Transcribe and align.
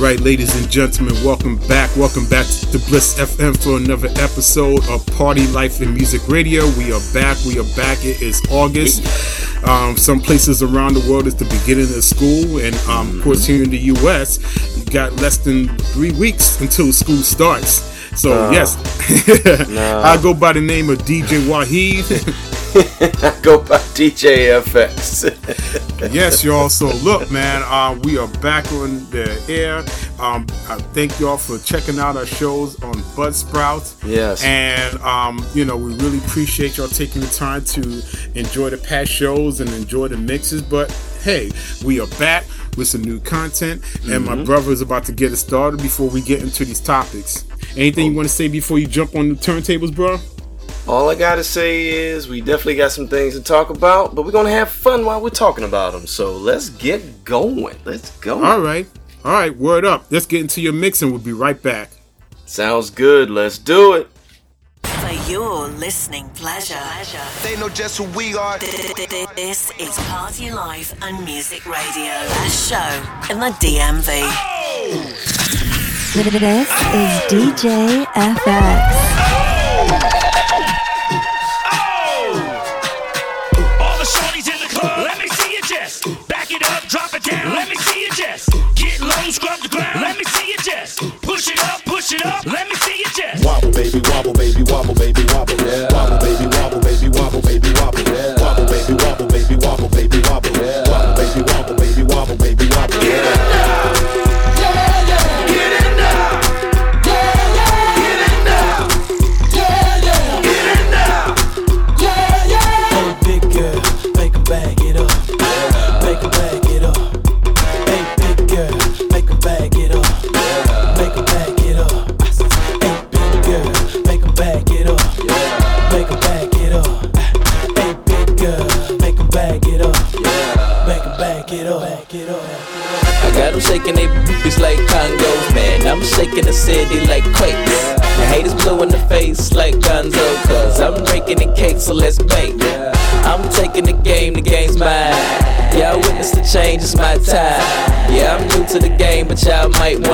right, 0.00 0.20
ladies 0.20 0.54
and 0.60 0.70
gentlemen, 0.70 1.14
welcome 1.24 1.56
back. 1.68 1.94
Welcome 1.96 2.28
back 2.28 2.46
to 2.46 2.78
Bliss 2.88 3.18
FM 3.18 3.56
for 3.62 3.76
another 3.76 4.08
episode 4.20 4.86
of 4.88 5.06
Party 5.16 5.46
Life 5.48 5.80
and 5.80 5.94
Music 5.94 6.26
Radio. 6.28 6.64
We 6.76 6.92
are 6.92 7.00
back. 7.14 7.38
We 7.46 7.58
are 7.58 7.76
back. 7.76 8.04
It 8.04 8.20
is 8.20 8.42
August. 8.50 9.02
Um, 9.66 9.96
some 9.96 10.20
places 10.20 10.62
around 10.62 10.94
the 10.94 11.10
world 11.10 11.26
it's 11.26 11.36
the 11.36 11.44
beginning 11.44 11.84
of 11.94 12.04
school, 12.04 12.58
and 12.58 12.74
um, 12.88 13.18
of 13.18 13.24
course, 13.24 13.46
here 13.46 13.62
in 13.62 13.70
the 13.70 13.78
U.S., 13.78 14.38
you 14.76 14.84
got 14.84 15.12
less 15.22 15.38
than 15.38 15.68
three 15.78 16.12
weeks 16.12 16.60
until 16.60 16.92
school 16.92 17.18
starts. 17.18 17.82
So 18.20 18.50
yes, 18.50 18.76
I 19.70 20.20
go 20.22 20.34
by 20.34 20.52
the 20.52 20.60
name 20.60 20.90
of 20.90 20.98
DJ 20.98 21.46
Wahid. 21.46 22.04
I 23.22 23.40
go 23.42 23.58
by 23.60 23.78
DJ 23.94 24.60
FX. 24.62 25.82
yes, 26.10 26.44
y'all. 26.44 26.68
So 26.68 26.88
look, 26.96 27.30
man, 27.30 27.62
uh, 27.64 27.98
we 28.04 28.18
are 28.18 28.28
back 28.42 28.70
on 28.72 29.08
the 29.10 29.42
air. 29.48 29.78
Um, 30.20 30.46
I 30.68 30.76
thank 30.92 31.18
y'all 31.18 31.38
for 31.38 31.58
checking 31.58 31.98
out 31.98 32.16
our 32.18 32.26
shows 32.26 32.82
on 32.82 32.92
Buzzsprout. 33.16 34.04
Yes. 34.06 34.44
And 34.44 34.98
um, 35.00 35.42
you 35.54 35.64
know, 35.64 35.76
we 35.78 35.94
really 35.94 36.18
appreciate 36.18 36.76
y'all 36.76 36.88
taking 36.88 37.22
the 37.22 37.28
time 37.28 37.64
to 37.64 38.02
enjoy 38.38 38.68
the 38.70 38.76
past 38.76 39.10
shows 39.10 39.60
and 39.60 39.70
enjoy 39.70 40.08
the 40.08 40.18
mixes. 40.18 40.60
But 40.60 40.90
hey, 41.22 41.50
we 41.82 41.98
are 41.98 42.08
back 42.18 42.44
with 42.76 42.88
some 42.88 43.02
new 43.02 43.18
content, 43.18 43.82
and 44.06 44.22
my 44.22 44.44
brother 44.44 44.72
is 44.72 44.82
about 44.82 45.04
to 45.04 45.12
get 45.12 45.32
us 45.32 45.40
started 45.40 45.80
before 45.80 46.10
we 46.10 46.20
get 46.20 46.42
into 46.42 46.66
these 46.66 46.80
topics. 46.80 47.46
Anything 47.74 48.10
you 48.10 48.16
want 48.16 48.28
to 48.28 48.34
say 48.34 48.48
before 48.48 48.78
you 48.78 48.86
jump 48.86 49.14
on 49.14 49.30
the 49.30 49.34
turntables, 49.34 49.94
bro? 49.94 50.18
All 50.88 51.10
I 51.10 51.16
gotta 51.16 51.42
say 51.42 51.88
is 51.88 52.28
we 52.28 52.40
definitely 52.40 52.76
got 52.76 52.92
some 52.92 53.08
things 53.08 53.34
to 53.34 53.42
talk 53.42 53.70
about, 53.70 54.14
but 54.14 54.24
we're 54.24 54.30
gonna 54.30 54.50
have 54.50 54.68
fun 54.68 55.04
while 55.04 55.20
we're 55.20 55.30
talking 55.30 55.64
about 55.64 55.92
them. 55.92 56.06
So 56.06 56.36
let's 56.36 56.68
get 56.68 57.24
going. 57.24 57.76
Let's 57.84 58.16
go. 58.18 58.44
All 58.44 58.60
right. 58.60 58.86
All 59.24 59.32
right, 59.32 59.56
word 59.56 59.84
up. 59.84 60.04
Let's 60.10 60.26
get 60.26 60.42
into 60.42 60.60
your 60.60 60.72
mix 60.72 61.02
and 61.02 61.10
we'll 61.10 61.20
be 61.20 61.32
right 61.32 61.60
back. 61.60 61.90
Sounds 62.44 62.90
good. 62.90 63.30
Let's 63.30 63.58
do 63.58 63.94
it. 63.94 64.08
For 64.84 65.10
your 65.28 65.66
listening 65.66 66.28
pleasure. 66.30 66.78
They 67.42 67.56
know 67.58 67.68
just 67.68 67.98
who 67.98 68.04
we 68.16 68.36
are. 68.36 68.56
This 68.60 69.72
is 69.80 69.98
Party 70.06 70.52
Life 70.52 70.94
and 71.02 71.24
Music 71.24 71.66
Radio, 71.66 72.14
a 72.14 72.48
show 72.48 73.02
in 73.28 73.40
the 73.40 73.50
DMV. 73.58 74.22
This 76.14 76.70
is 76.94 77.10
DJ 77.28 78.04
FX. 78.06 79.25
Push 91.36 91.48
it 91.48 91.64
up, 91.64 91.84
push 91.84 92.12
it 92.12 92.24
up. 92.24 92.46
Let 92.46 92.66
me 92.66 92.74
see 92.76 92.96
you 92.96 93.04
just 93.14 93.44
Wobble 93.44 93.70
baby, 93.72 94.00
wobble 94.08 94.32
baby, 94.32 94.62
wobble 94.62 94.94
baby, 94.94 95.22
wobble. 95.34 95.56
Wobble 95.92 96.18
baby, 96.18 96.46
wobble 96.56 96.80
baby, 96.80 97.08
wobble 97.10 97.42
baby, 97.42 97.68
wobble. 97.76 98.04
Wobble 98.40 98.64
baby, 98.64 98.94
wobble 99.04 99.28
baby, 99.28 99.56
wobble 99.60 99.88
baby, 99.90 100.18
wobble. 100.22 100.32
Wobble 100.32 100.45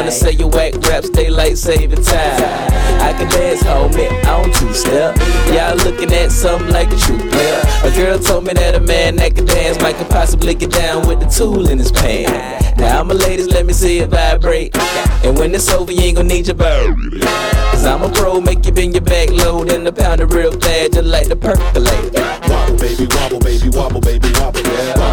wanna 0.03 0.11
say 0.11 0.33
you 0.33 0.49
whack 0.49 0.75
raps, 0.89 1.09
daylight 1.11 1.57
saving 1.57 2.03
time. 2.03 2.43
I 3.01 3.15
can 3.17 3.31
dance, 3.31 3.63
homie, 3.63 4.11
on 4.27 4.51
two 4.53 4.75
step. 4.75 5.17
Y'all 5.55 5.77
looking 5.77 6.13
at 6.13 6.33
something 6.33 6.73
like 6.73 6.91
a 6.93 6.97
true 6.97 7.19
player. 7.31 7.63
A 7.85 7.91
girl 7.95 8.19
told 8.19 8.45
me 8.45 8.53
that 8.55 8.75
a 8.75 8.81
man 8.81 9.15
that 9.17 9.37
can 9.37 9.45
dance 9.47 9.81
might 9.81 9.95
could 9.95 10.09
possibly 10.11 10.55
get 10.55 10.73
down 10.73 11.07
with 11.07 11.21
the 11.21 11.27
tool 11.27 11.69
in 11.69 11.79
his 11.79 11.93
pants. 11.93 12.77
Now 12.79 13.01
I'm 13.01 13.09
ladies, 13.09 13.47
let 13.47 13.65
me 13.65 13.73
see 13.73 14.01
it 14.01 14.11
vibrate. 14.11 14.77
And 15.25 15.39
when 15.39 15.55
it's 15.55 15.71
over, 15.71 15.93
you 15.93 16.01
ain't 16.01 16.17
gonna 16.17 16.29
need 16.29 16.49
your 16.49 16.57
bow. 16.57 16.97
Cause 17.71 17.87
I'm 17.87 18.03
a 18.03 18.09
pro, 18.09 18.41
make 18.41 18.67
you 18.67 18.73
bend 18.73 18.95
your 18.95 19.05
back 19.05 19.31
low, 19.31 19.65
then 19.65 19.85
the 19.85 19.93
pound 19.93 20.21
it 20.21 20.35
real 20.35 20.51
fast, 20.51 20.95
just 20.95 21.07
like 21.07 21.29
the 21.29 21.37
percolate. 21.37 22.13
Wobble 22.51 22.77
baby, 22.77 23.07
wobble 23.07 23.39
baby, 23.39 23.69
wobble 23.71 24.01
baby, 24.01 24.33
wobble. 24.41 24.63
Wobble 24.99 25.12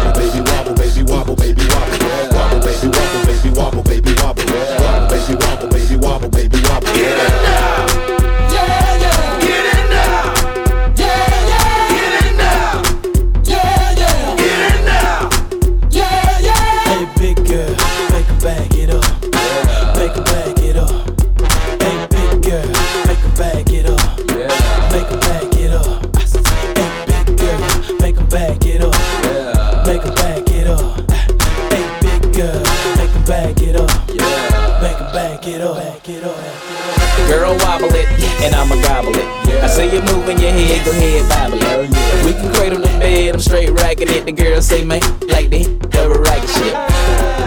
The 44.30 44.44
girl 44.44 44.62
say, 44.62 44.84
man, 44.84 45.02
like 45.26 45.50
the 45.50 45.66
double 45.90 46.22
right 46.22 46.48
shit. 46.54 46.72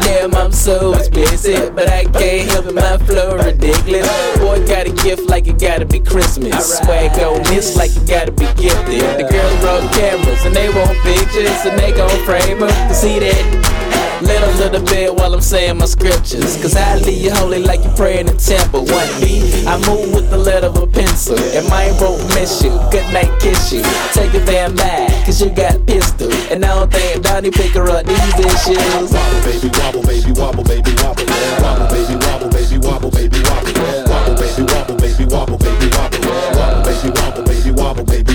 Damn, 0.03 0.35
I'm 0.35 0.51
so 0.51 0.91
explicit, 0.91 1.73
but 1.73 1.88
I 1.88 2.03
can't 2.03 2.51
help 2.51 2.66
it, 2.66 2.75
my 2.75 2.97
flow 3.07 3.38
ridiculous. 3.38 4.05
Boy, 4.38 4.67
got 4.67 4.88
a 4.88 4.91
gift 4.91 5.29
like 5.29 5.47
it 5.47 5.59
gotta 5.59 5.85
be 5.85 6.01
Christmas. 6.01 6.79
Swag 6.79 7.17
on 7.23 7.41
this 7.44 7.77
like 7.77 7.95
it 7.95 8.05
gotta 8.05 8.33
be 8.33 8.44
gifted. 8.61 8.99
The 9.16 9.29
girls 9.31 9.59
brought 9.61 9.94
cameras, 9.94 10.44
and 10.44 10.53
they 10.53 10.67
want 10.75 10.99
pictures, 11.03 11.55
and 11.63 11.79
they 11.79 11.94
gon' 11.94 12.09
frame 12.25 12.59
them 12.59 12.89
to 12.89 12.94
see 12.94 13.17
that. 13.17 14.02
Let 14.22 14.44
a 14.44 14.51
little 14.57 14.85
bit 14.85 15.13
while 15.16 15.34
I'm 15.34 15.41
saying 15.41 15.78
my 15.78 15.85
scriptures. 15.85 16.62
Cause 16.62 16.75
I 16.75 16.97
leave 16.97 17.24
you 17.24 17.31
holy 17.31 17.63
like 17.63 17.84
you 17.84 17.91
pray 17.96 18.19
in 18.19 18.28
the 18.28 18.35
temple. 18.38 18.85
One 18.85 19.09
B, 19.19 19.66
I 19.68 19.78
move 19.88 20.13
with 20.13 20.29
the 20.29 20.38
letter 20.38 20.68
of 20.68 20.78
a 20.78 20.88
pencil. 20.88 21.38
And 21.38 21.68
my 21.69 21.92
won't 22.00 22.24
miss 22.36 22.63
you. 22.63 22.71
Good 22.92 23.07
night, 23.13 23.31
kiss 23.42 23.74
you. 23.74 23.83
Take 24.13 24.33
it 24.33 24.45
damn 24.45 24.75
back, 24.75 25.25
cause 25.25 25.42
you 25.42 25.50
got 25.50 25.86
pistol. 25.86 26.31
And 26.51 26.63
I 26.63 26.68
don't 26.68 26.92
think 26.92 27.24
Donnie 27.24 27.51
pick 27.51 27.74
her 27.74 27.89
up 27.89 28.06
these 28.06 28.39
issues. 28.39 29.12
Wobble 29.12 29.42
baby, 29.44 29.69
wobble 29.80 30.04
baby, 30.04 30.31
wobble 30.31 30.63
baby, 30.63 30.92
wobble. 31.01 31.25
Wobble 31.59 31.88
baby, 31.89 32.16
wobble 32.24 32.50
baby, 32.50 32.77
wobble 32.80 33.12
baby, 33.12 33.39
wobble. 33.44 33.74
Wobble 34.07 34.36
baby, 34.36 34.63
wobble 34.63 34.95
baby, 34.98 35.25
wobble 35.25 35.57
baby, 35.57 35.88
wobble. 35.89 36.19
Wobble 36.54 36.83
baby, 36.86 37.09
wobble 37.12 37.44
baby, 37.44 37.71
wobble 37.71 38.06
baby, 38.06 38.32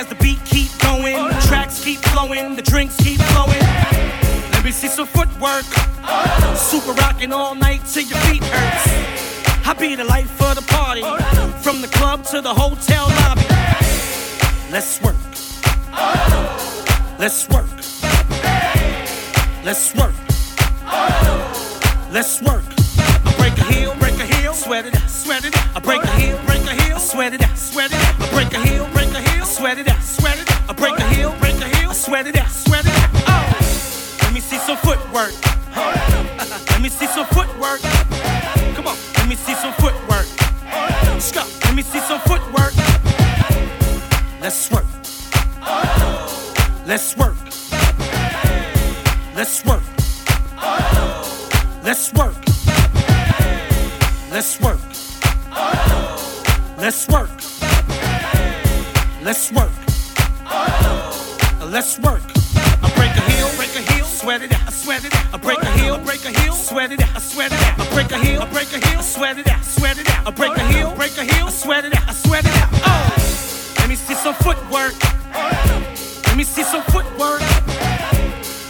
as 0.00 0.06
the 0.06 0.14
beat 0.14 0.42
keep 0.46 0.70
going, 0.78 1.28
the 1.28 1.44
tracks 1.46 1.84
keep 1.84 1.98
flowing, 1.98 2.56
the 2.56 2.62
drinks 2.62 2.96
keep 2.96 3.20
flowing. 3.20 3.60
Let 4.52 4.64
me 4.64 4.72
see 4.72 4.88
some 4.88 5.06
footwork. 5.06 5.64
Super 6.56 6.92
rocking 6.92 7.32
all 7.32 7.54
night 7.54 7.82
till 7.84 8.04
your 8.04 8.18
feet 8.20 8.42
hurts. 8.42 9.66
I 9.68 9.74
be 9.78 9.94
the 9.94 10.04
life 10.04 10.40
of 10.40 10.56
the 10.56 10.62
party, 10.62 11.02
from 11.62 11.82
the 11.82 11.88
club 11.88 12.24
to 12.32 12.40
the 12.40 12.54
hotel 12.54 13.08
lobby. 13.20 13.44
Let's 14.72 15.02
work. 15.02 15.20
Let's 17.18 17.46
work. 17.50 17.70
Let's 19.62 19.94
work. 19.94 20.14
Let's 22.10 22.40
work. 22.40 22.64
I 23.26 23.34
break 23.36 23.58
a 23.58 23.64
heel, 23.64 23.94
break 23.96 24.18
a 24.18 24.24
heel, 24.24 24.54
sweat 24.54 24.86
it 24.86 24.96
sweat 25.30 25.44
it. 25.44 25.54
I 25.76 25.80
break 25.80 26.02
a 26.02 26.10
heel, 26.18 26.40
break 26.46 26.62
a 26.62 26.82
heel, 26.82 26.98
sweat 26.98 27.34
it 27.34 27.42
sweat 27.56 27.92
it. 27.92 27.98
I 27.98 28.30
break 28.32 28.52
a 28.54 28.66
heel, 28.66 28.86
sweat 29.60 29.78
it 29.78 29.88
out, 29.88 30.02
sweat 30.02 30.38
it 30.40 30.50
out. 30.50 30.70
I 30.70 30.72
break 30.72 30.98
a 30.98 31.06
heel, 31.10 31.36
break 31.38 31.60
a 31.60 31.68
heel, 31.76 31.92
sweat 31.92 32.26
it 32.26 32.34
out, 32.34 32.48
sweat 32.48 32.86
it 32.86 32.96
out. 32.96 33.10
Oh, 33.28 34.18
let 34.22 34.32
me 34.32 34.40
see 34.40 34.56
some 34.56 34.78
footwork. 34.78 35.34
let 36.70 36.80
me 36.80 36.88
see 36.88 37.06
some 37.06 37.26
footwork. 37.26 37.82
Come 38.74 38.86
on, 38.88 38.96
let 39.16 39.28
me 39.28 39.36
see 39.36 39.54
some 39.54 39.74
footwork. 39.74 40.24
Scott, 41.20 41.46
let 41.66 41.74
me 41.74 41.82
see 41.82 42.00
some 42.00 42.20
footwork. 42.20 42.72
Let's 44.40 44.70
work. 44.70 44.86
Let's 46.86 47.14
work. 47.18 47.36
Let's 49.36 49.62
work. 49.66 49.82
Let's 51.84 52.14
work. 52.14 52.34
Let's 54.30 54.58
work. 54.58 54.80
Let's 56.78 57.08
work. 57.08 57.49
Let's 59.22 59.52
work. 59.52 59.70
Let's 61.60 61.98
work. 61.98 62.22
I 62.82 62.90
break 62.96 63.12
a 63.12 63.20
heel, 63.30 63.50
break 63.56 63.76
a 63.76 63.92
heel, 63.92 64.06
sweat 64.06 64.40
it 64.40 64.50
out, 64.54 64.66
I 64.66 64.70
sweat 64.70 65.04
it 65.04 65.14
out. 65.14 65.34
I 65.34 65.36
break 65.36 65.58
a 65.60 65.70
heel, 65.72 65.98
break 65.98 66.24
a 66.24 66.40
heel, 66.40 66.54
sweat 66.54 66.90
it 66.90 67.02
out, 67.02 67.14
I 67.14 67.18
sweat 67.20 67.52
it 67.52 67.60
out. 67.60 67.80
I 67.80 67.92
break 67.92 68.10
a 68.12 68.18
heel, 68.18 68.46
break 68.46 68.72
a 68.72 68.86
heel, 68.88 69.02
sweat 69.02 69.38
it 69.38 69.46
out, 69.46 69.62
sweat 69.62 69.98
it 69.98 70.08
out. 70.08 70.26
I 70.26 70.30
break 70.30 70.56
a 70.56 70.64
heel, 70.72 70.94
break 70.96 71.18
a 71.18 71.24
heel, 71.24 71.48
sweat 71.48 71.84
it 71.84 71.94
out, 71.94 72.08
I 72.08 72.12
sweat 72.14 72.46
it 72.46 72.56
out. 72.62 72.68
Oh, 72.72 72.80
uh. 72.86 73.80
let 73.80 73.88
me 73.90 73.94
see 73.94 74.14
some 74.14 74.34
footwork. 74.36 74.94
Let 76.26 76.36
me 76.36 76.44
see 76.44 76.62
some 76.62 76.82
footwork. 76.84 77.40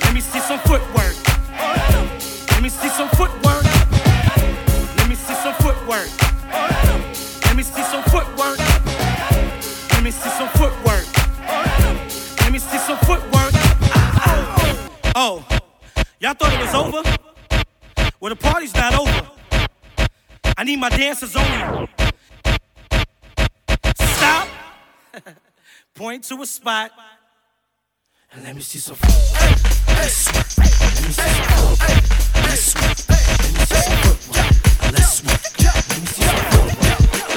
Let 0.03 0.13
me 0.13 0.21
see 0.21 0.41
some 0.41 0.59
footwork. 0.67 1.15
Let 2.51 2.61
me 2.61 2.69
see 2.69 2.89
some 2.89 3.09
footwork. 3.11 3.65
Let 4.97 5.09
me 5.09 5.15
see 5.15 5.35
some 5.35 5.55
footwork. 5.63 6.11
Let 7.47 7.57
me 7.57 7.63
see 7.63 7.83
me 10.11 10.17
see 10.17 10.31
some 10.31 10.49
footwork. 10.49 11.07
Let 12.41 12.51
me 12.51 12.59
see 12.59 12.79
some 12.79 12.99
footwork. 12.99 13.53
Oh, 15.15 15.47
y'all 16.19 16.35
thought 16.35 16.53
it 16.53 16.61
was 16.61 16.75
over? 16.75 17.03
Well, 18.19 18.31
the 18.31 18.37
party's 18.37 18.75
not 18.75 18.95
over. 18.99 19.31
I 20.57 20.65
need 20.65 20.81
my 20.81 20.89
dancers 20.89 21.37
only. 21.37 21.89
Stop. 23.95 24.49
Point 25.95 26.25
to 26.25 26.43
a 26.43 26.47
spot. 26.47 26.91
And 28.33 28.43
let 28.43 28.57
me 28.57 28.63
see 28.63 28.81
some 28.81 28.97
footwork. 28.97 29.41
Let 29.87 30.03
me 30.03 30.09
see 30.09 30.33
some 30.33 30.43
footwork. 31.77 32.01
Let's 32.47 32.75
work. 32.75 33.09
Let 33.09 33.53
me 33.55 33.63
see 33.63 33.83
some 33.87 33.99
footwork. 34.03 34.55
Let's 34.91 35.23
work. 35.23 35.39
Let 35.39 36.01
me 36.01 36.07
see 36.07 36.25
some 36.25 36.39
footwork. 36.43 36.75
Let's 36.75 36.75
work. 36.75 36.75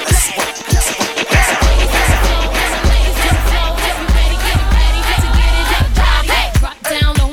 Let's 0.06 0.64
work. 0.66 0.73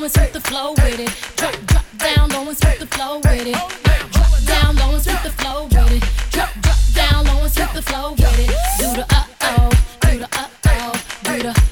And 0.02 0.12
sweep 0.12 0.32
the 0.32 0.40
flow 0.40 0.72
with 0.72 0.98
it. 0.98 1.10
Drop, 1.36 1.54
drop 1.66 1.84
down 1.98 2.28
low 2.30 2.48
and 2.48 2.56
sweep 2.56 2.78
the 2.78 2.86
flow 2.86 3.18
with 3.18 3.46
it. 3.46 3.54
Drop 4.12 4.44
down 4.44 4.76
low 4.76 4.94
and 4.94 5.02
sweep 5.02 5.22
the 5.22 5.30
flow 5.30 5.64
with 5.64 5.92
it. 5.92 6.02
Drop, 6.32 6.50
drop 6.60 6.78
down 6.94 7.24
low 7.26 7.42
and 7.42 7.52
sweep 7.52 7.72
the 7.72 7.82
flow 7.82 8.12
with 8.12 8.38
it. 8.38 8.48
Do 8.78 8.94
the 8.96 9.06
uh 9.10 9.24
oh, 9.42 9.70
do 10.00 10.18
the 10.18 10.28
uh 10.32 10.48
oh, 10.66 10.92
do 11.24 11.42
the 11.42 11.71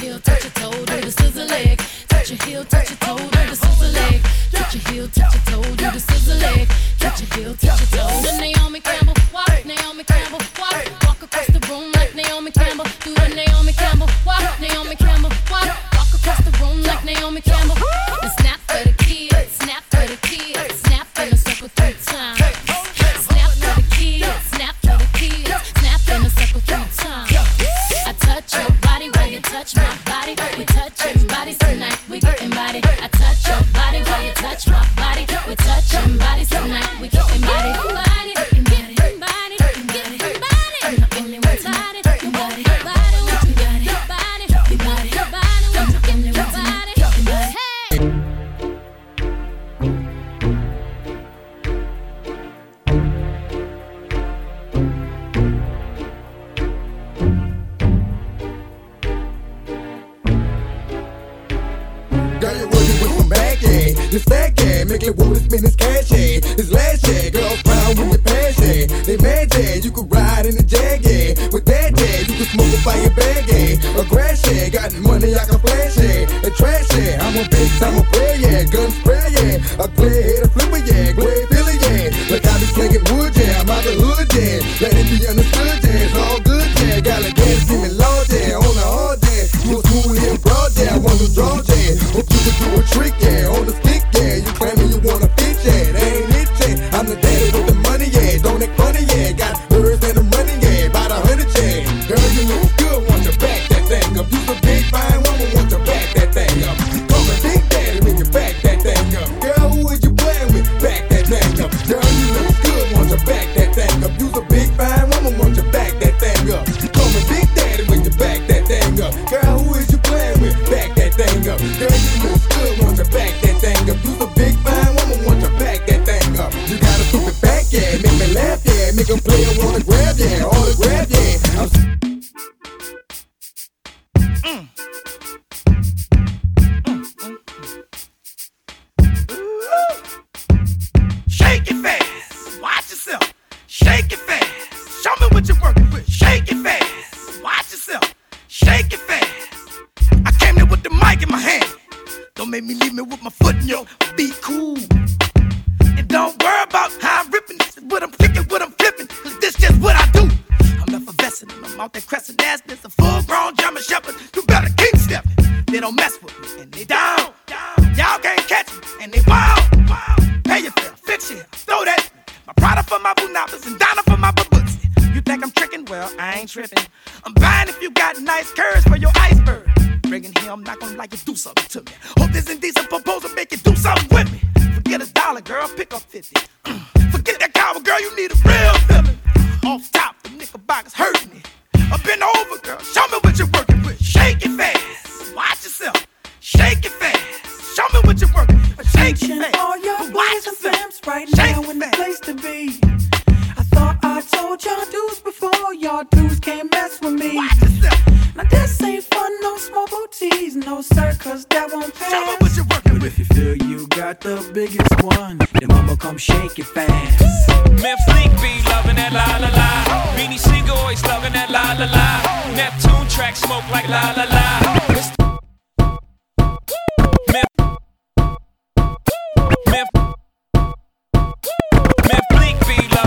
heel, 0.00 0.18
touch 0.20 0.42
your 0.42 0.52
toe. 0.52 0.84
Do 0.84 1.00
the 1.00 1.10
scissor 1.10 1.44
leg, 1.44 1.78
touch 2.08 2.30
your 2.30 2.44
heel, 2.44 2.64
touch 2.64 2.90
your 2.90 2.98
toe. 2.98 3.35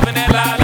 vanilla. 0.06 0.58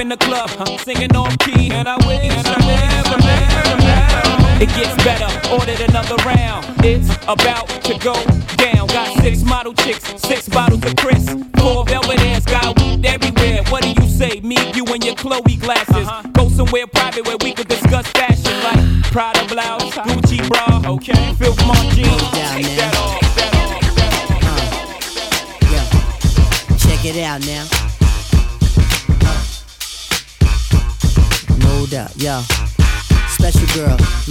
in 0.00 0.08
the 0.08 0.16
club, 0.16 0.48
huh? 0.50 0.78
singing 0.78 1.14
on 1.14 1.36
key, 1.36 1.70
and 1.70 1.86
I 1.86 1.96
wish 2.06 2.24
and 2.24 2.46
I 2.46 2.58
never, 2.64 3.18
never, 3.20 3.76
never, 3.76 4.26
never. 4.32 4.64
It 4.64 4.68
gets 4.70 4.96
better, 5.04 5.28
ordered 5.52 5.80
another 5.80 6.16
round. 6.24 6.64
It's 6.82 7.10
about 7.28 7.68
to 7.84 7.98
go 7.98 8.39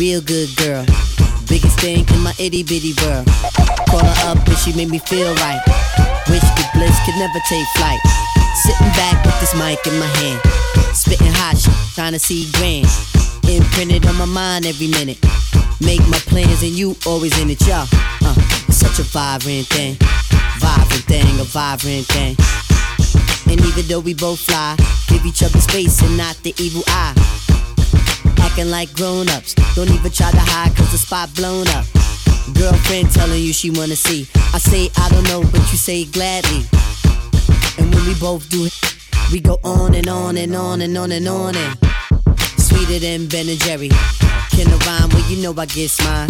real 0.09 0.21
good 0.21 0.49
girl. 0.57 0.83
Biggest 1.47 1.79
thing 1.79 2.03
in 2.09 2.19
my 2.21 2.33
itty 2.39 2.63
bitty 2.63 2.93
world. 3.05 3.27
Call 3.89 4.01
her 4.01 4.31
up 4.31 4.41
and 4.47 4.57
she 4.57 4.73
made 4.73 4.89
me 4.89 4.97
feel 4.97 5.35
right. 5.35 5.61
Wish 6.29 6.41
the 6.57 6.65
bliss 6.73 6.97
could 7.05 7.13
never 7.21 7.37
take 7.47 7.67
flight. 7.77 7.99
Sitting 8.55 8.89
back 8.97 9.23
with 9.23 9.39
this 9.39 9.53
mic 9.53 9.77
in 9.85 9.99
my 9.99 10.09
hand. 10.17 10.41
Spitting 10.95 11.33
hot 11.37 11.57
shit, 11.57 11.73
trying 11.93 12.13
to 12.13 12.19
see 12.19 12.49
grand. 12.57 12.87
Imprinted 13.47 14.07
on 14.07 14.15
my 14.15 14.25
mind 14.25 14.65
every 14.65 14.87
minute. 14.87 15.19
Make 15.79 16.01
my 16.09 16.21
plans 16.25 16.63
and 16.63 16.71
you 16.71 16.95
always 17.05 17.37
in 17.39 17.51
it, 17.51 17.61
y'all. 17.67 17.85
Uh, 18.25 18.33
it's 18.67 18.77
such 18.77 18.97
a 18.97 19.03
vibrant 19.03 19.67
thing. 19.67 19.95
Vibrant 20.57 21.05
thing, 21.05 21.39
a 21.39 21.43
vibrant 21.43 22.05
thing. 22.09 22.35
And 23.45 23.61
even 23.61 23.85
though 23.85 23.99
we 23.99 24.15
both 24.15 24.39
fly, 24.39 24.75
give 25.07 25.23
each 25.25 25.43
other 25.43 25.59
space 25.59 26.01
and 26.01 26.17
not 26.17 26.35
the 26.41 26.53
evil 26.57 26.81
eye. 26.87 27.13
Acting 28.41 28.69
like 28.69 28.93
grown 28.93 29.29
ups, 29.29 29.53
don't 29.75 29.89
even 29.89 30.11
try 30.11 30.31
to 30.31 30.39
hide 30.39 30.75
cause 30.75 30.91
the 30.91 30.97
spot 30.97 31.33
blown 31.35 31.67
up. 31.69 31.85
Girlfriend 32.53 33.11
telling 33.11 33.41
you 33.41 33.53
she 33.53 33.69
wanna 33.69 33.95
see. 33.95 34.27
I 34.53 34.57
say 34.57 34.89
I 34.97 35.09
don't 35.09 35.23
know, 35.25 35.41
but 35.51 35.61
you 35.71 35.77
say 35.77 36.05
gladly. 36.05 36.65
And 37.77 37.93
when 37.93 38.05
we 38.07 38.15
both 38.15 38.49
do 38.49 38.65
it, 38.65 38.73
we 39.31 39.39
go 39.39 39.59
on 39.63 39.95
and 39.95 40.09
on 40.09 40.37
and 40.37 40.55
on 40.55 40.81
and 40.81 40.97
on 40.97 41.11
and 41.11 41.27
on 41.27 41.55
and 41.55 41.77
sweeter 42.57 42.99
than 42.99 43.27
Ben 43.27 43.47
and 43.47 43.59
Jerry. 43.59 43.89
Can 44.51 44.67
I 44.67 44.77
rhyme? 44.85 45.09
Well, 45.09 45.29
you 45.29 45.41
know 45.41 45.53
I 45.57 45.65
get 45.65 45.91
mine. 46.03 46.29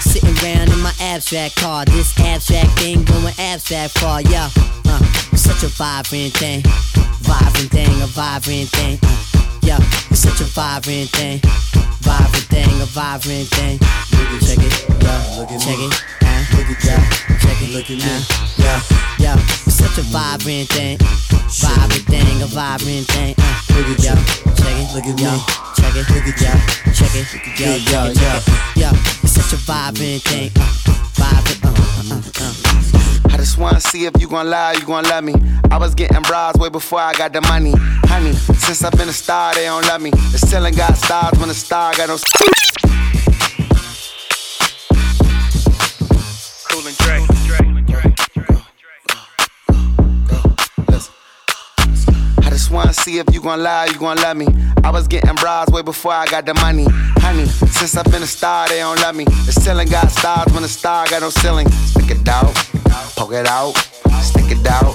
Sitting 0.00 0.34
round 0.36 0.70
in 0.70 0.80
my 0.80 0.92
abstract 1.00 1.56
car, 1.56 1.84
this 1.84 2.18
abstract 2.20 2.78
thing 2.78 3.04
going 3.04 3.34
abstract 3.38 3.98
far, 3.98 4.22
yeah. 4.22 4.48
Uh, 4.86 5.02
such 5.36 5.62
a 5.64 5.68
vibrant 5.68 6.32
thing, 6.34 6.62
vibrant 7.20 7.70
thing, 7.70 7.90
a 8.02 8.06
vibrant 8.06 8.68
thing. 8.70 8.98
Uh, 9.02 9.36
yeah, 9.62 9.78
it's 10.16 10.22
such 10.22 10.40
a 10.40 10.44
vibrant 10.44 11.10
thing, 11.10 11.40
vibrant 12.00 12.48
thing, 12.48 12.80
a 12.80 12.86
vibrant 12.86 13.48
thing. 13.52 13.78
Check 14.40 14.56
it, 14.64 14.88
yeah, 15.04 15.58
check 15.60 15.76
it, 15.76 15.92
uh, 15.92 16.46
look 16.56 16.70
at 16.72 16.84
yeah, 16.84 17.04
check 17.36 17.60
it, 17.60 17.68
look 17.68 17.84
at 17.84 18.00
me, 18.00 18.16
yeah, 18.56 18.80
yeah. 19.18 19.36
It's 19.66 19.76
such 19.76 19.98
a 19.98 20.02
vibrant 20.08 20.70
thing, 20.72 20.96
vibrant 21.60 22.06
thing, 22.08 22.42
a 22.42 22.46
vibrant 22.46 23.06
thing. 23.12 23.34
Uh, 23.36 23.60
look 23.76 23.92
at 23.92 24.04
yeah, 24.04 24.16
check 24.56 24.72
it, 24.72 24.88
look 24.96 25.04
at 25.04 25.16
me, 25.20 25.36
check 25.76 25.92
it, 25.92 26.08
look 26.08 26.24
at 26.24 26.40
yeah, 26.40 26.64
check 26.96 27.12
it, 27.12 27.60
yeah, 27.60 27.76
yeah, 27.76 28.12
yeah, 28.16 28.40
yeah. 28.74 28.92
It's 29.22 29.32
such 29.32 29.52
a 29.52 29.56
vibrant 29.68 30.22
thing, 30.22 30.50
uh, 30.56 30.72
vibrant, 31.12 31.60
uh, 31.62 31.68
uh, 31.68 32.16
uh, 32.16 32.62
uh. 32.62 32.65
Just 33.46 33.58
wanna 33.58 33.80
see 33.80 34.06
if 34.06 34.20
you 34.20 34.26
gon' 34.26 34.50
lie, 34.50 34.72
you 34.72 34.84
gon' 34.84 35.04
love 35.04 35.22
me. 35.22 35.32
I 35.70 35.78
was 35.78 35.94
getting 35.94 36.20
bras 36.22 36.56
way 36.56 36.68
before 36.68 36.98
I 36.98 37.12
got 37.12 37.32
the 37.32 37.40
money. 37.42 37.72
Honey, 38.10 38.32
since 38.32 38.82
I've 38.82 38.92
been 38.98 39.08
a 39.08 39.12
star, 39.12 39.54
they 39.54 39.66
don't 39.66 39.86
love 39.86 40.02
me. 40.02 40.10
The 40.10 40.38
ceiling 40.38 40.74
got 40.74 40.96
stars 40.96 41.38
when 41.38 41.46
the 41.46 41.54
star 41.54 41.94
got 41.94 42.08
no. 42.08 42.18
Cool 42.38 42.85
wanna 52.76 52.92
see 52.92 53.18
if 53.18 53.26
you 53.32 53.40
gon' 53.40 53.62
lie, 53.62 53.86
you 53.86 53.98
gon' 53.98 54.18
love 54.18 54.36
me. 54.36 54.46
I 54.84 54.90
was 54.90 55.08
getting 55.08 55.34
bras 55.36 55.68
way 55.70 55.80
before 55.80 56.12
I 56.12 56.26
got 56.26 56.44
the 56.44 56.54
money. 56.54 56.86
Honey, 57.24 57.46
since 57.46 57.96
I've 57.96 58.04
been 58.12 58.22
a 58.22 58.26
star, 58.26 58.68
they 58.68 58.78
don't 58.80 59.00
love 59.00 59.16
me. 59.16 59.24
The 59.24 59.52
ceiling 59.52 59.88
got 59.88 60.10
stars 60.10 60.52
when 60.52 60.62
the 60.62 60.68
star 60.68 61.06
got 61.08 61.22
no 61.22 61.30
ceiling. 61.30 61.68
Stick 61.70 62.10
it 62.10 62.28
out, 62.28 62.54
poke 63.16 63.32
it 63.32 63.46
out, 63.46 63.72
stick 64.20 64.50
it 64.50 64.66
out, 64.66 64.94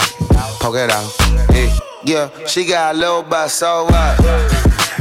poke 0.61 0.75
it 0.75 0.91
out. 0.91 1.09
Yeah, 1.51 1.79
yeah 2.05 2.45
she 2.45 2.65
got 2.65 2.93
a 2.95 2.97
little 2.97 3.23
butt, 3.23 3.49
so 3.49 3.85
what? 3.85 4.17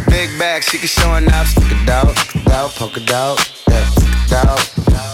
Big 0.08 0.30
bag, 0.38 0.62
she 0.62 0.78
can 0.78 0.88
show 0.88 1.14
enough. 1.16 1.48
Stick 1.48 1.70
it 1.70 1.88
out, 1.88 2.16
stick 2.16 2.46
it 2.46 2.52
out, 2.52 2.70
poke 2.70 2.96
it 2.96 3.10
out, 3.12 3.36
yeah, 3.68 3.84
stick 3.90 4.08
it 4.08 4.32
out, 4.32 4.60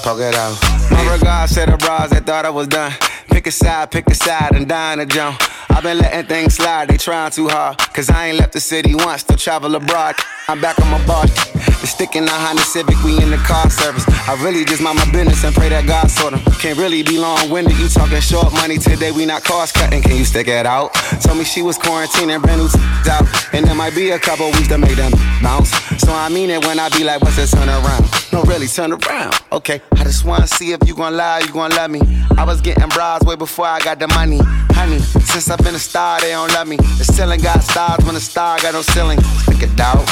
poke 0.04 0.20
it 0.20 0.34
out. 0.36 0.56
My 0.92 1.12
regards 1.12 1.54
to 1.54 1.66
the 1.66 1.76
bras 1.76 2.10
that 2.10 2.24
thought 2.26 2.46
I 2.46 2.50
was 2.50 2.68
done. 2.68 2.92
Pick 3.28 3.48
a 3.48 3.50
side, 3.50 3.90
pick 3.90 4.08
a 4.08 4.14
side, 4.14 4.54
and 4.54 4.68
dine 4.68 5.00
a 5.00 5.06
jump. 5.06 5.42
I've 5.76 5.82
been 5.82 5.98
letting 5.98 6.24
things 6.24 6.54
slide, 6.54 6.88
they 6.88 6.96
trying 6.96 7.30
too 7.32 7.48
hard. 7.48 7.76
Cause 7.92 8.08
I 8.08 8.28
ain't 8.28 8.38
left 8.38 8.54
the 8.54 8.60
city 8.60 8.94
once 8.94 9.22
to 9.24 9.36
travel 9.36 9.74
abroad. 9.74 10.14
I'm 10.48 10.58
back 10.58 10.80
on 10.80 10.90
my 10.90 11.06
bar. 11.06 11.26
The 11.26 11.86
stick 11.86 12.16
in 12.16 12.24
the 12.24 12.30
Honda 12.32 12.62
Civic, 12.62 12.96
we 13.04 13.20
in 13.22 13.30
the 13.30 13.36
car 13.36 13.68
service. 13.68 14.02
I 14.26 14.42
really 14.42 14.64
just 14.64 14.80
mind 14.80 14.96
my 14.96 15.04
business 15.12 15.44
and 15.44 15.54
pray 15.54 15.68
that 15.68 15.84
God 15.86 16.10
sort 16.10 16.32
'em. 16.32 16.40
Can't 16.64 16.78
really 16.78 17.02
be 17.02 17.18
long 17.18 17.50
winded, 17.50 17.76
you 17.76 17.88
talking 17.90 18.22
short 18.22 18.54
money 18.54 18.78
today, 18.78 19.12
we 19.12 19.26
not 19.26 19.44
cost 19.44 19.74
cutting. 19.74 20.00
Can 20.00 20.16
you 20.16 20.24
stick 20.24 20.48
it 20.48 20.64
out? 20.64 20.94
Told 21.20 21.36
me 21.36 21.44
she 21.44 21.60
was 21.60 21.76
quarantining, 21.76 22.40
brand 22.40 22.62
new 22.62 22.68
t- 22.70 23.10
out. 23.10 23.26
And 23.52 23.66
there 23.66 23.74
might 23.74 23.94
be 23.94 24.12
a 24.12 24.18
couple 24.18 24.46
weeks 24.46 24.68
to 24.68 24.78
make 24.78 24.96
them 24.96 25.12
bounce. 25.42 25.72
So 25.98 26.10
I 26.10 26.30
mean 26.30 26.48
it 26.48 26.64
when 26.64 26.80
I 26.80 26.88
be 26.88 27.04
like, 27.04 27.20
what's 27.20 27.36
this 27.36 27.50
turn 27.50 27.68
around? 27.68 28.04
No, 28.36 28.42
really, 28.42 28.66
turn 28.66 28.92
around. 28.92 29.34
Okay, 29.50 29.80
I 29.94 30.04
just 30.04 30.26
wanna 30.26 30.46
see 30.46 30.72
if 30.72 30.86
you 30.86 30.94
gon' 30.94 31.16
lie, 31.16 31.38
you 31.38 31.50
gon' 31.54 31.70
love 31.70 31.90
me. 31.90 32.02
I 32.36 32.44
was 32.44 32.60
getting 32.60 32.86
bras 32.90 33.22
way 33.22 33.34
before 33.34 33.64
I 33.64 33.78
got 33.80 33.98
the 33.98 34.08
money. 34.08 34.40
Honey, 34.72 34.98
since 34.98 35.48
I've 35.48 35.58
been 35.60 35.74
a 35.74 35.78
star, 35.78 36.20
they 36.20 36.32
don't 36.32 36.52
love 36.52 36.68
me. 36.68 36.76
The 36.76 37.04
ceiling 37.04 37.40
got 37.40 37.62
stars 37.62 38.04
when 38.04 38.12
the 38.12 38.20
star 38.20 38.58
got 38.60 38.74
no 38.74 38.82
ceiling. 38.82 39.18
Stick 39.22 39.62
it 39.62 39.80
out, 39.80 40.06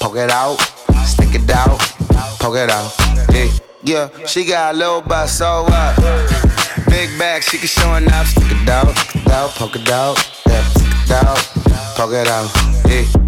poke 0.00 0.16
it 0.16 0.30
out, 0.30 0.56
stick 1.04 1.34
it 1.34 1.50
out, 1.50 1.78
poke 2.40 2.56
it 2.56 2.70
out. 2.70 2.90
Yeah, 3.34 3.50
yeah, 3.82 4.26
she 4.26 4.46
got 4.46 4.74
a 4.74 4.78
little 4.78 5.02
butt, 5.02 5.28
so 5.28 5.64
what? 5.64 5.94
Big 6.88 7.18
bag, 7.18 7.42
she 7.42 7.58
can 7.58 7.68
show 7.68 7.96
enough. 7.96 8.28
Stick 8.28 8.50
it 8.50 8.68
out, 8.70 8.96
stick 8.96 9.26
it 9.26 9.30
out, 9.30 9.50
poke 9.50 9.76
it 9.76 9.90
out, 9.90 10.16
yeah, 10.46 10.64
stick 10.68 10.88
it 11.04 11.10
out, 11.10 11.36
poke 11.98 12.14
it 12.14 12.28
out. 12.28 12.50
Yeah. 12.88 13.27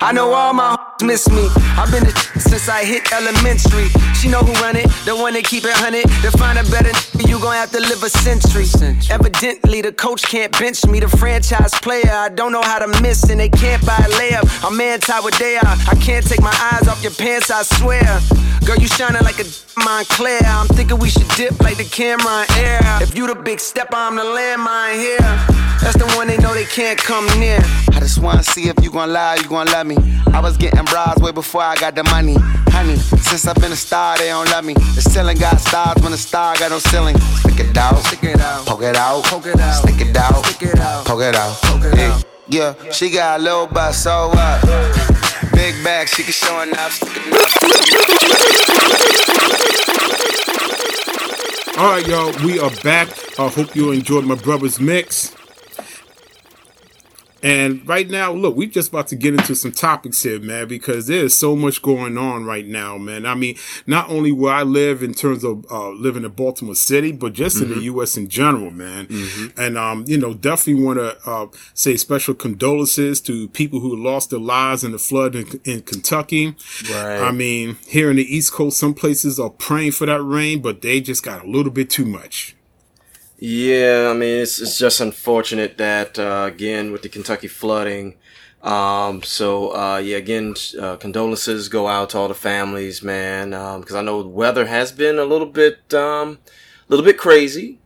I 0.00 0.12
know 0.12 0.32
all 0.32 0.52
my 0.52 0.76
hoes 0.76 1.02
miss 1.02 1.28
me. 1.30 1.48
I've 1.76 1.90
been 1.90 2.04
the 2.04 2.12
since 2.40 2.68
I 2.68 2.84
hit 2.84 3.12
elementary. 3.12 3.88
She 4.14 4.28
know 4.28 4.40
who 4.40 4.52
run 4.62 4.76
it, 4.76 4.88
the 5.04 5.14
one 5.16 5.34
that 5.34 5.44
keep 5.44 5.64
it 5.64 5.72
hunted. 5.74 6.08
To 6.22 6.30
find 6.38 6.58
a 6.58 6.64
better 6.70 6.92
you 7.28 7.38
gon' 7.40 7.54
have 7.54 7.70
to 7.72 7.80
live 7.80 8.02
a 8.02 8.10
century. 8.10 8.66
Evidently, 9.10 9.82
the 9.82 9.92
coach 9.92 10.22
can't 10.22 10.52
bench 10.58 10.86
me. 10.86 11.00
The 11.00 11.08
franchise 11.08 11.72
player, 11.80 12.10
I 12.10 12.28
don't 12.28 12.52
know 12.52 12.62
how 12.62 12.78
to 12.78 12.88
miss, 13.02 13.28
and 13.30 13.40
they 13.40 13.48
can't 13.48 13.84
buy 13.84 13.96
a 13.96 14.08
layup. 14.18 14.46
I'm 14.64 14.80
anti 14.80 15.18
what 15.20 15.34
they 15.34 15.56
are. 15.56 15.76
I 15.88 15.94
can't 16.00 16.26
take 16.26 16.40
my 16.40 16.56
eyes 16.72 16.88
off 16.88 17.02
your 17.02 17.12
pants, 17.12 17.50
I 17.50 17.62
swear. 17.62 18.20
Girl, 18.64 18.76
you 18.76 18.88
shining 18.88 19.22
like 19.22 19.38
a 19.38 19.44
Montclair. 19.84 20.40
I'm 20.44 20.66
thinking 20.68 20.98
we 20.98 21.10
should 21.10 21.28
dip 21.36 21.60
like 21.60 21.76
the 21.76 21.84
camera 21.84 22.46
in 22.58 22.64
air. 22.64 22.80
If 23.02 23.16
you 23.16 23.26
the 23.26 23.34
big 23.34 23.60
step, 23.60 23.88
I'm 23.92 24.16
the 24.16 24.22
landmine 24.22 24.94
here. 24.94 25.66
That's 25.80 25.96
the 25.98 26.10
one 26.16 26.26
they 26.26 26.38
know 26.38 26.54
they 26.54 26.64
can't 26.64 26.98
come 26.98 27.26
near. 27.38 27.60
I 27.92 28.00
just 28.00 28.18
wanna 28.18 28.42
see 28.42 28.68
if 28.68 28.82
you 28.82 28.90
gon' 28.90 29.12
lie, 29.12 29.36
you 29.36 29.48
gon' 29.48 29.66
love 29.76 29.86
me. 29.86 29.96
I 30.32 30.40
was 30.40 30.56
getting 30.56 30.82
bras 30.86 31.18
way 31.20 31.32
before 31.32 31.60
I 31.60 31.74
got 31.76 31.94
the 31.94 32.04
money. 32.04 32.36
Honey, 32.72 32.96
since 32.96 33.46
I've 33.46 33.56
been 33.56 33.72
a 33.72 33.76
star, 33.76 34.16
they 34.16 34.28
don't 34.28 34.48
love 34.48 34.64
me. 34.64 34.72
The 34.72 35.02
ceiling 35.02 35.36
got 35.36 35.60
stars 35.60 36.02
when 36.02 36.12
the 36.12 36.18
star 36.18 36.56
got 36.56 36.70
no 36.70 36.78
ceiling. 36.78 37.18
Stick 37.18 37.60
it 37.60 37.76
out, 37.76 37.98
stick 38.04 38.24
it 38.24 38.40
out, 38.40 38.64
poke 38.64 38.82
it 38.82 38.96
out, 38.96 39.24
poke 39.24 39.46
it 39.46 39.60
out, 39.60 39.82
stick 39.82 40.00
it 40.00 40.16
out, 40.16 40.46
stick 40.46 40.70
it 40.70 40.78
out, 40.78 41.04
poke 41.04 41.20
it 41.20 41.34
out. 41.34 41.56
poke 41.62 41.84
it 41.84 41.98
yeah. 41.98 42.14
out. 42.14 42.24
Yeah, 42.48 42.90
she 42.90 43.10
got 43.10 43.40
a 43.40 43.42
little 43.42 43.66
butt, 43.66 43.94
so 43.94 44.28
what? 44.28 44.62
Big 45.52 45.74
bag, 45.84 46.08
she 46.08 46.22
can 46.22 46.32
show 46.32 46.62
enough. 46.62 46.92
Stick 46.92 47.12
it 47.16 47.34
All 51.78 51.90
right, 51.90 52.06
y'all, 52.06 52.32
we 52.46 52.58
are 52.58 52.70
back. 52.82 53.08
I 53.38 53.48
hope 53.48 53.76
you 53.76 53.92
enjoyed 53.92 54.24
my 54.24 54.36
brother's 54.36 54.80
mix. 54.80 55.35
And 57.46 57.86
right 57.88 58.10
now, 58.10 58.32
look, 58.32 58.56
we're 58.56 58.66
just 58.68 58.88
about 58.88 59.06
to 59.08 59.14
get 59.16 59.34
into 59.34 59.54
some 59.54 59.70
topics 59.70 60.20
here, 60.24 60.40
man, 60.40 60.66
because 60.66 61.06
there's 61.06 61.32
so 61.32 61.54
much 61.54 61.80
going 61.80 62.18
on 62.18 62.44
right 62.44 62.66
now, 62.66 62.98
man. 62.98 63.24
I 63.24 63.36
mean, 63.36 63.56
not 63.86 64.10
only 64.10 64.32
where 64.32 64.52
I 64.52 64.64
live 64.64 65.00
in 65.00 65.14
terms 65.14 65.44
of 65.44 65.64
uh, 65.70 65.90
living 65.90 66.24
in 66.24 66.32
Baltimore 66.32 66.74
City, 66.74 67.12
but 67.12 67.34
just 67.34 67.62
in 67.62 67.68
the 67.68 67.76
Mhm. 67.76 67.82
U.S. 67.84 68.16
in 68.16 68.28
general, 68.28 68.72
man. 68.72 69.06
Mhm. 69.06 69.52
And, 69.56 69.78
um, 69.78 70.04
you 70.08 70.18
know, 70.18 70.34
definitely 70.34 70.82
want 70.82 70.98
to 70.98 71.16
uh, 71.30 71.46
say 71.72 71.96
special 71.96 72.34
condolences 72.34 73.20
to 73.20 73.46
people 73.50 73.78
who 73.78 73.94
lost 73.94 74.30
their 74.30 74.40
lives 74.40 74.82
in 74.82 74.90
the 74.90 74.98
flood 74.98 75.36
in, 75.36 75.60
in 75.64 75.82
Kentucky. 75.82 76.56
Right. 76.90 77.20
I 77.20 77.30
mean, 77.30 77.76
here 77.86 78.10
in 78.10 78.16
the 78.16 78.24
East 78.36 78.52
Coast, 78.54 78.76
some 78.76 78.92
places 78.92 79.38
are 79.38 79.50
praying 79.50 79.92
for 79.92 80.06
that 80.06 80.20
rain, 80.22 80.62
but 80.62 80.82
they 80.82 81.00
just 81.00 81.22
got 81.22 81.44
a 81.44 81.48
little 81.48 81.70
bit 81.70 81.90
too 81.90 82.06
much. 82.06 82.56
Yeah, 83.38 84.08
I 84.10 84.14
mean 84.14 84.42
it's 84.42 84.60
it's 84.60 84.78
just 84.78 85.00
unfortunate 85.00 85.76
that 85.78 86.18
uh, 86.18 86.44
again 86.46 86.92
with 86.92 87.02
the 87.02 87.08
Kentucky 87.08 87.48
flooding. 87.48 88.14
Um, 88.62 89.22
so 89.22 89.76
uh, 89.76 89.98
yeah, 89.98 90.16
again, 90.16 90.54
uh, 90.80 90.96
condolences 90.96 91.68
go 91.68 91.86
out 91.86 92.10
to 92.10 92.18
all 92.18 92.28
the 92.28 92.34
families, 92.34 93.02
man, 93.02 93.50
because 93.80 93.94
I 93.94 94.02
know 94.02 94.22
the 94.22 94.28
weather 94.28 94.66
has 94.66 94.90
been 94.90 95.18
a 95.18 95.24
little 95.24 95.46
bit, 95.46 95.94
um, 95.94 96.38
a 96.48 96.88
little 96.88 97.04
bit 97.04 97.18
crazy, 97.18 97.78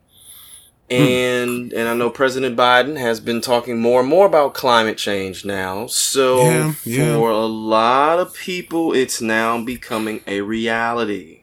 and 0.88 1.72
and 1.72 1.88
I 1.88 1.94
know 1.94 2.10
President 2.10 2.56
Biden 2.56 2.98
has 2.98 3.20
been 3.20 3.40
talking 3.40 3.80
more 3.80 4.00
and 4.00 4.08
more 4.08 4.26
about 4.26 4.54
climate 4.54 4.98
change 4.98 5.44
now. 5.44 5.86
So 5.86 6.42
Yeah, 6.44 6.74
yeah. 6.84 7.14
for 7.16 7.30
a 7.30 7.46
lot 7.46 8.18
of 8.18 8.34
people, 8.34 8.92
it's 8.92 9.20
now 9.20 9.62
becoming 9.62 10.20
a 10.26 10.40
reality. 10.40 11.39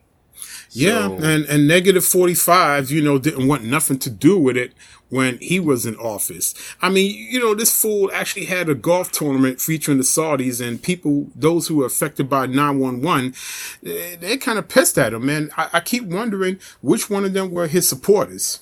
Yeah, 0.78 1.10
and 1.10 1.46
and 1.46 1.68
negative 1.68 2.06
forty 2.06 2.34
five, 2.34 2.92
you 2.92 3.02
know, 3.02 3.18
didn't 3.18 3.48
want 3.48 3.64
nothing 3.64 4.00
to 4.00 4.10
do 4.10 4.38
with 4.38 4.58
it 4.58 4.74
when 5.10 5.38
he 5.40 5.60
was 5.60 5.86
in 5.86 5.96
office. 5.96 6.54
I 6.82 6.90
mean, 6.90 7.16
you 7.16 7.40
know, 7.40 7.56
this 7.56 7.80
fool 7.80 8.10
actually 8.14 8.46
had 8.46 8.70
a 8.70 8.76
golf 8.76 9.12
tournament 9.12 9.62
featuring 9.62 9.98
the 9.98 10.04
Saudis 10.04 10.66
and 10.66 10.82
people, 10.82 11.28
those 11.36 11.68
who 11.68 11.78
were 11.78 11.86
affected 11.86 12.30
by 12.30 12.46
911, 12.46 13.34
they, 13.82 14.16
they 14.16 14.38
kind 14.38 14.60
of 14.60 14.68
pissed 14.68 14.98
at 14.98 15.14
him. 15.14 15.30
And 15.30 15.50
I, 15.58 15.70
I 15.74 15.80
keep 15.80 16.04
wondering 16.04 16.60
which 16.82 17.10
one 17.10 17.26
of 17.26 17.34
them 17.34 17.52
were 17.52 17.68
his 17.68 17.88
supporters. 17.88 18.60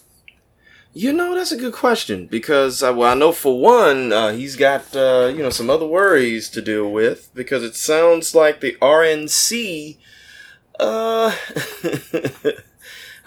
You 0.93 1.11
know, 1.11 1.35
that's 1.35 1.51
a 1.51 1.57
good 1.57 1.73
question 1.73 2.25
because 2.27 2.81
uh, 2.81 2.93
well, 2.95 3.11
I 3.11 3.15
know 3.15 3.33
for 3.33 3.59
one, 3.59 4.13
uh, 4.13 4.31
he's 4.31 4.55
got 4.55 4.95
uh, 4.95 5.31
you 5.35 5.43
know 5.43 5.49
some 5.49 5.69
other 5.69 5.85
worries 5.85 6.49
to 6.51 6.61
deal 6.61 6.89
with 6.89 7.29
because 7.33 7.63
it 7.63 7.75
sounds 7.75 8.33
like 8.33 8.61
the 8.61 8.77
RNC. 8.81 9.97
Uh, 10.79 11.35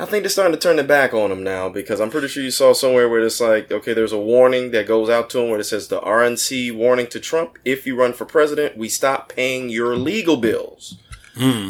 I 0.01 0.05
think 0.05 0.23
they're 0.23 0.29
starting 0.31 0.55
to 0.55 0.61
turn 0.61 0.77
their 0.77 0.85
back 0.85 1.13
on 1.13 1.33
him 1.33 1.43
now 1.43 1.69
because 1.69 2.01
I'm 2.01 2.11
pretty 2.11 2.29
sure 2.29 2.43
you 2.43 2.53
saw 2.53 2.73
somewhere 2.73 3.09
where 3.09 3.21
it's 3.21 3.41
like, 3.41 3.73
okay, 3.73 3.95
there's 3.95 4.13
a 4.13 4.19
warning 4.19 4.71
that 4.71 4.87
goes 4.87 5.09
out 5.09 5.29
to 5.31 5.41
him 5.41 5.51
where 5.51 5.59
it 5.59 5.65
says 5.65 5.89
the 5.89 6.01
RNC 6.01 6.77
warning 6.77 7.09
to 7.09 7.19
Trump: 7.19 7.59
if 7.65 7.87
you 7.87 7.97
run 7.97 8.13
for 8.13 8.25
president, 8.25 8.77
we 8.77 8.89
stop 8.89 9.29
paying 9.29 9.69
your 9.71 9.97
legal 9.97 10.37
bills. 10.37 10.99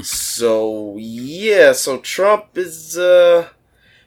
So 0.02 0.96
yeah, 0.98 1.72
so 1.72 1.98
Trump 1.98 2.56
is 2.56 2.98
uh 2.98 3.48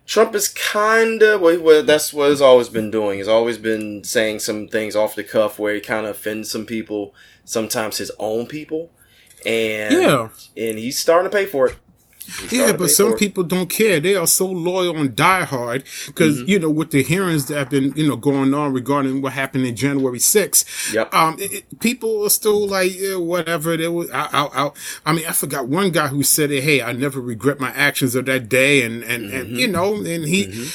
Trump 0.05 0.35
is 0.35 0.49
kind 0.49 1.21
of 1.23 1.41
well, 1.41 1.59
well, 1.59 1.83
that's 1.83 2.13
what 2.13 2.29
he's 2.29 2.41
always 2.41 2.69
been 2.69 2.91
doing. 2.91 3.17
He's 3.17 3.27
always 3.27 3.57
been 3.57 4.03
saying 4.03 4.39
some 4.39 4.67
things 4.67 4.95
off 4.95 5.15
the 5.15 5.23
cuff 5.23 5.57
where 5.57 5.73
he 5.73 5.81
kind 5.81 6.05
of 6.05 6.15
offends 6.15 6.51
some 6.51 6.65
people, 6.65 7.15
sometimes 7.45 7.97
his 7.97 8.11
own 8.19 8.45
people, 8.45 8.91
and 9.45 9.93
Yeah. 9.93 10.29
and 10.57 10.77
he's 10.77 10.99
starting 10.99 11.29
to 11.31 11.35
pay 11.35 11.45
for 11.45 11.67
it. 11.67 11.75
Yeah, 12.49 12.71
but 12.71 12.89
some 12.91 13.17
people 13.17 13.43
don't 13.43 13.67
care. 13.69 13.99
They 13.99 14.15
are 14.15 14.27
so 14.27 14.45
loyal 14.47 14.95
and 14.95 15.09
diehard 15.09 15.83
because 16.05 16.37
Mm-hmm. 16.37 16.49
you 16.49 16.59
know 16.59 16.69
with 16.69 16.91
the 16.91 17.03
hearings 17.03 17.47
that 17.47 17.57
have 17.57 17.69
been 17.69 17.91
you 17.95 18.07
know 18.07 18.15
going 18.15 18.53
on 18.53 18.71
regarding 18.71 19.21
what 19.21 19.33
happened 19.33 19.65
in 19.65 19.75
January 19.75 20.19
6th. 20.19 20.93
Yep. 20.93 21.13
Um, 21.13 21.35
it, 21.39 21.51
it- 21.51 21.79
people 21.81 22.23
are 22.23 22.29
still 22.29 22.67
like 22.67 22.97
yeah, 22.97 23.15
whatever. 23.17 23.75
They 23.75 23.87
was 23.89 24.09
out, 24.11 24.33
out, 24.33 24.51
out. 24.55 24.77
I 25.05 25.11
mean, 25.13 25.25
I 25.27 25.31
forgot 25.33 25.67
one 25.67 25.89
guy 25.91 26.07
who 26.07 26.23
said, 26.23 26.51
it. 26.51 26.63
"Hey, 26.63 26.81
I 26.81 26.93
never 26.93 27.19
regret 27.19 27.59
my 27.59 27.71
actions 27.71 28.15
of 28.15 28.25
that 28.27 28.47
day," 28.47 28.83
and 28.83 29.03
and 29.03 29.25
Mm-hmm. 29.25 29.35
and 29.37 29.57
you 29.57 29.67
know, 29.67 29.95
and 29.95 30.25
he. 30.25 30.69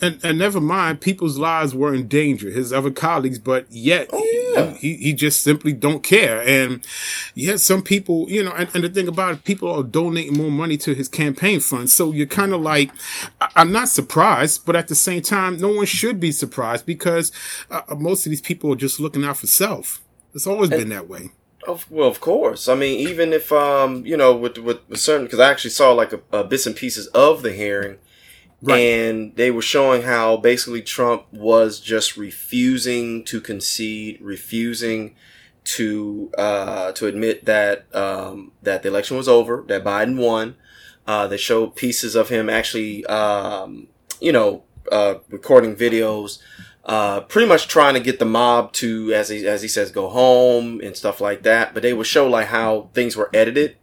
And, 0.00 0.20
and 0.22 0.38
never 0.38 0.60
mind, 0.60 1.00
people's 1.00 1.38
lives 1.38 1.74
were 1.74 1.94
in 1.94 2.08
danger, 2.08 2.50
his 2.50 2.72
other 2.72 2.90
colleagues, 2.90 3.38
but 3.38 3.66
yet 3.70 4.08
Oh, 4.12 4.76
he, 4.78 4.96
he 4.96 5.12
just 5.12 5.42
simply 5.42 5.72
don't 5.72 6.02
care. 6.02 6.42
And 6.42 6.84
yet 7.34 7.60
some 7.60 7.82
people, 7.82 8.26
you 8.30 8.42
know, 8.42 8.52
and, 8.52 8.68
and 8.74 8.84
the 8.84 8.88
thing 8.88 9.08
about 9.08 9.34
it, 9.34 9.44
people 9.44 9.70
are 9.72 9.82
donating 9.82 10.36
more 10.36 10.50
money 10.50 10.76
to 10.78 10.94
his 10.94 11.08
campaign 11.08 11.60
fund. 11.60 11.88
So 11.90 12.12
you're 12.12 12.26
kind 12.26 12.52
of 12.52 12.60
like, 12.60 12.90
I- 13.40 13.50
I'm 13.56 13.72
not 13.72 13.88
surprised, 13.88 14.66
but 14.66 14.76
at 14.76 14.88
the 14.88 14.94
same 14.94 15.22
time, 15.22 15.56
no 15.56 15.68
one 15.68 15.86
should 15.86 16.20
be 16.20 16.32
surprised 16.32 16.84
because 16.84 17.32
uh, 17.70 17.82
most 17.96 18.26
of 18.26 18.30
these 18.30 18.42
people 18.42 18.72
are 18.72 18.76
just 18.76 19.00
looking 19.00 19.24
out 19.24 19.38
for 19.38 19.46
self. 19.46 20.02
It's 20.34 20.46
always 20.46 20.70
been 20.70 20.90
that 20.90 21.08
way. 21.08 21.30
Of, 21.66 21.90
well, 21.90 22.08
of 22.08 22.20
course. 22.20 22.68
I 22.68 22.74
mean, 22.74 22.98
even 23.08 23.32
if 23.32 23.52
um, 23.52 24.04
you 24.04 24.16
know, 24.16 24.34
with 24.34 24.58
with, 24.58 24.80
with 24.88 24.98
certain, 25.00 25.26
because 25.26 25.38
I 25.38 25.50
actually 25.50 25.70
saw 25.70 25.92
like 25.92 26.12
a, 26.12 26.20
a 26.32 26.42
bits 26.44 26.66
and 26.66 26.74
pieces 26.74 27.06
of 27.08 27.42
the 27.42 27.52
hearing, 27.52 27.98
and 28.70 29.34
they 29.36 29.50
were 29.50 29.62
showing 29.62 30.02
how 30.02 30.36
basically 30.36 30.82
Trump 30.82 31.24
was 31.32 31.80
just 31.80 32.16
refusing 32.16 33.24
to 33.24 33.40
concede, 33.40 34.18
refusing 34.20 35.16
to 35.64 36.30
uh, 36.38 36.92
to 36.92 37.06
admit 37.06 37.44
that 37.44 37.92
um, 37.94 38.52
that 38.62 38.82
the 38.82 38.88
election 38.88 39.16
was 39.16 39.28
over, 39.28 39.64
that 39.68 39.84
Biden 39.84 40.16
won. 40.16 40.56
Uh, 41.06 41.26
they 41.26 41.36
showed 41.36 41.74
pieces 41.74 42.14
of 42.14 42.28
him 42.28 42.48
actually, 42.48 43.04
um, 43.06 43.88
you 44.20 44.30
know, 44.30 44.62
uh, 44.92 45.14
recording 45.30 45.74
videos, 45.74 46.38
uh, 46.84 47.20
pretty 47.22 47.48
much 47.48 47.66
trying 47.66 47.94
to 47.94 48.00
get 48.00 48.18
the 48.20 48.24
mob 48.24 48.72
to, 48.72 49.12
as 49.12 49.28
he 49.28 49.46
as 49.46 49.62
he 49.62 49.68
says, 49.68 49.90
go 49.90 50.08
home 50.08 50.80
and 50.80 50.96
stuff 50.96 51.20
like 51.20 51.42
that. 51.42 51.74
But 51.74 51.82
they 51.82 51.92
would 51.92 52.06
show 52.06 52.28
like 52.28 52.48
how 52.48 52.90
things 52.94 53.16
were 53.16 53.30
edited, 53.34 53.76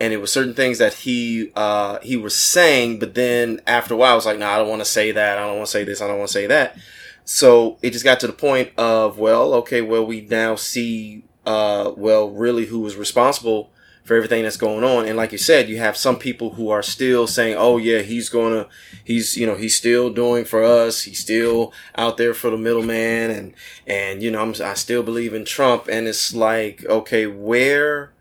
and 0.00 0.12
it 0.12 0.18
was 0.18 0.32
certain 0.32 0.54
things 0.54 0.78
that 0.78 0.94
he 0.94 1.50
uh, 1.56 1.98
he 2.00 2.16
was 2.16 2.36
saying, 2.36 2.98
but 2.98 3.14
then 3.14 3.60
after 3.66 3.94
a 3.94 3.96
while, 3.96 4.12
I 4.12 4.16
was 4.16 4.26
like, 4.26 4.38
no, 4.38 4.48
I 4.48 4.58
don't 4.58 4.68
want 4.68 4.80
to 4.80 4.86
say 4.88 5.12
that. 5.12 5.38
I 5.38 5.46
don't 5.46 5.56
want 5.56 5.66
to 5.66 5.72
say 5.72 5.84
this. 5.84 6.00
I 6.00 6.06
don't 6.06 6.18
want 6.18 6.28
to 6.28 6.32
say 6.32 6.46
that. 6.46 6.76
So 7.24 7.78
it 7.82 7.90
just 7.90 8.04
got 8.04 8.20
to 8.20 8.26
the 8.26 8.32
point 8.32 8.70
of, 8.78 9.18
well, 9.18 9.52
okay, 9.54 9.82
well, 9.82 10.06
we 10.06 10.22
now 10.22 10.54
see, 10.54 11.24
uh, 11.44 11.92
well, 11.96 12.30
really 12.30 12.66
who 12.66 12.80
was 12.80 12.96
responsible 12.96 13.70
for 14.04 14.16
everything 14.16 14.44
that's 14.44 14.56
going 14.56 14.82
on. 14.82 15.04
And 15.04 15.16
like 15.16 15.32
you 15.32 15.38
said, 15.38 15.68
you 15.68 15.76
have 15.76 15.94
some 15.94 16.16
people 16.16 16.54
who 16.54 16.70
are 16.70 16.82
still 16.82 17.26
saying, 17.26 17.56
oh 17.58 17.76
yeah, 17.76 17.98
he's 17.98 18.30
gonna, 18.30 18.66
he's, 19.04 19.36
you 19.36 19.46
know, 19.46 19.56
he's 19.56 19.76
still 19.76 20.08
doing 20.08 20.46
for 20.46 20.64
us. 20.64 21.02
He's 21.02 21.18
still 21.18 21.74
out 21.96 22.16
there 22.16 22.32
for 22.32 22.48
the 22.48 22.56
middleman. 22.56 23.30
And, 23.30 23.54
and, 23.86 24.22
you 24.22 24.30
know, 24.30 24.40
I'm, 24.40 24.54
I 24.64 24.72
still 24.72 25.02
believe 25.02 25.34
in 25.34 25.44
Trump. 25.44 25.88
And 25.88 26.08
it's 26.08 26.34
like, 26.34 26.86
okay, 26.86 27.26
where, 27.26 28.12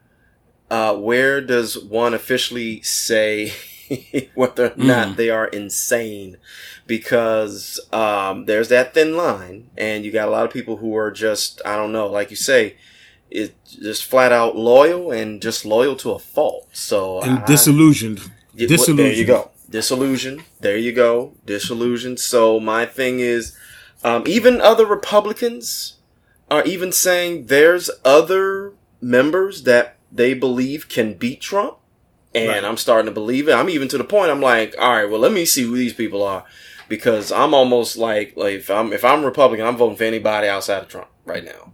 uh, 0.70 0.96
where 0.96 1.40
does 1.42 1.78
one 1.78 2.14
officially 2.14 2.82
say 2.82 3.54
whether 4.36 4.68
or 4.72 4.76
not 4.78 5.08
Mm. 5.10 5.16
they 5.16 5.30
are 5.30 5.48
insane? 5.48 6.38
Because 6.86 7.80
um, 7.92 8.46
there's 8.46 8.70
that 8.70 8.94
thin 8.94 9.16
line, 9.18 9.70
and 9.78 10.04
you 10.06 10.12
got 10.12 10.28
a 10.28 10.32
lot 10.32 10.46
of 10.46 10.52
people 10.54 10.78
who 10.78 10.96
are 10.96 11.12
just, 11.12 11.62
I 11.66 11.76
don't 11.76 11.92
know, 11.92 12.08
like 12.08 12.30
you 12.30 12.36
say, 12.38 12.76
it 13.30 13.56
just 13.66 14.06
flat 14.06 14.32
out 14.32 14.56
loyal 14.56 15.12
and 15.12 15.42
just 15.42 15.66
loyal 15.66 15.96
to 15.98 16.12
a 16.12 16.20
fault. 16.20 16.68
So 16.74 17.22
And 17.22 17.40
I- 17.40 17.46
disillusioned. 17.46 18.20
well, 18.20 18.30
disillusioned. 18.56 19.00
There 19.00 19.14
you 19.14 19.26
go. 19.26 19.52
Disillusion. 19.70 20.44
There 20.62 20.78
you 20.78 20.94
go. 20.94 21.34
Disillusion. 21.46 22.16
So 22.16 22.58
my 22.60 22.86
thing 22.86 23.20
is, 23.20 23.54
um, 24.04 24.24
even 24.26 24.62
other 24.62 24.86
Republicans 24.86 25.96
are 26.50 26.64
even 26.64 26.94
saying 26.94 27.48
there's 27.48 27.90
other 28.06 28.72
members 29.02 29.64
that 29.64 29.97
they 30.18 30.34
believe 30.34 30.90
can 30.90 31.14
beat 31.14 31.42
Trump. 31.42 31.78
And 32.36 32.50
Right. 32.50 32.64
I'm 32.64 32.78
starting 32.78 33.06
to 33.08 33.12
believe 33.12 33.48
it. 33.48 33.54
I'm 33.54 33.70
even 33.70 33.88
to 33.88 33.98
the 33.98 34.04
point 34.04 34.30
I'm 34.30 34.42
like, 34.42 34.76
all 34.78 34.92
right, 34.96 35.10
well, 35.10 35.20
let 35.20 35.32
me 35.32 35.46
see 35.46 35.64
who 35.64 35.76
these 35.78 35.94
people 35.94 36.22
are. 36.24 36.44
Because 36.90 37.32
I'm 37.32 37.54
almost 37.54 37.98
like, 37.98 38.34
like 38.36 38.56
if 38.56 38.70
I'm 38.70 38.94
if 38.94 39.04
I'm 39.04 39.24
Republican, 39.26 39.66
I'm 39.66 39.78
voting 39.78 39.98
for 39.98 40.04
anybody 40.04 40.48
outside 40.48 40.84
of 40.84 40.88
Trump 40.90 41.08
right 41.26 41.44
now. 41.44 41.74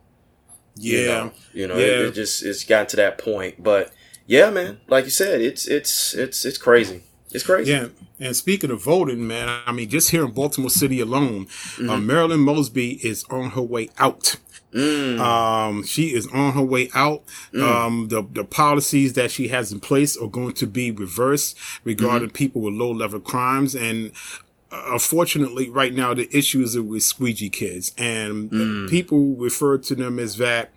Yeah. 0.76 1.00
You 1.00 1.08
know, 1.08 1.32
you 1.54 1.68
know 1.68 1.78
Yeah. 1.78 1.86
it, 1.86 2.00
it 2.08 2.12
just 2.14 2.44
it's 2.44 2.64
gotten 2.64 2.88
to 2.88 2.96
that 2.98 3.18
point. 3.18 3.62
But 3.62 3.92
yeah, 4.26 4.50
man, 4.50 4.80
like 4.88 5.06
you 5.06 5.12
said, 5.12 5.42
it's 5.42 5.68
it's 5.68 6.14
it's 6.14 6.46
it's 6.46 6.58
crazy. 6.58 7.04
It's 7.32 7.44
crazy. 7.44 7.72
Yeah, 7.72 7.88
and 8.20 8.36
speaking 8.36 8.70
of 8.70 8.84
voting, 8.84 9.26
man, 9.28 9.50
I 9.66 9.72
mean, 9.72 9.90
just 9.90 10.12
here 10.12 10.24
in 10.24 10.32
Baltimore 10.32 10.70
City 10.70 11.00
alone, 11.00 11.48
uh, 11.80 11.82
Mhm. 11.98 12.06
Marilyn 12.06 12.40
Mosby 12.42 13.00
is 13.06 13.24
on 13.32 13.52
her 13.52 13.62
way 13.62 13.90
out. 13.98 14.36
Mm. 14.74 15.20
Um, 15.20 15.84
she 15.84 16.14
is 16.14 16.28
on 16.28 16.54
her 16.54 16.62
way 16.64 16.90
out. 16.96 17.24
Mm. 17.54 17.62
Um, 17.64 18.08
the 18.10 18.24
the 18.32 18.44
policies 18.44 19.14
that 19.14 19.32
she 19.32 19.48
has 19.50 19.72
in 19.72 19.80
place 19.80 20.18
are 20.18 20.28
going 20.28 20.54
to 20.54 20.68
be 20.68 20.92
reversed 20.92 21.58
regarding 21.84 22.30
Mm-hmm. 22.30 22.36
people 22.36 22.62
with 22.62 22.74
low 22.74 22.92
level 22.92 23.20
crimes, 23.20 23.76
and 23.76 24.12
uh, 24.72 24.84
unfortunately, 24.94 25.70
right 25.70 25.94
now 25.94 26.14
the 26.14 26.28
issues 26.36 26.76
are 26.76 26.84
with 26.84 27.04
squeegee 27.04 27.50
kids, 27.50 27.94
and 27.98 28.50
Mm. 28.52 28.90
people 28.90 29.36
refer 29.36 29.78
to 29.78 29.96
them 29.96 30.18
as 30.20 30.38
that. 30.38 30.72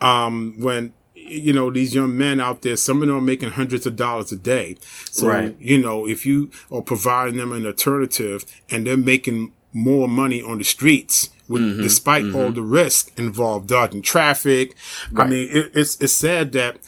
Um, 0.00 0.54
when 0.58 0.92
you 1.14 1.52
know 1.52 1.70
these 1.70 1.94
young 1.94 2.16
men 2.18 2.40
out 2.40 2.62
there, 2.62 2.76
some 2.76 3.00
of 3.02 3.08
them 3.08 3.16
are 3.16 3.20
making 3.20 3.50
hundreds 3.50 3.86
of 3.86 3.96
dollars 3.96 4.32
a 4.32 4.36
day. 4.36 4.76
So 5.10 5.28
Right. 5.28 5.56
you 5.60 5.78
know, 5.78 6.06
if 6.06 6.26
you 6.26 6.50
are 6.70 6.82
providing 6.82 7.36
them 7.38 7.52
an 7.52 7.64
alternative 7.66 8.44
and 8.70 8.86
they're 8.86 8.96
making 8.96 9.52
more 9.72 10.08
money 10.08 10.42
on 10.42 10.58
the 10.58 10.64
streets, 10.64 11.30
with, 11.52 11.62
Mhm, 11.62 11.82
despite 11.82 12.24
all 12.34 12.50
mhm. 12.50 12.54
the 12.56 12.62
risk 12.62 13.12
involved, 13.18 13.68
dodging 13.68 14.02
traffic. 14.02 14.74
I 15.16 15.26
mean, 15.26 15.48
it, 15.50 15.70
it's 15.74 15.96
it's 16.00 16.12
sad 16.12 16.52
that 16.52 16.78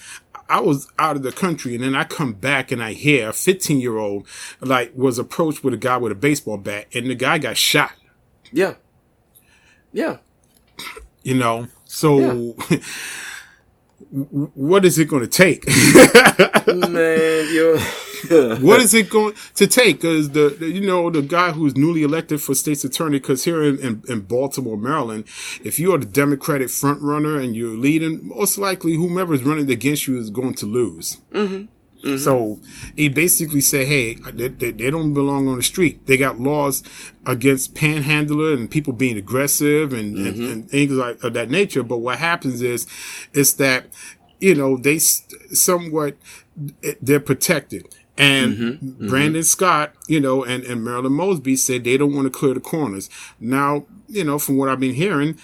I 0.48 0.61
was 0.61 0.88
out 0.98 1.16
of 1.16 1.22
the 1.22 1.33
country 1.33 1.74
and 1.74 1.85
then 1.85 1.94
I 1.94 2.05
come 2.05 2.33
back 2.35 2.70
and 2.72 2.83
I 2.83 2.92
hear 2.92 3.31
a 3.31 3.33
15 3.33 3.81
year 3.81 3.96
old 3.98 4.27
like 4.61 4.92
was 4.94 5.18
approached 5.18 5.62
with 5.64 5.74
a 5.74 5.79
guy 5.79 5.96
with 5.96 6.12
a 6.12 6.16
baseball 6.16 6.59
bat 6.59 6.87
and 6.94 7.07
the 7.09 7.14
guy 7.14 7.38
got 7.38 7.57
shot. 7.57 7.92
Yeah. 8.53 8.74
Yeah. 9.92 10.18
You 11.22 11.35
know, 11.35 11.68
so 11.85 12.18
w- 14.12 14.50
what 14.55 14.85
is 14.85 14.98
it 14.98 15.07
going 15.07 15.22
to 15.22 15.29
take? 15.29 15.66
Man, 16.66 17.55
you 17.55 17.79
what 18.61 18.81
is 18.81 18.95
it 18.95 19.11
going 19.11 19.35
to 19.55 19.67
take? 19.67 19.97
Because 19.97 20.31
the, 20.31 20.49
the- 20.59 20.71
you 20.71 20.81
know 20.87 21.11
the 21.11 21.23
guy 21.23 21.53
who's 21.53 21.77
newly 21.77 22.03
elected 22.03 22.41
for 22.41 22.55
state's 22.55 22.85
attorney. 22.85 23.19
Because 23.19 23.45
here 23.45 23.63
in, 23.63 23.79
in, 23.81 24.03
in 24.09 24.21
Baltimore, 24.23 24.77
Maryland, 24.77 25.25
if 25.63 25.79
you 25.79 25.93
are 25.95 25.99
the 25.99 26.07
Democratic 26.07 26.71
front 26.71 27.01
runner 27.03 27.39
and 27.39 27.55
you're 27.57 27.77
leading, 27.77 28.27
most 28.29 28.59
likely 28.59 28.95
whomever 28.95 29.35
is 29.35 29.43
running 29.43 29.71
against 29.71 30.07
you 30.07 30.19
is 30.19 30.31
going 30.31 30.55
to 30.55 30.67
lose. 30.67 31.19
Mm-hmm. 31.33 31.67
So 32.19 32.61
he 32.97 33.09
basically 33.09 33.63
said, 33.63 33.87
"Hey, 33.87 34.17
they, 34.17 34.49
they, 34.49 34.73
they 34.73 34.91
don't 34.91 35.15
belong 35.15 35.49
on 35.49 35.57
the 35.57 35.63
street. 35.63 36.07
They 36.07 36.19
got 36.19 36.39
laws 36.39 36.83
against 37.25 37.75
panhandler 37.75 38.53
and 38.53 38.71
people 38.71 38.93
being 38.93 39.17
aggressive 39.17 39.95
and, 39.95 40.15
and, 40.19 40.37
Mhm. 40.37 40.53
and 40.53 40.71
things 40.71 40.93
like 40.93 41.25
of 41.25 41.33
that 41.33 41.49
nature. 41.49 41.83
But 41.83 41.99
what 41.99 42.19
happens 42.19 42.61
is, 42.61 42.87
is 43.33 43.55
that 43.55 43.87
you 44.39 44.55
know 44.55 44.77
they 44.77 44.99
somewhat 44.99 46.17
they're 47.01 47.21
protected. 47.21 47.89
And 48.16 48.55
Mm-hmm. 48.57 49.09
Brandon 49.09 49.42
Scott, 49.42 49.94
you 50.07 50.20
know, 50.20 50.44
and, 50.44 50.62
and 50.64 50.85
Marilyn 50.85 51.12
Mosby 51.14 51.57
said 51.57 51.83
they 51.85 51.96
don't 51.96 52.14
want 52.14 52.27
to 52.27 52.31
clear 52.31 52.55
the 52.55 52.61
corners. 52.61 53.11
Now, 53.40 53.87
you 54.09 54.22
know, 54.24 54.38
from 54.38 54.57
what 54.57 54.68
I've 54.68 54.79
been 54.81 54.94
hearing, 54.94 55.37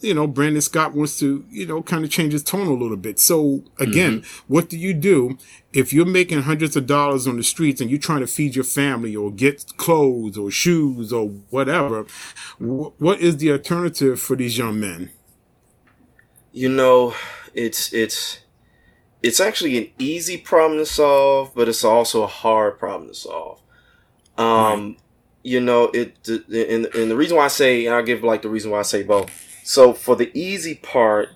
you 0.00 0.14
know, 0.14 0.26
Brandon 0.26 0.60
Scott 0.62 0.94
wants 0.94 1.18
to, 1.20 1.44
you 1.50 1.66
know, 1.66 1.82
kind 1.82 2.04
of 2.04 2.10
change 2.10 2.32
his 2.32 2.42
tone 2.44 2.68
a 2.68 2.72
little 2.72 2.96
bit. 2.96 3.18
So 3.18 3.64
again, 3.80 4.22
what 4.46 4.68
do 4.68 4.78
you 4.78 4.94
do 4.94 5.38
if 5.72 5.92
you're 5.92 6.06
making 6.06 6.42
hundreds 6.42 6.76
of 6.76 6.86
dollars 6.86 7.26
on 7.26 7.36
the 7.36 7.42
streets 7.42 7.80
and 7.80 7.90
you're 7.90 7.98
trying 7.98 8.20
to 8.20 8.26
feed 8.28 8.54
your 8.54 8.64
family 8.64 9.16
or 9.16 9.32
get 9.32 9.76
clothes 9.76 10.38
or 10.38 10.50
shoes 10.50 11.12
or 11.12 11.28
whatever? 11.50 12.04
Wh- 12.58 12.92
what 13.00 13.20
is 13.20 13.38
the 13.38 13.50
alternative 13.50 14.20
for 14.20 14.36
these 14.36 14.56
young 14.58 14.78
men? 14.78 15.10
You 16.52 16.68
know, 16.68 17.14
it's 17.54 17.92
it's 17.92 18.40
it's 19.22 19.40
actually 19.40 19.76
an 19.78 19.88
easy 19.98 20.36
problem 20.36 20.78
to 20.78 20.86
solve, 20.86 21.52
but 21.54 21.68
it's 21.68 21.84
also 21.84 22.22
a 22.22 22.28
hard 22.28 22.78
problem 22.78 23.08
to 23.08 23.14
solve. 23.14 23.60
Um, 24.36 24.96
you 25.42 25.60
know, 25.60 25.90
it 25.94 26.16
and 26.28 26.86
and 26.86 27.10
the 27.10 27.16
reason 27.16 27.36
why 27.36 27.44
I 27.44 27.48
say, 27.48 27.86
and 27.86 27.94
I'll 27.94 28.02
give 28.04 28.22
like 28.22 28.42
the 28.42 28.48
reason 28.48 28.70
why 28.70 28.80
I 28.80 28.82
say 28.82 29.02
both. 29.02 29.30
So 29.64 29.92
for 29.92 30.16
the 30.16 30.30
easy 30.38 30.74
part, 30.74 31.30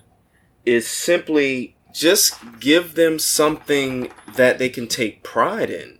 is 0.65 0.87
simply 0.87 1.75
just 1.93 2.35
give 2.59 2.95
them 2.95 3.19
something 3.19 4.11
that 4.35 4.57
they 4.57 4.69
can 4.69 4.87
take 4.87 5.23
pride 5.23 5.69
in. 5.69 5.99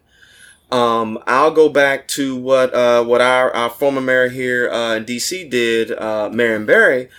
Um, 0.71 1.19
I'll 1.27 1.51
go 1.51 1.69
back 1.69 2.07
to 2.09 2.35
what 2.35 2.73
uh, 2.73 3.03
what 3.03 3.21
our, 3.21 3.53
our 3.55 3.69
former 3.69 4.01
mayor 4.01 4.29
here 4.29 4.69
uh, 4.71 4.95
in 4.95 5.05
DC 5.05 5.49
did, 5.49 5.91
uh, 5.91 6.29
Marion 6.33 6.65
Barry. 6.65 7.09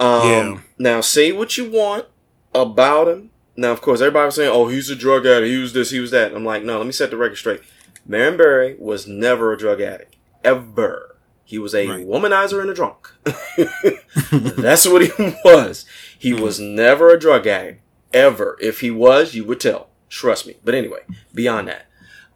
Um, 0.00 0.22
Yeah. 0.22 0.58
Now, 0.78 1.00
say 1.02 1.30
what 1.32 1.58
you 1.58 1.70
want 1.70 2.06
about 2.54 3.08
him. 3.08 3.30
Now, 3.56 3.70
of 3.72 3.80
course, 3.80 4.00
everybody 4.00 4.26
was 4.26 4.34
saying, 4.36 4.50
"Oh, 4.52 4.68
he's 4.68 4.90
a 4.90 4.96
drug 4.96 5.26
addict. 5.26 5.50
He 5.50 5.58
was 5.58 5.72
this. 5.72 5.90
He 5.90 6.00
was 6.00 6.10
that." 6.10 6.34
I'm 6.34 6.44
like, 6.44 6.62
no. 6.62 6.78
Let 6.78 6.86
me 6.86 6.92
set 6.92 7.10
the 7.10 7.16
record 7.16 7.36
straight. 7.36 7.60
Marion 8.06 8.36
Barry 8.36 8.76
was 8.78 9.06
never 9.06 9.52
a 9.52 9.58
drug 9.58 9.80
addict, 9.80 10.16
ever. 10.42 11.16
He 11.44 11.58
was 11.58 11.74
a 11.74 11.86
womanizer 11.86 12.60
and 12.60 12.70
a 12.70 12.74
drunk. 12.74 13.12
That's 14.56 14.86
what 14.86 15.06
he 15.06 15.34
was. 15.44 15.84
He 16.18 16.32
was 16.32 16.58
never 16.58 17.10
a 17.10 17.20
drug 17.20 17.46
addict, 17.46 17.82
ever. 18.14 18.56
If 18.60 18.80
he 18.80 18.90
was, 18.90 19.34
you 19.34 19.44
would 19.44 19.60
tell. 19.60 19.90
Trust 20.08 20.46
me. 20.46 20.56
But 20.64 20.74
anyway, 20.74 21.00
beyond 21.34 21.68
that. 21.68 21.86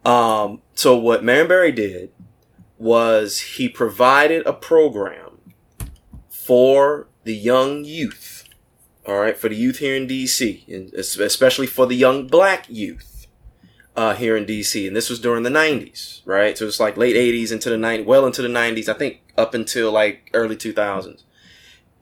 Um, 0.09 0.61
so 0.75 0.95
what 0.95 1.23
Marion 1.23 1.47
Barry 1.47 1.71
did 1.71 2.11
was 2.77 3.39
he 3.39 3.67
provided 3.67 4.45
a 4.45 4.53
program 4.53 5.53
for 6.29 7.07
the 7.23 7.35
young 7.35 7.83
youth. 7.83 8.36
All 9.07 9.19
right, 9.19 9.37
for 9.37 9.47
the 9.47 9.55
youth 9.55 9.77
here 9.77 9.95
in 9.95 10.05
DC, 10.05 10.67
and 10.67 10.93
especially 10.93 11.65
for 11.65 11.85
the 11.85 11.95
young 11.95 12.27
black 12.27 12.65
youth 12.69 13.17
uh, 13.97 14.13
here 14.13 14.37
in 14.37 14.45
DC. 14.45 14.85
And 14.85 14.95
this 14.95 15.09
was 15.09 15.19
during 15.19 15.43
the 15.43 15.49
90s, 15.49 16.21
right? 16.25 16.57
So 16.57 16.67
it's 16.67 16.79
like 16.79 16.97
late 16.97 17.15
80s 17.15 17.51
into 17.51 17.69
the 17.69 17.77
90s, 17.77 18.05
well 18.05 18.25
into 18.25 18.43
the 18.43 18.47
90s, 18.47 18.87
I 18.87 18.93
think 18.93 19.21
up 19.37 19.53
until 19.53 19.91
like 19.91 20.29
early 20.33 20.55
2000s. 20.55 21.23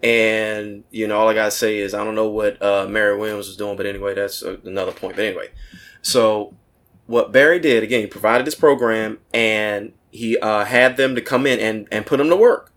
And, 0.03 0.83
you 0.91 1.07
know, 1.07 1.17
all 1.17 1.29
I 1.29 1.33
gotta 1.33 1.51
say 1.51 1.77
is 1.77 1.93
I 1.93 2.03
don't 2.03 2.15
know 2.15 2.27
what 2.27 2.61
uh, 2.61 2.85
Mayor 2.87 3.17
Williams 3.17 3.47
was 3.47 3.55
doing, 3.55 3.77
but 3.77 3.85
anyway, 3.85 4.13
that's 4.13 4.41
another 4.41 4.91
point. 4.91 5.15
But 5.15 5.25
anyway, 5.25 5.51
so 6.01 6.53
what 7.07 7.31
Barry 7.31 7.59
did, 7.59 7.81
again, 7.81 8.01
he 8.01 8.07
provided 8.07 8.45
this 8.45 8.55
program 8.55 9.19
and 9.33 9.93
he 10.11 10.37
uh, 10.37 10.65
had 10.65 10.97
them 10.97 11.15
to 11.15 11.21
come 11.21 11.47
in 11.47 11.59
and, 11.59 11.87
and 11.91 12.05
put 12.05 12.17
them 12.17 12.29
to 12.29 12.35
work. 12.35 12.73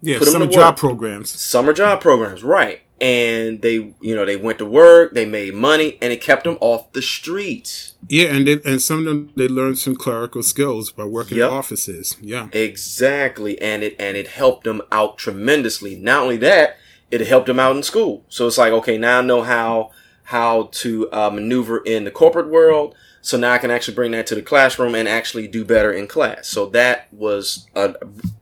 Yeah, 0.00 0.18
Put 0.18 0.28
summer 0.28 0.46
to 0.46 0.52
job 0.52 0.76
programs. 0.76 1.30
Summer 1.30 1.72
job 1.72 2.00
programs, 2.00 2.44
right. 2.44 2.82
And 3.00 3.60
they, 3.60 3.92
you 4.00 4.14
know, 4.14 4.24
they 4.24 4.36
went 4.36 4.58
to 4.58 4.64
work, 4.66 5.14
they 5.14 5.26
made 5.26 5.54
money, 5.54 5.98
and 6.00 6.12
it 6.12 6.20
kept 6.20 6.44
them 6.44 6.56
off 6.60 6.92
the 6.92 7.02
streets. 7.02 7.94
Yeah, 8.08 8.26
and 8.26 8.46
they, 8.46 8.60
and 8.64 8.80
some 8.80 9.00
of 9.00 9.04
them 9.04 9.32
they 9.36 9.48
learned 9.48 9.78
some 9.78 9.96
clerical 9.96 10.42
skills 10.42 10.92
by 10.92 11.04
working 11.04 11.38
Yep. 11.38 11.48
in 11.50 11.54
offices. 11.56 12.16
Yeah. 12.20 12.48
Exactly, 12.52 13.60
and 13.60 13.82
it 13.82 13.96
and 13.98 14.16
it 14.16 14.28
helped 14.28 14.64
them 14.64 14.80
out 14.92 15.18
tremendously. 15.18 15.96
Not 15.96 16.22
only 16.22 16.36
that, 16.38 16.76
it 17.10 17.20
helped 17.22 17.46
them 17.48 17.58
out 17.58 17.74
in 17.76 17.82
school. 17.82 18.24
So 18.28 18.46
it's 18.46 18.58
like, 18.58 18.72
okay, 18.72 18.96
now 18.96 19.18
I 19.18 19.22
know 19.22 19.42
how 19.42 19.90
how 20.28 20.68
to 20.72 21.10
uh, 21.10 21.30
maneuver 21.30 21.78
in 21.78 22.04
the 22.04 22.10
corporate 22.10 22.48
world. 22.48 22.94
So 23.22 23.36
now 23.36 23.52
I 23.52 23.58
can 23.58 23.70
actually 23.70 23.94
bring 23.94 24.12
that 24.12 24.26
to 24.28 24.34
the 24.34 24.42
classroom 24.42 24.94
and 24.94 25.08
actually 25.08 25.48
do 25.48 25.64
better 25.64 25.92
in 25.92 26.06
class. 26.06 26.46
So 26.46 26.66
that 26.66 27.08
was 27.12 27.66
a 27.74 27.94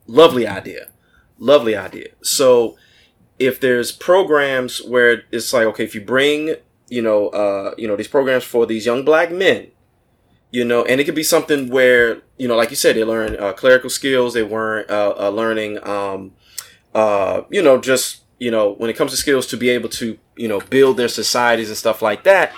lovely 0.06 0.46
idea, 0.46 0.88
lovely 1.38 1.74
idea. 1.76 2.08
So 2.22 2.76
if 3.46 3.60
there's 3.60 3.92
programs 3.92 4.82
where 4.82 5.24
it's 5.32 5.52
like, 5.52 5.66
okay, 5.66 5.84
if 5.84 5.94
you 5.94 6.00
bring, 6.00 6.56
you 6.88 7.02
know, 7.02 7.28
uh, 7.28 7.74
you 7.76 7.88
know, 7.88 7.96
these 7.96 8.08
programs 8.08 8.44
for 8.44 8.66
these 8.66 8.86
young 8.86 9.04
black 9.04 9.32
men, 9.32 9.68
you 10.50 10.64
know, 10.64 10.84
and 10.84 11.00
it 11.00 11.04
could 11.04 11.14
be 11.14 11.22
something 11.22 11.68
where, 11.68 12.22
you 12.38 12.46
know, 12.46 12.56
like 12.56 12.70
you 12.70 12.76
said, 12.76 12.94
they 12.94 13.04
learn 13.04 13.36
uh, 13.40 13.52
clerical 13.52 13.90
skills, 13.90 14.34
they 14.34 14.42
weren't 14.42 14.90
uh, 14.90 15.14
uh, 15.18 15.30
learning, 15.30 15.78
um, 15.86 16.32
uh, 16.94 17.42
you 17.50 17.62
know, 17.62 17.80
just, 17.80 18.22
you 18.38 18.50
know, 18.50 18.72
when 18.72 18.90
it 18.90 18.96
comes 18.96 19.10
to 19.10 19.16
skills 19.16 19.46
to 19.46 19.56
be 19.56 19.70
able 19.70 19.88
to, 19.88 20.18
you 20.36 20.48
know, 20.48 20.60
build 20.60 20.96
their 20.96 21.08
societies 21.08 21.68
and 21.68 21.78
stuff 21.78 22.02
like 22.02 22.24
that. 22.24 22.52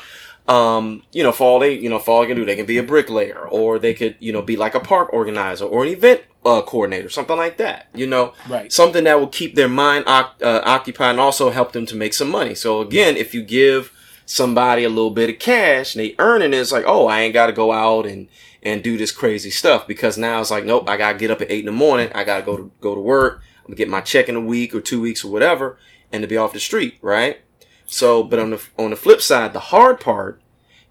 Um, 0.47 1.05
you 1.13 1.23
know, 1.23 1.33
for 1.33 1.45
all 1.45 1.59
they, 1.59 1.73
you 1.73 1.89
know, 1.89 1.99
for 1.99 2.11
all 2.11 2.21
they 2.21 2.27
can 2.27 2.37
do, 2.37 2.45
they 2.45 2.57
can 2.57 2.67
be 2.67 2.77
a 2.77 2.83
bricklayer 2.83 3.49
or 3.49 3.79
they 3.79 3.95
could, 3.95 4.17
you 4.19 4.33
know, 4.33 4.43
be 4.43 4.57
like 4.57 4.75
a 4.75 4.81
park 4.81 5.13
organizer 5.13 5.65
or 5.65 5.85
an 5.85 5.89
event 5.91 6.23
uh, 6.45 6.63
coordinator, 6.63 7.09
something 7.09 7.37
like 7.37 7.57
that, 7.57 7.89
you 7.95 8.07
know, 8.07 8.35
Right. 8.49 8.73
something 8.73 9.05
that 9.05 9.19
will 9.19 9.29
keep 9.29 9.55
their 9.55 9.69
mind 9.69 10.05
uh, 10.07 10.29
occupied 10.43 11.11
and 11.13 11.21
also 11.21 11.51
help 11.51 11.73
them 11.73 11.87
to 11.87 11.97
make 11.97 12.15
some 12.15 12.31
money. 12.31 12.55
So 12.55 12.81
again, 12.81 13.17
if 13.17 13.33
you 13.35 13.43
give 13.43 13.93
somebody 14.27 14.85
a 14.85 14.89
little 14.89 15.11
bit 15.11 15.31
of 15.31 15.39
cash 15.39 15.95
and 15.95 16.05
they 16.05 16.15
earning 16.19 16.53
it, 16.53 16.59
it's 16.59 16.73
like, 16.73 16.85
oh, 16.87 17.07
I 17.07 17.21
ain't 17.23 17.35
got 17.35 17.47
to 17.47 17.53
go 17.53 17.73
out 17.73 18.07
and 18.07 18.29
and 18.63 18.83
do 18.83 18.97
this 18.97 19.13
crazy 19.13 19.51
stuff 19.51 19.87
because 19.87 20.17
now 20.17 20.41
it's 20.41 20.51
like, 20.51 20.65
nope, 20.65 20.89
I 20.89 20.97
gotta 20.97 21.19
get 21.19 21.31
up 21.31 21.43
at 21.43 21.51
eight 21.51 21.61
in 21.61 21.67
the 21.67 21.73
morning, 21.73 22.11
I 22.15 22.25
gotta 22.25 22.43
go 22.43 22.57
to 22.57 22.71
go 22.81 22.95
to 22.95 23.01
work, 23.01 23.43
I'm 23.59 23.67
gonna 23.67 23.77
get 23.77 23.91
my 23.91 24.01
check 24.01 24.27
in 24.31 24.37
a 24.37 24.41
week 24.41 24.75
or 24.75 24.81
two 24.81 25.03
weeks 25.03 25.23
or 25.23 25.31
whatever, 25.31 25.77
and 26.11 26.23
to 26.23 26.27
be 26.27 26.39
off 26.39 26.55
the 26.55 26.61
street, 26.61 26.97
right? 27.03 27.43
So, 27.85 28.23
but 28.23 28.39
on 28.39 28.49
the 28.51 28.63
on 28.79 28.89
the 28.89 28.97
flip 28.97 29.21
side, 29.21 29.53
the 29.53 29.61
hard 29.61 30.01
part 30.01 30.41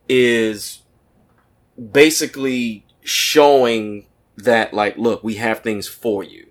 is 0.08 0.84
basically 1.92 2.86
showing 3.02 4.06
that, 4.38 4.74
like, 4.74 4.98
look, 4.98 5.24
we 5.24 5.36
have 5.36 5.60
things 5.62 5.88
for 5.88 6.24
you. 6.24 6.48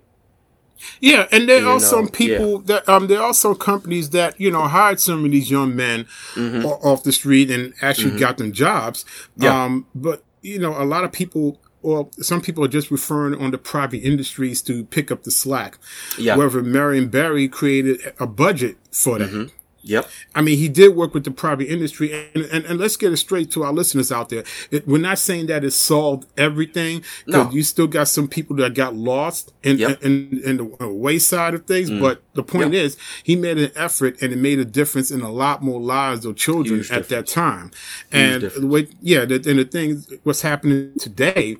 Yeah, 1.01 1.29
and 1.31 1.49
there 1.49 1.61
You 1.61 1.69
are 1.69 1.75
know, 1.75 1.79
some 1.79 2.09
people 2.09 2.59
that 2.63 2.89
um 2.89 3.07
there 3.07 3.23
are 3.23 3.35
some 3.35 3.55
companies 3.55 4.11
that 4.11 4.41
you 4.41 4.51
know 4.51 4.63
hired 4.67 4.99
some 4.99 5.25
of 5.25 5.31
these 5.31 5.49
young 5.51 5.77
men 5.77 6.07
Mm-hmm. 6.35 6.67
off 6.67 7.05
the 7.05 7.13
street 7.13 7.51
and 7.53 7.73
actually 7.81 8.13
Mhm. 8.13 8.19
got 8.19 8.39
them 8.39 8.51
jobs. 8.53 9.05
Yeah. 9.37 9.65
Um, 9.65 9.87
but 9.95 10.25
you 10.43 10.59
know, 10.59 10.77
a 10.81 10.85
lot 10.85 11.05
of 11.05 11.13
people. 11.13 11.61
Or 11.85 12.09
some 12.21 12.41
people 12.41 12.65
are 12.65 12.69
just 12.69 12.93
referring 12.93 13.35
on 13.43 13.51
the 13.51 13.59
private 13.59 14.05
industries 14.05 14.63
to 14.63 14.85
pick 14.85 15.11
up 15.11 15.25
the 15.25 15.33
slack. 15.33 15.79
Yeah. 16.17 16.37
Wherever 16.37 16.63
Marion 16.63 17.09
Barry 17.09 17.49
created 17.49 17.99
a 18.21 18.27
budget 18.29 18.77
for 18.93 19.19
that. 19.19 19.31
Mm-hmm. 19.31 19.49
Yep. 19.85 20.09
I 20.35 20.43
mean, 20.43 20.59
he 20.59 20.69
did 20.69 20.95
work 20.95 21.13
with 21.13 21.25
the 21.25 21.31
private 21.33 21.67
industry, 21.71 22.13
and, 22.35 22.45
and, 22.47 22.65
and 22.65 22.79
let's 22.79 22.97
get 22.97 23.13
it 23.13 23.17
straight 23.17 23.51
to 23.53 23.65
our 23.65 23.73
listeners 23.73 24.13
out 24.13 24.29
there. 24.29 24.45
It, 24.71 24.87
we're 24.87 24.99
not 24.99 25.19
saying 25.19 25.47
that 25.47 25.65
it 25.65 25.73
solved 25.73 26.27
everything, 26.39 27.03
No. 27.27 27.51
you 27.51 27.63
still 27.65 27.89
got 27.89 28.09
some 28.09 28.29
people 28.29 28.55
that 28.57 28.75
got 28.75 28.95
lost 28.95 29.53
in, 29.63 29.79
Yep. 29.79 30.03
in, 30.05 30.41
in 30.45 30.57
the 30.59 30.77
uh, 30.85 30.89
wayside 30.89 31.55
of 31.55 31.67
things. 31.67 31.91
Mm. 31.91 32.01
But 32.01 32.23
the 32.35 32.45
point 32.45 32.73
Yep. 32.75 32.85
is, 32.85 32.97
he 33.25 33.35
made 33.35 33.59
an 33.59 33.73
effort, 33.75 34.23
and 34.23 34.33
it 34.33 34.37
made 34.39 34.59
a 34.61 34.65
difference 34.65 35.11
in 35.11 35.21
a 35.21 35.31
lot 35.33 35.63
more 35.63 35.81
lives 35.81 36.25
of 36.25 36.37
children 36.37 36.79
Huge 36.79 36.91
at 36.93 37.09
that 37.09 37.27
time. 37.27 37.73
Huge 38.11 38.23
And 38.23 38.41
difference. 38.43 38.61
the 38.61 38.67
way, 38.69 38.89
yeah, 39.01 39.25
the, 39.25 39.35
and 39.35 39.59
the 39.59 39.65
thing, 39.65 40.05
what's 40.23 40.43
happening 40.43 40.93
today, 41.01 41.57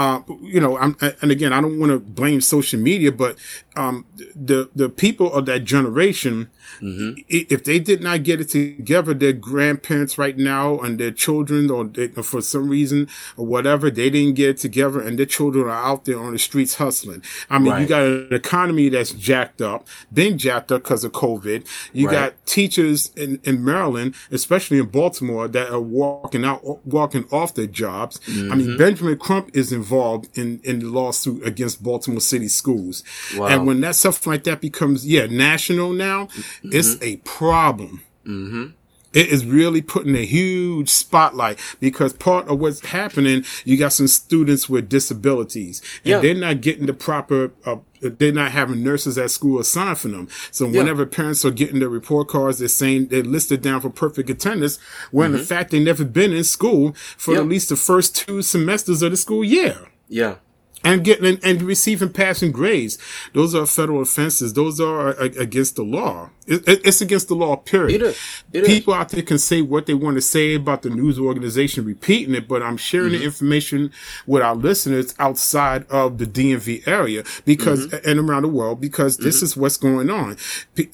uh, 0.00 0.20
you 0.54 0.60
know, 0.64 0.72
I'm, 0.82 0.96
and 1.22 1.30
again, 1.30 1.52
I 1.52 1.60
don't 1.60 1.78
want 1.78 1.92
to 1.92 1.98
blame 1.98 2.40
social 2.40 2.80
media, 2.90 3.12
but 3.12 3.32
um, 3.76 4.06
the 4.50 4.60
the 4.74 4.88
people 4.88 5.28
of 5.36 5.42
that 5.50 5.60
generation, 5.64 6.48
Mm-hmm. 6.80 7.10
if 7.28 7.64
they 7.64 7.78
did 7.80 8.00
not 8.00 8.22
get 8.22 8.40
it 8.40 8.48
together, 8.48 9.12
their 9.12 9.32
grandparents 9.34 10.16
right 10.24 10.38
now 10.38 10.78
and 10.78 10.98
their 11.00 11.10
children, 11.10 11.68
or 11.68 11.84
they, 11.84 12.06
for 12.08 12.40
some 12.40 12.68
reason 12.70 13.08
or 13.36 13.44
whatever, 13.44 13.90
they 13.90 14.08
didn't 14.08 14.36
get 14.36 14.50
it 14.50 14.56
together, 14.58 15.00
and 15.00 15.18
their 15.18 15.26
children 15.26 15.64
are 15.66 15.82
out 15.90 16.04
there 16.06 16.18
on 16.18 16.32
the 16.32 16.38
streets 16.38 16.74
hustling. 16.76 17.22
I 17.50 17.58
mean, 17.58 17.74
you 17.80 17.86
got 17.86 18.02
an 18.06 18.28
economy 18.32 18.88
that's 18.88 19.12
jacked 19.12 19.60
up, 19.60 19.86
been 20.12 20.38
jacked 20.38 20.70
up 20.72 20.84
because 20.84 21.02
of 21.04 21.10
COVID. 21.12 21.66
You 21.92 22.06
Right. 22.06 22.12
got 22.18 22.46
teachers 22.46 23.10
in, 23.16 23.40
in 23.42 23.64
Maryland, 23.64 24.14
especially 24.30 24.78
in 24.78 24.86
Baltimore, 24.86 25.48
that 25.48 25.70
are 25.70 25.80
walking 25.80 26.44
out, 26.50 26.60
walking 26.86 27.24
off 27.32 27.50
their 27.58 27.66
jobs. 27.82 28.20
I 28.28 28.54
mean, 28.54 28.68
Mhm. 28.68 28.78
Benjamin 28.78 29.18
Crump 29.18 29.50
is 29.54 29.68
involved 29.72 29.89
in, 30.34 30.60
in 30.64 30.80
the 30.80 30.86
lawsuit 30.86 31.46
against 31.46 31.82
Baltimore 31.82 32.20
City 32.20 32.48
schools. 32.48 33.02
Wow. 33.36 33.46
And 33.46 33.66
when 33.66 33.80
that 33.80 33.96
stuff 33.96 34.26
like 34.26 34.44
that 34.44 34.60
becomes, 34.60 35.06
yeah, 35.06 35.26
national 35.26 35.92
now, 35.92 36.28
it's 36.62 37.00
a 37.02 37.16
problem. 37.18 38.02
Mm-hmm. 38.26 38.66
It 39.12 39.26
is 39.28 39.44
really 39.44 39.82
putting 39.82 40.14
a 40.14 40.24
huge 40.24 40.88
spotlight 40.88 41.58
because 41.80 42.12
part 42.12 42.46
of 42.48 42.60
what's 42.60 42.86
happening, 42.86 43.44
you 43.64 43.76
got 43.76 43.92
some 43.92 44.06
students 44.06 44.68
with 44.68 44.88
disabilities 44.88 45.82
and 46.04 46.10
Yeah. 46.10 46.20
they're 46.20 46.34
not 46.34 46.60
getting 46.60 46.86
the 46.86 46.92
proper, 46.94 47.50
uh, 47.66 47.76
they're 48.00 48.30
not 48.32 48.52
having 48.52 48.84
nurses 48.84 49.18
at 49.18 49.30
school 49.32 49.58
assigned 49.58 49.98
for 49.98 50.08
them. 50.08 50.28
So 50.52 50.66
Yeah. 50.68 50.78
whenever 50.78 51.06
parents 51.06 51.44
are 51.44 51.50
getting 51.50 51.80
their 51.80 51.88
report 51.88 52.28
cards, 52.28 52.60
they're 52.60 52.68
saying 52.68 53.08
they're 53.08 53.22
listed 53.24 53.62
down 53.62 53.80
for 53.80 53.90
perfect 53.90 54.30
attendance 54.30 54.78
when 55.10 55.34
in 55.34 55.40
Mhm. 55.40 55.44
fact 55.44 55.70
they 55.72 55.80
never 55.80 56.04
been 56.04 56.32
in 56.32 56.44
school 56.44 56.94
for 57.16 57.34
Yeah. 57.34 57.40
at 57.40 57.48
least 57.48 57.68
the 57.70 57.76
first 57.76 58.14
two 58.14 58.42
semesters 58.42 59.02
of 59.02 59.10
the 59.10 59.16
school 59.16 59.42
year 59.44 59.76
Yeah. 60.08 60.36
and 60.84 61.04
getting 61.04 61.26
and, 61.26 61.40
and 61.42 61.62
receiving 61.62 62.08
passing 62.10 62.52
grades. 62.52 62.96
Those 63.34 63.54
are 63.54 63.66
federal 63.66 64.00
offenses. 64.02 64.54
Those 64.54 64.80
are 64.80 65.10
uh, 65.20 65.28
against 65.38 65.76
the 65.76 65.82
law. 65.82 66.30
It, 66.46 66.66
it- 66.66 66.80
it's 66.86 67.00
against 67.00 67.28
the 67.28 67.34
law. 67.34 67.56
Period. 67.56 68.00
It 68.00 68.06
is. 68.06 68.18
It 68.52 68.62
is. 68.62 68.68
People 68.68 68.94
out 68.94 69.10
there 69.10 69.22
can 69.22 69.38
say 69.38 69.62
what 69.62 69.86
they 69.86 69.94
want 69.94 70.16
to 70.16 70.20
say 70.22 70.54
about 70.54 70.82
the 70.82 70.90
news 70.90 71.18
organization 71.18 71.84
repeating 71.84 72.34
it, 72.34 72.48
but 72.48 72.62
I'm 72.62 72.76
sharing 72.76 73.10
Mm-hmm. 73.12 73.18
the 73.20 73.24
information 73.24 73.92
with 74.26 74.42
our 74.42 74.54
listeners 74.54 75.14
outside 75.18 75.86
of 75.90 76.18
the 76.18 76.26
DMV 76.26 76.86
area 76.88 77.24
because 77.44 77.86
Mm-hmm. 77.86 78.08
and 78.10 78.18
around 78.20 78.42
the 78.42 78.48
world 78.48 78.80
because 78.80 79.16
this 79.18 79.42
is 79.42 79.56
what's 79.56 79.76
going 79.76 80.10
on. 80.10 80.36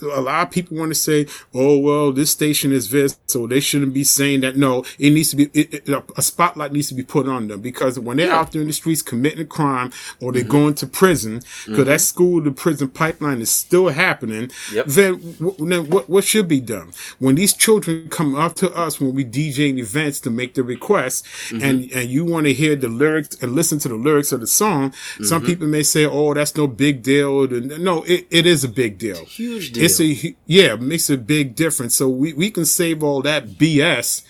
A 0.03 0.21
lot 0.21 0.47
of 0.47 0.51
people 0.51 0.77
want 0.77 0.91
to 0.91 0.95
say, 0.95 1.27
"Oh 1.55 1.79
well, 1.79 2.13
this 2.13 2.31
station 2.31 2.73
is 2.73 2.91
this, 2.91 3.19
so 3.27 3.47
they 3.47 3.61
shouldn't 3.61 3.95
be 3.95 4.05
saying 4.05 4.41
that." 4.41 4.57
No, 4.57 4.85
it 4.99 5.11
needs 5.11 5.31
to 5.31 5.37
be 5.37 5.45
it, 5.55 5.89
a 6.17 6.23
spotlight 6.23 6.73
needs 6.73 6.89
to 6.89 6.95
be 6.95 7.03
put 7.03 7.29
on 7.29 7.49
them 7.49 7.61
because 7.61 7.99
when 7.99 8.17
they're 8.19 8.27
Yeah. 8.29 8.39
out 8.41 8.53
there 8.53 8.61
in 8.63 8.69
the 8.69 8.73
streets 8.73 9.03
committing 9.03 9.41
a 9.41 9.45
crime 9.45 9.91
or 10.21 10.33
they're 10.33 10.43
going 10.43 10.75
to 10.75 10.87
prison 10.87 11.41
because 11.67 11.87
that 11.87 12.01
school 12.01 12.43
to 12.45 12.51
prison 12.51 12.89
pipeline 12.89 13.41
is 13.41 13.51
still 13.51 13.89
happening, 13.89 14.51
Yep. 14.73 14.87
then, 14.87 15.37
w- 15.51 15.69
then 15.71 15.89
what, 15.91 16.09
what 16.09 16.25
should 16.25 16.49
be 16.49 16.61
done? 16.61 16.93
When 17.19 17.35
these 17.37 17.53
children 17.55 18.09
come 18.09 18.35
up 18.35 18.55
to 18.57 18.71
us 18.75 19.01
when 19.01 19.15
we 19.15 19.25
DJing 19.25 19.79
events 19.79 20.21
to 20.21 20.31
make 20.31 20.55
the 20.55 20.63
request, 20.63 21.25
Mm-hmm. 21.27 21.65
and, 21.65 21.93
and 21.93 22.09
you 22.11 22.25
want 22.25 22.47
to 22.47 22.53
hear 22.53 22.75
the 22.77 22.89
lyrics 22.89 23.37
and 23.43 23.53
listen 23.55 23.79
to 23.81 23.89
the 23.89 23.95
lyrics 23.95 24.33
of 24.33 24.41
the 24.41 24.47
song, 24.47 24.93
some 25.23 25.43
Mhm. 25.43 25.47
people 25.47 25.67
may 25.69 25.83
say, 25.83 26.05
oh, 26.05 26.35
that's 26.35 26.57
no 26.57 26.67
big 26.67 27.03
deal. 27.03 27.47
No, 27.49 28.03
it, 28.05 28.27
it 28.31 28.47
is 28.47 28.65
a 28.65 28.69
big 28.69 28.99
deal. 28.99 29.25
Huge 29.25 29.73
deal. 29.73 29.85
It's 29.85 30.01
a, 30.01 30.35
yeah, 30.47 30.75
it 30.75 30.81
makes 30.81 31.09
a 31.11 31.17
big 31.19 31.55
difference. 31.55 31.95
So 31.97 32.09
we, 32.09 32.33
we 32.33 32.51
can 32.51 32.65
save 32.65 33.03
all 33.03 33.23
that 33.23 33.47
BS 33.59 34.23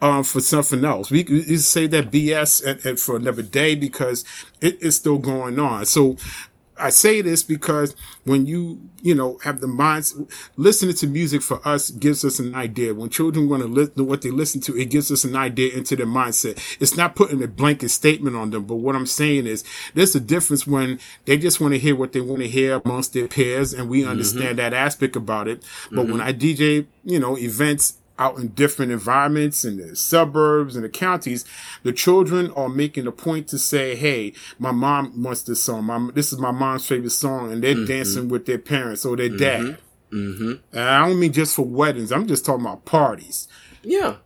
um, 0.00 0.24
for 0.24 0.40
something 0.40 0.84
else. 0.84 1.10
We 1.12 1.18
we 1.18 1.44
can 1.44 1.58
say 1.58 1.86
that 1.86 2.10
BS 2.10 2.64
and, 2.66 2.84
and 2.84 2.98
for 2.98 3.14
another 3.16 3.42
day 3.42 3.76
because 3.76 4.24
it 4.60 4.82
is 4.82 4.96
still 4.96 5.18
going 5.18 5.60
on. 5.60 5.86
So 5.86 6.16
I 6.78 6.90
say 6.90 7.20
this 7.20 7.42
because 7.42 7.94
when 8.24 8.46
you, 8.46 8.80
you 9.02 9.14
know, 9.14 9.38
have 9.44 9.60
the 9.60 9.66
minds, 9.66 10.16
listening 10.56 10.94
to 10.96 11.06
music 11.06 11.42
for 11.42 11.66
us 11.66 11.90
gives 11.90 12.24
us 12.24 12.38
an 12.38 12.54
idea. 12.54 12.94
When 12.94 13.10
children 13.10 13.48
want 13.48 13.62
to 13.62 13.68
listen 13.68 13.94
to 13.96 14.04
what 14.04 14.22
they 14.22 14.30
listen 14.30 14.60
to, 14.62 14.76
it 14.76 14.86
gives 14.86 15.12
us 15.12 15.24
an 15.24 15.36
idea 15.36 15.76
into 15.76 15.96
their 15.96 16.06
mindset. 16.06 16.58
It's 16.80 16.96
not 16.96 17.14
putting 17.14 17.42
a 17.42 17.46
blanket 17.46 17.90
statement 17.90 18.36
on 18.36 18.50
them, 18.50 18.64
but 18.64 18.76
what 18.76 18.96
I'm 18.96 19.06
saying 19.06 19.46
is 19.46 19.64
there's 19.94 20.14
a 20.14 20.20
difference 20.20 20.66
when 20.66 20.98
they 21.24 21.36
just 21.36 21.60
want 21.60 21.74
to 21.74 21.78
hear 21.78 21.94
what 21.94 22.12
they 22.12 22.20
want 22.20 22.42
to 22.42 22.48
hear 22.48 22.80
amongst 22.84 23.12
their 23.12 23.28
peers 23.28 23.72
and 23.72 23.88
we 23.88 24.00
mm-hmm. 24.00 24.10
understand 24.10 24.58
that 24.58 24.72
aspect 24.72 25.16
about 25.16 25.48
it. 25.48 25.64
But 25.90 26.06
when 26.06 26.18
mm-hmm. 26.18 26.22
I 26.22 26.32
DJ, 26.32 26.86
you 27.04 27.20
know, 27.20 27.36
events 27.36 27.98
out 28.22 28.38
in 28.38 28.48
different 28.48 28.92
environments 28.92 29.64
in 29.64 29.76
the 29.76 29.96
suburbs 29.96 30.76
and 30.76 30.84
the 30.84 30.88
counties, 30.88 31.44
the 31.82 31.92
children 31.92 32.50
are 32.52 32.68
making 32.68 33.06
a 33.06 33.12
point 33.12 33.48
to 33.48 33.58
say, 33.58 33.94
"Hey, 33.96 34.32
my 34.58 34.70
mom 34.72 35.22
wants 35.22 35.42
this 35.42 35.62
song. 35.62 35.84
My, 35.84 36.10
this 36.14 36.32
is 36.32 36.38
my 36.38 36.52
mom's 36.52 36.86
favorite 36.86 37.10
song," 37.10 37.52
and 37.52 37.62
they're 37.62 37.84
dancing 37.86 38.28
with 38.28 38.46
their 38.46 38.58
parents 38.58 39.04
or 39.04 39.16
their 39.16 39.28
dad. 39.28 39.78
Mm-hmm. 40.12 40.52
And 40.72 40.80
I 40.80 41.06
don't 41.06 41.18
mean 41.18 41.32
just 41.32 41.56
for 41.56 41.64
weddings. 41.64 42.12
I'm 42.12 42.26
just 42.26 42.44
talking 42.44 42.64
about 42.66 42.84
parties, 42.84 43.48
Yeah. 43.82 44.16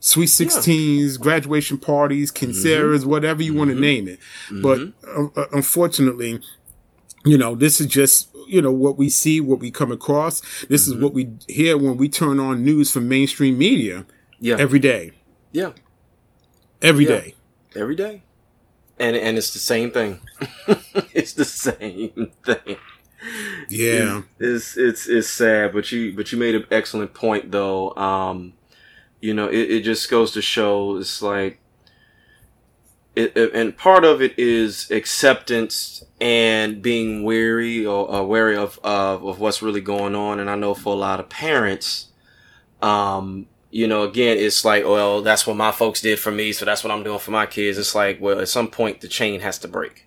sweet 0.00 0.28
sixteens, 0.28 1.16
graduation 1.18 1.76
parties, 1.78 2.32
quinceañeras, 2.32 3.04
whatever 3.04 3.42
you 3.42 3.52
want 3.54 3.70
to 3.70 3.76
name 3.78 4.08
it. 4.08 4.18
But 4.50 4.78
uh, 5.06 5.44
unfortunately, 5.52 6.40
you 7.26 7.38
know, 7.38 7.54
this 7.54 7.80
is 7.80 7.86
just, 7.86 8.33
you 8.48 8.60
know, 8.62 8.72
what 8.72 8.96
we 8.98 9.08
see, 9.08 9.40
what 9.40 9.58
we 9.60 9.70
come 9.70 9.90
across. 9.92 10.40
This 10.66 10.86
is 10.86 10.94
what 10.94 11.12
we 11.14 11.30
hear 11.48 11.76
when 11.76 11.96
we 11.96 12.08
turn 12.08 12.38
on 12.40 12.64
news 12.64 12.90
from 12.90 13.08
mainstream 13.08 13.58
media 13.58 14.06
Yeah. 14.40 14.56
every 14.58 14.78
day. 14.78 15.12
Yeah. 15.52 15.72
Every 16.82 17.04
Yeah. 17.04 17.10
day. 17.20 17.34
Every 17.76 17.96
day. 17.96 18.22
And 18.98 19.16
and 19.16 19.36
it's 19.36 19.52
the 19.52 19.58
same 19.58 19.90
thing. 19.90 20.20
it's 21.12 21.32
the 21.32 21.44
same 21.44 22.30
thing. 22.44 22.76
Yeah. 23.68 24.22
It's, 24.38 24.76
it's 24.76 24.76
it's 24.76 25.08
it's 25.08 25.28
sad, 25.28 25.72
but 25.72 25.90
you 25.90 26.12
but 26.14 26.30
you 26.30 26.38
made 26.38 26.54
an 26.54 26.66
excellent 26.70 27.14
point 27.14 27.50
though. 27.50 27.94
Um, 27.96 28.52
you 29.20 29.34
know, 29.34 29.48
it, 29.48 29.70
it 29.70 29.80
just 29.80 30.08
goes 30.10 30.30
to 30.32 30.42
show 30.42 30.96
it's 30.98 31.22
like 31.22 31.58
it, 33.16 33.36
and 33.54 33.76
part 33.76 34.04
of 34.04 34.20
it 34.22 34.38
is 34.38 34.90
acceptance 34.90 36.04
and 36.20 36.82
being 36.82 37.22
wary 37.22 37.84
or, 37.86 38.08
or 38.10 38.26
wary 38.26 38.56
of, 38.56 38.78
of 38.82 39.24
of 39.24 39.40
what's 39.40 39.62
really 39.62 39.80
going 39.80 40.14
on. 40.14 40.40
And 40.40 40.50
I 40.50 40.56
know 40.56 40.74
for 40.74 40.92
a 40.94 40.96
lot 40.98 41.20
of 41.20 41.28
parents, 41.28 42.08
um, 42.82 43.46
you 43.70 43.86
know, 43.88 44.02
again, 44.02 44.36
it's 44.38 44.64
like, 44.64 44.84
well, 44.84 45.22
that's 45.22 45.46
what 45.46 45.56
my 45.56 45.72
folks 45.72 46.00
did 46.00 46.18
for 46.18 46.30
me, 46.30 46.52
so 46.52 46.64
that's 46.64 46.84
what 46.84 46.90
I'm 46.92 47.02
doing 47.02 47.18
for 47.18 47.30
my 47.30 47.46
kids. 47.46 47.78
It's 47.78 47.94
like, 47.94 48.20
well, 48.20 48.40
at 48.40 48.48
some 48.48 48.68
point, 48.68 49.00
the 49.00 49.08
chain 49.08 49.40
has 49.40 49.58
to 49.60 49.68
break. 49.68 50.06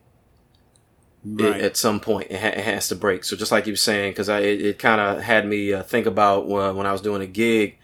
It- 1.26 1.62
at 1.62 1.78
some 1.78 2.00
point, 2.00 2.32
it, 2.32 2.39
ha- 2.39 2.48
it 2.60 2.63
has 2.63 2.88
to 2.89 2.96
break. 2.96 3.24
So 3.24 3.36
just 3.36 3.52
like 3.52 3.65
you 3.67 3.74
were 3.74 3.78
saying, 3.78 4.12
because 4.12 4.30
I 4.30 4.39
it, 4.39 4.62
it 4.62 4.80
kind 4.80 5.02
of 5.02 5.22
had 5.22 5.46
me 5.48 5.74
uh, 5.74 5.84
think 5.84 6.06
about 6.06 6.48
when, 6.48 6.76
when 6.78 6.86
I 6.88 6.91
was 6.91 7.02
doing 7.02 7.22
a 7.22 7.26
gig 7.28 7.78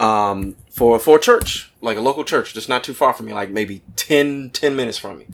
um, 0.00 0.56
for 0.70 0.98
for 0.98 1.18
a 1.18 1.20
church, 1.20 1.72
like 1.80 1.96
a 1.96 2.00
local 2.00 2.24
church, 2.24 2.54
just 2.54 2.68
not 2.68 2.84
too 2.84 2.94
far 2.94 3.12
from 3.12 3.26
me, 3.26 3.32
like 3.32 3.50
maybe 3.50 3.82
10, 3.96 4.50
10 4.50 4.76
minutes 4.76 4.98
from 4.98 5.18
me. 5.18 5.26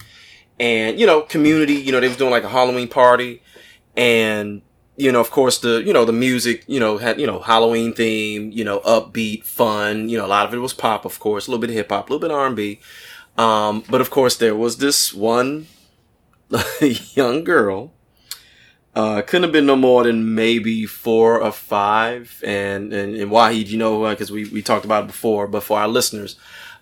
And 0.59 1.01
you 1.01 1.07
know, 1.07 1.23
community, 1.23 1.75
you 1.75 1.93
know, 1.93 2.01
they 2.01 2.09
was 2.09 2.17
doing 2.17 2.31
like 2.31 2.45
a 2.45 2.49
Halloween 2.49 2.89
party, 2.89 3.43
and 3.97 4.63
you 4.97 5.11
know, 5.11 5.21
of 5.21 5.31
course, 5.31 5.59
the 5.59 5.83
you 5.83 5.95
know 5.95 6.05
the 6.05 6.13
music, 6.13 6.65
you 6.67 6.79
know, 6.79 6.99
had 6.99 7.19
you 7.19 7.27
know 7.27 7.41
Halloween 7.41 7.95
theme, 7.95 8.51
you 8.53 8.65
know, 8.65 8.81
upbeat, 8.81 9.45
fun. 9.45 10.11
You 10.11 10.19
know, 10.19 10.27
a 10.27 10.29
lot 10.29 10.47
of 10.47 10.53
it 10.53 10.59
was 10.59 10.75
pop, 10.75 11.07
of 11.07 11.19
course, 11.19 11.47
a 11.47 11.51
little 11.51 11.61
bit 11.61 11.71
of 11.71 11.77
hip 11.77 11.89
hop, 11.89 12.11
a 12.11 12.13
little 12.13 12.21
bit 12.21 12.31
of 12.31 12.39
R 12.39 12.47
and 12.47 12.57
B. 12.57 12.81
Um, 13.39 13.83
but 13.89 14.03
of 14.03 14.11
course, 14.11 14.37
there 14.37 14.55
was 14.55 14.77
this 14.77 15.15
one 15.15 15.67
young 17.15 17.45
girl. 17.45 17.93
Uh, 18.95 19.23
couldn't 19.23 19.45
have 19.45 19.53
been 19.53 19.67
no 19.67 19.77
more 19.77 20.03
than 20.03 20.35
maybe 20.35 20.85
four 20.85 21.41
or 21.41 21.53
five. 21.53 22.43
And, 22.45 22.93
and, 22.93 23.15
and 23.15 23.31
Wahid, 23.31 23.69
you 23.69 23.79
know, 23.79 24.09
because 24.11 24.33
we, 24.33 24.47
we 24.47 24.63
talked 24.63 24.85
about 24.85 25.05
it 25.05 25.07
before, 25.07 25.47
but 25.47 25.63
for 25.63 25.79
our 25.79 25.89
listeners, 25.89 26.37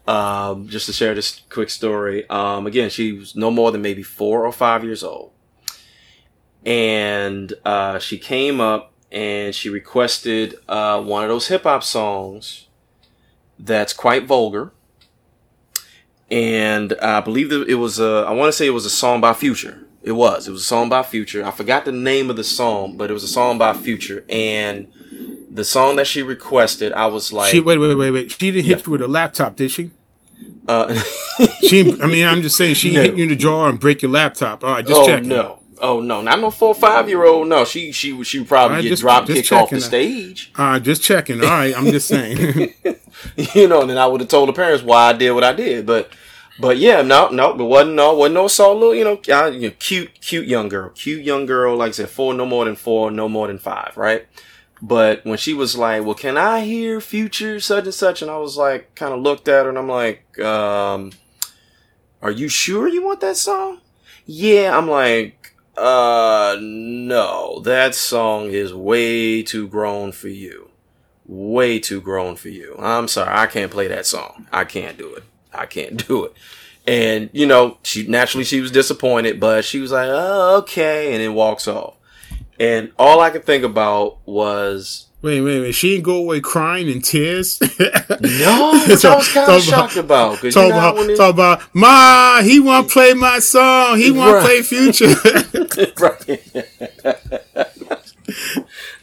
um, 0.07 0.69
just 0.69 0.87
to 0.87 0.93
share 0.93 1.15
this 1.15 1.43
quick 1.51 1.69
story. 1.69 2.29
Um, 2.31 2.67
again, 2.67 2.89
she 2.89 3.13
was 3.13 3.37
no 3.37 3.51
more 3.51 3.71
than 3.71 3.83
maybe 3.83 4.03
four 4.03 4.47
or 4.47 4.53
five 4.53 4.85
years 4.85 5.05
old. 5.05 5.33
And, 6.65 7.53
uh, 7.65 7.99
she 7.99 8.19
came 8.19 8.61
up 8.61 8.93
and 9.13 9.55
she 9.55 9.69
requested, 9.69 10.55
uh, 10.67 11.03
one 11.03 11.25
of 11.25 11.29
those 11.29 11.49
hip 11.49 11.65
hop 11.65 11.85
songs 11.85 12.69
that's 13.59 13.93
quite 13.93 14.27
vulgar. 14.27 14.73
And 16.31 16.95
I 17.03 17.21
believe 17.21 17.51
that 17.51 17.69
it 17.69 17.75
was 17.75 17.99
a, 17.99 18.25
I 18.27 18.33
want 18.33 18.49
to 18.49 18.53
say 18.53 18.67
it 18.67 18.71
was 18.71 18.87
a 18.87 18.91
song 18.91 19.21
by 19.21 19.35
Future. 19.35 19.85
It 20.09 20.13
was. 20.13 20.49
It 20.49 20.53
was 20.53 20.63
a 20.63 20.65
song 20.65 20.89
by 20.89 21.03
Future. 21.03 21.45
I 21.45 21.51
forgot 21.51 21.85
the 21.85 21.93
name 21.93 22.31
of 22.31 22.37
the 22.37 22.45
song, 22.45 22.97
but 22.97 23.11
it 23.11 23.13
was 23.13 23.25
a 23.25 23.29
song 23.29 23.59
by 23.59 23.75
Future. 23.75 24.25
And 24.31 24.89
the 25.51 25.65
song 25.65 25.97
that 25.97 26.07
she 26.07 26.23
requested, 26.23 26.93
I 26.95 27.07
was 27.07 27.33
like, 27.33 27.51
she 27.51 27.61
wait, 27.61 27.79
wait, 27.79 27.95
wait, 27.95 28.11
wait. 28.11 28.31
She 28.31 28.51
didn't 28.51 28.65
hit 28.65 28.87
you 28.87 28.93
with 28.93 29.03
a 29.03 29.09
laptop, 29.09 29.57
did 29.57 29.71
she? 29.71 29.91
uh, 30.67 30.95
She, 31.69 32.01
I 32.01 32.07
mean, 32.07 32.27
I'm 32.27 32.43
just 32.43 32.57
saying, 32.57 32.75
she 32.77 32.93
No. 32.95 33.03
hit 33.03 33.17
you 33.17 33.25
in 33.25 33.29
the 33.29 33.37
jaw 33.37 33.69
and 33.69 33.79
break 33.79 34.01
your 34.03 34.11
laptop. 34.11 34.65
All 34.65 34.71
right, 34.71 34.87
just 34.87 35.01
oh 35.01 35.07
checking. 35.07 35.29
no, 35.29 35.59
oh 35.81 36.01
no, 36.01 36.23
not 36.23 36.41
no 36.41 36.51
four 36.51 36.69
or 36.71 36.75
five 36.75 37.09
year 37.09 37.25
old. 37.25 37.47
No, 37.49 37.65
she 37.65 37.93
she 37.93 38.23
she 38.25 38.39
would 38.41 38.49
probably 38.49 38.77
right, 38.77 38.83
get 38.83 38.89
just- 38.89 39.03
drop 39.03 39.27
just 39.27 39.37
kicked 39.43 39.53
off 39.53 39.71
the 39.71 39.81
stage. 39.81 40.53
All 40.59 40.65
right, 40.65 40.83
just 40.83 41.03
checking. 41.03 41.41
All 41.43 41.49
right, 41.51 41.77
I'm 41.77 41.87
just 41.87 42.09
saying. 42.09 42.73
you 43.55 43.69
know, 43.69 43.83
and 43.83 43.91
then 43.91 43.99
I 43.99 44.07
would 44.07 44.21
have 44.21 44.31
told 44.31 44.49
the 44.49 44.53
parents 44.55 44.83
why 44.83 45.11
I 45.11 45.13
did 45.13 45.33
what 45.33 45.45
I 45.45 45.53
did. 45.53 45.85
But, 45.87 46.11
but 46.59 46.79
yeah, 46.79 47.03
no, 47.03 47.29
no, 47.29 47.55
but 47.55 47.67
wasn't 47.67 47.95
no, 47.95 48.15
wasn't 48.15 48.35
no. 48.35 48.73
Little, 48.73 48.95
you 48.95 49.05
know, 49.05 49.21
you 49.49 49.69
know, 49.69 49.75
cute, 49.79 50.21
cute 50.21 50.47
young 50.47 50.69
girl, 50.69 50.91
cute 50.91 51.25
young 51.25 51.47
girl. 51.47 51.77
Like 51.77 51.91
I 51.91 51.93
said, 51.93 52.11
four, 52.11 52.35
no 52.35 52.47
more 52.47 52.65
than 52.65 52.77
four, 52.77 53.11
no 53.11 53.29
more 53.29 53.47
than 53.47 53.59
five, 53.59 53.97
right? 53.97 54.27
But 54.81 55.25
when 55.25 55.39
she 55.39 55.55
was 55.55 55.77
like, 55.77 56.05
"Well, 56.05 56.15
can 56.15 56.37
I 56.37 56.61
hear 56.61 57.01
Future 57.01 57.61
such 57.61 57.85
and 57.85 57.95
such?" 57.95 58.23
and 58.23 58.31
I 58.31 58.39
was 58.39 58.57
like, 58.57 58.95
kind 58.95 59.13
of 59.13 59.21
looked 59.21 59.49
at 59.49 59.65
her, 59.65 59.69
and 59.69 59.79
I'm 59.79 59.89
like, 59.89 60.39
um, 60.41 61.13
"Are 62.23 62.31
you 62.31 62.49
sure 62.49 62.89
you 62.89 63.05
want 63.05 63.21
that 63.21 63.37
song?" 63.37 63.81
Yeah, 64.25 64.77
I'm 64.77 64.89
like, 64.89 65.55
uh, 65.77 66.57
no, 66.61 67.61
that 67.65 67.95
song 67.95 68.51
is 68.51 68.75
way 68.75 69.43
too 69.43 69.67
grown 69.69 70.13
for 70.13 70.29
you 70.29 70.69
way 71.29 71.79
too 71.79 72.01
grown 72.01 72.35
for 72.35 72.49
you. 72.49 72.75
I'm 72.79 73.07
sorry, 73.07 73.31
I 73.31 73.47
can't 73.47 73.71
play 73.71 73.87
that 73.89 74.07
song. 74.07 74.47
I 74.51 74.65
can't 74.65 74.97
do 74.97 75.15
it. 75.15 75.23
I 75.53 75.67
can't 75.67 76.07
do 76.07 76.25
it. 76.25 76.33
And 76.87 77.29
you 77.33 77.47
know, 77.47 77.79
she 77.83 78.07
naturally 78.07 78.45
she 78.45 78.61
was 78.61 78.71
disappointed, 78.71 79.39
but 79.41 79.65
she 79.65 79.79
was 79.81 79.93
like, 79.93 80.09
"Oh, 80.11 80.57
okay," 80.59 81.13
and 81.13 81.21
then 81.23 81.35
walks 81.35 81.69
off. 81.69 81.95
And 82.61 82.93
all 82.99 83.21
I 83.21 83.31
could 83.31 83.45
think 83.45 83.63
about 83.65 84.19
was 84.27 85.05
Wait, 85.21 85.41
wait, 85.41 85.61
wait. 85.61 85.73
She 85.73 85.91
didn't 85.91 86.05
go 86.05 86.15
away 86.17 86.41
crying 86.41 86.89
in 86.89 87.03
tears. 87.03 87.59
No, 88.21 88.81
which 88.89 89.05
I 89.05 89.17
was 89.17 89.29
kind 89.33 89.51
of 89.53 89.63
shocked 89.63 89.97
about. 89.97 90.39
Talk 90.39 90.55
know 90.55 90.69
about, 90.69 90.97
it- 91.11 91.17
talk 91.17 91.35
about, 91.35 91.75
Ma, 91.75 92.41
he 92.43 92.59
want 92.61 92.87
to 92.89 92.93
play 92.93 93.15
my 93.15 93.39
song. 93.41 93.99
He 93.99 94.11
want 94.13 94.35
Right. 94.35 94.41
to 94.41 94.47
play 94.47 94.63
Future. 94.63 95.15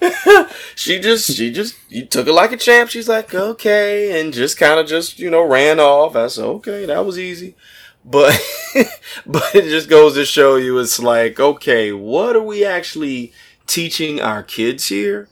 she 0.76 1.00
just 1.00 1.32
she 1.32 1.52
just 1.52 1.76
you 1.90 2.06
took 2.06 2.28
it 2.28 2.34
like 2.34 2.52
a 2.52 2.58
champ. 2.58 2.90
She's 2.90 3.08
like, 3.08 3.34
okay, 3.34 4.20
and 4.20 4.34
just 4.34 4.58
kind 4.58 4.80
of 4.80 4.88
just, 4.88 5.18
you 5.20 5.30
know, 5.30 5.46
ran 5.46 5.80
off. 5.80 6.16
I 6.16 6.28
said, 6.28 6.46
okay, 6.46 6.86
that 6.86 7.06
was 7.06 7.18
easy. 7.18 7.56
But 8.04 8.40
but 9.26 9.56
it 9.56 9.70
just 9.70 9.90
goes 9.90 10.14
to 10.16 10.26
show 10.26 10.58
you 10.58 10.78
it's 10.78 11.00
like, 11.00 11.40
okay, 11.40 11.92
what 11.92 12.36
are 12.36 12.44
we 12.44 12.66
actually 12.66 13.34
teaching 13.66 14.22
our 14.22 14.44
kids 14.44 14.88
here? 14.88 15.30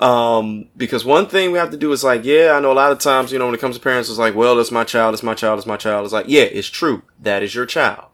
Um, 0.00 0.68
because 0.76 1.04
one 1.04 1.26
thing 1.26 1.50
we 1.50 1.58
have 1.58 1.70
to 1.70 1.76
do 1.76 1.92
is 1.92 2.04
like, 2.04 2.24
yeah, 2.24 2.52
I 2.52 2.60
know 2.60 2.72
a 2.72 2.74
lot 2.74 2.92
of 2.92 3.00
times, 3.00 3.32
you 3.32 3.38
know, 3.38 3.46
when 3.46 3.54
it 3.54 3.60
comes 3.60 3.76
to 3.76 3.82
parents, 3.82 4.08
it's 4.08 4.18
like, 4.18 4.34
well, 4.34 4.56
that's 4.56 4.70
my 4.70 4.84
child, 4.84 5.14
it's 5.14 5.24
my 5.24 5.34
child, 5.34 5.58
it's 5.58 5.66
my 5.66 5.76
child. 5.76 6.04
It's 6.04 6.12
like, 6.12 6.26
yeah, 6.28 6.42
it's 6.42 6.68
true. 6.68 7.02
That 7.20 7.42
is 7.42 7.54
your 7.54 7.66
child. 7.66 8.06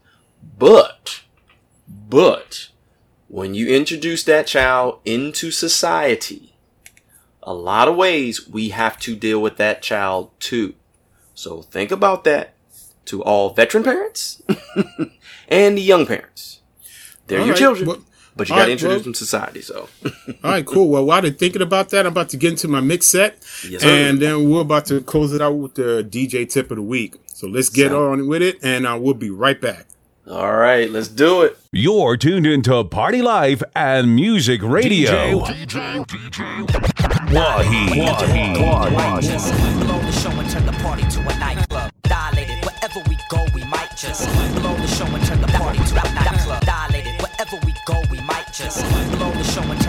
But, 0.58 1.22
but, 1.86 2.68
when 3.28 3.52
you 3.54 3.68
introduce 3.68 4.24
that 4.24 4.46
child 4.46 5.00
into 5.04 5.50
society, 5.50 6.53
a 7.44 7.54
lot 7.54 7.88
of 7.88 7.96
ways 7.96 8.48
we 8.48 8.70
have 8.70 8.98
to 9.00 9.14
deal 9.16 9.40
with 9.40 9.56
that 9.58 9.82
child 9.82 10.30
too. 10.40 10.74
So 11.34 11.62
think 11.62 11.90
about 11.90 12.24
that 12.24 12.54
to 13.06 13.22
all 13.22 13.50
veteran 13.54 13.84
parents 13.84 14.42
and 15.48 15.76
the 15.76 15.82
young 15.82 16.06
parents. 16.06 16.60
They're 17.26 17.40
All 17.40 17.46
your 17.46 17.54
right, 17.54 17.58
children, 17.58 17.88
well- 17.88 18.04
but 18.36 18.48
you 18.48 18.54
got 18.54 18.62
to 18.62 18.62
right, 18.64 18.72
introduce 18.72 18.96
well- 18.96 19.04
them 19.04 19.12
to 19.12 19.18
society. 19.18 19.60
So, 19.60 19.88
All 20.04 20.50
right, 20.50 20.66
cool. 20.66 20.88
Well, 20.88 21.04
while 21.04 21.22
they're 21.22 21.30
thinking 21.30 21.62
about 21.62 21.90
that, 21.90 22.04
I'm 22.04 22.12
about 22.12 22.30
to 22.30 22.36
get 22.36 22.50
into 22.50 22.66
my 22.66 22.80
mix 22.80 23.06
set. 23.06 23.38
Yes, 23.68 23.84
and 23.84 24.20
then 24.20 24.50
we're 24.50 24.62
about 24.62 24.86
to 24.86 25.00
close 25.02 25.32
it 25.32 25.40
out 25.40 25.52
with 25.52 25.74
the 25.74 26.02
DJ 26.08 26.48
tip 26.48 26.70
of 26.72 26.76
the 26.78 26.82
week. 26.82 27.14
So 27.26 27.46
let's 27.46 27.68
get 27.68 27.90
Sound- 27.92 28.20
on 28.22 28.28
with 28.28 28.42
it, 28.42 28.58
and 28.62 28.86
uh, 28.86 28.98
we'll 29.00 29.14
be 29.14 29.30
right 29.30 29.60
back. 29.60 29.86
All 30.30 30.56
right, 30.56 30.90
let's 30.90 31.08
do 31.08 31.42
it. 31.42 31.58
You're 31.70 32.16
tuned 32.16 32.46
into 32.46 32.82
Party 32.84 33.20
Life 33.20 33.62
and 33.76 34.14
Music 34.14 34.62
Radio. 34.62 35.38
Wahi. 35.38 35.50
Just 39.20 39.52
blow 39.80 39.98
the 39.98 40.12
show 40.12 40.30
and 40.30 40.50
turn 40.50 40.64
the 40.66 40.72
party 40.82 41.02
to 41.02 41.20
a 41.20 41.38
nightclub. 41.38 41.92
Dilated, 42.04 42.64
wherever 42.64 43.00
we 43.08 43.18
go, 43.28 43.44
we 43.54 43.64
might 43.64 43.94
just 43.96 44.26
blow 44.54 44.74
the 44.76 44.86
show 44.86 45.04
and 45.06 45.26
turn 45.26 45.40
the 45.42 45.48
party 45.48 45.78
to 45.78 45.94
a 45.94 46.14
nightclub. 46.14 46.62
Dilated, 46.64 47.20
wherever 47.20 47.56
we 47.66 47.74
go, 47.86 48.00
we 48.10 48.20
might 48.22 48.50
just 48.52 48.80
blow 49.12 49.30
the 49.32 49.44
show 49.44 49.62
and 49.62 49.80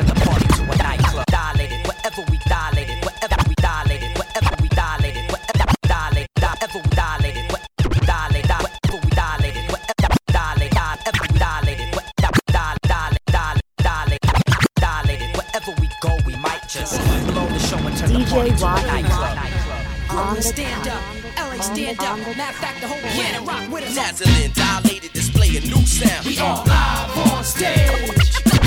show 18.35 18.41
and 18.41 18.59
turn 18.59 18.75
the 18.75 18.81
party 18.83 19.03
to 19.03 19.15
a 19.15 19.35
nightclub. 19.35 19.85
Brooklyn, 20.09 20.41
stand 20.41 20.87
up. 20.87 21.01
LA, 21.37 21.61
stand 21.61 21.99
up. 21.99 22.17
Matter 22.17 22.41
of 22.41 22.55
fact, 22.55 22.81
the 22.81 22.87
whole 22.87 22.99
planet 22.99 23.47
rock 23.47 23.71
with 23.71 23.83
us. 23.85 23.95
Nazarene 23.95 24.51
dilated, 24.53 25.13
display 25.13 25.57
a 25.57 25.61
new 25.61 25.85
sound. 25.85 26.25
We 26.25 26.39
are 26.39 26.63
live 26.65 27.17
on 27.31 27.43
stage. 27.43 27.87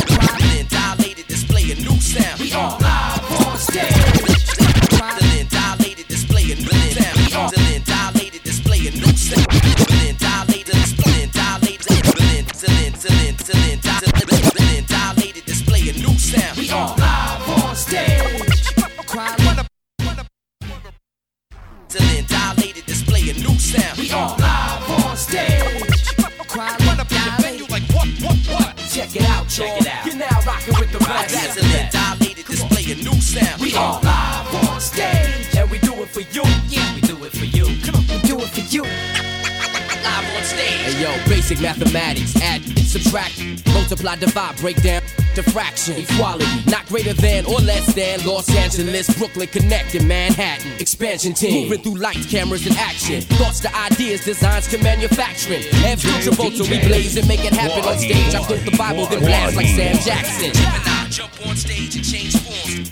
Nazarene 0.09 0.67
dilated, 0.69 1.27
display 1.27 1.73
a 1.73 1.77
new 1.77 2.01
sound. 2.01 2.41
We 2.41 2.53
are 2.53 2.79
live 2.81 3.47
on 3.47 3.57
stage. 3.59 3.93
Nazarene 5.01 5.49
dilated, 5.49 6.09
display 6.09 6.53
a 6.53 6.57
new 6.57 6.73
sound. 6.97 7.17
Nazarene 7.33 7.83
dilated, 7.85 8.43
display 8.43 8.81
a 8.89 8.91
new 8.91 9.13
sound. 9.17 9.47
Nazarene 9.49 10.17
dilated, 10.17 10.65
display 15.45 15.89
a 15.89 15.93
new 15.93 16.19
sound. 16.19 16.59
We 16.59 16.71
are 16.71 16.97
live 16.97 17.49
on 17.65 17.77
stage. 17.77 18.48
We 24.09 24.15
are 24.15 24.39
live 24.39 25.05
on 25.05 25.17
stage. 25.19 26.17
Cry 26.49 26.75
when 26.81 26.97
dilated. 26.97 27.69
Like 27.69 27.83
what, 27.93 28.09
what, 28.25 28.37
what? 28.49 28.77
Check 28.91 29.15
it 29.15 29.29
out, 29.29 29.47
check 29.51 29.83
it 29.83 29.87
out. 29.87 30.07
You're 30.07 30.17
now 30.17 30.41
rocking 30.47 30.75
with 30.81 30.93
the 30.93 30.99
best. 30.99 31.59
Dilated, 31.93 32.47
display 32.47 32.93
a 32.93 32.97
new 32.97 33.21
sound. 33.21 33.61
We 33.61 33.75
are 33.75 34.01
live 34.01 34.71
on 34.71 34.81
stage, 34.81 35.55
and 35.55 35.71
we 35.71 35.79
do 35.81 35.93
it 36.03 36.09
for 36.09 36.21
you. 36.21 36.43
Yeah, 36.71 36.95
we 36.95 37.03
yo, 40.99 41.15
basic 41.29 41.61
mathematics, 41.61 42.35
add, 42.43 42.63
subtract, 42.81 43.39
multiply, 43.73 44.17
divide, 44.17 44.57
break 44.59 44.81
down 44.83 45.03
to 45.35 45.43
fraction. 45.43 45.97
Equality, 45.97 46.47
not 46.67 46.87
greater 46.87 47.15
than 47.15 47.47
or 47.47 47.59
less 47.61 47.95
than 47.95 48.25
Los 48.27 48.55
Angeles, 48.55 49.09
Brooklyn, 49.17 49.49
connected, 49.49 50.05
Manhattan. 50.05 50.73
Expansion 50.81 51.33
team, 51.33 51.69
moving 51.69 51.83
through 51.83 51.97
lights, 51.97 52.27
cameras, 52.27 52.67
and 52.67 52.77
action. 52.77 53.21
Thoughts 53.39 53.61
to 53.61 53.75
ideas, 53.77 54.25
designs 54.25 54.67
to 54.69 54.79
manufacturing. 54.79 55.63
And 55.85 56.01
future 56.01 56.33
volta, 56.33 56.63
we 56.63 56.81
blaze 56.81 57.17
and 57.17 57.29
make 57.29 57.45
it 57.45 57.53
happen 57.53 57.85
on 57.89 57.99
stage. 57.99 58.35
I 58.35 58.45
quote 58.45 58.65
the 58.65 58.77
Bible, 58.77 59.07
then 59.07 59.21
blast 59.21 59.57
like 59.57 59.67
Sam 59.67 59.97
Jackson. 59.99 60.53
Jump 61.11 61.47
on 61.47 61.57
stage 61.57 61.97
and 61.97 62.05
change. 62.05 62.48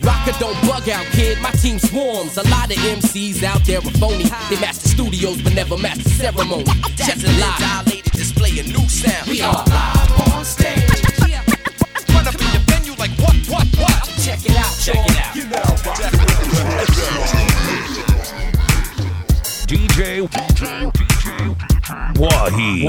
Rocker 0.06 0.38
don't 0.38 0.54
bug 0.62 0.88
out, 0.88 1.04
kid. 1.06 1.40
My 1.42 1.50
team 1.50 1.80
swarms. 1.80 2.36
A 2.36 2.44
lot 2.44 2.70
of 2.70 2.76
MCs 2.76 3.42
out 3.42 3.64
there 3.64 3.78
are 3.78 3.90
phony. 3.98 4.30
They 4.48 4.60
master 4.60 4.88
studios, 4.88 5.42
but 5.42 5.52
never 5.52 5.76
master 5.76 6.08
ceremony. 6.08 6.62
Check 6.94 7.18
the 7.18 7.26
Nazarene 7.26 7.40
live. 7.40 7.84
dilated, 7.84 8.12
display 8.12 8.50
a 8.60 8.62
new 8.62 8.88
sound. 8.88 9.26
We 9.26 9.42
are 9.42 9.52
live 9.66 10.32
on 10.32 10.44
stage. 10.44 10.78
Run 12.14 12.28
up 12.28 12.34
in 12.38 12.46
your 12.54 12.62
venue 12.70 12.94
like 12.94 13.10
what, 13.18 13.34
what, 13.50 13.66
what? 13.82 14.06
Check 14.22 14.46
it 14.46 14.56
out, 14.56 14.78
check 14.78 14.94
it 14.94 15.16
out. 15.18 15.34
You 15.34 15.44
know, 15.50 15.74
what? 15.82 15.98
DJ 19.66 20.30
Wahi. 22.16 22.86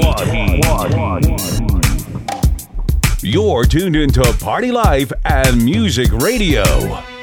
You're 3.20 3.64
tuned 3.64 3.96
into 3.96 4.22
Party 4.34 4.70
Life 4.70 5.12
and 5.24 5.64
Music 5.64 6.12
Radio. 6.12 7.17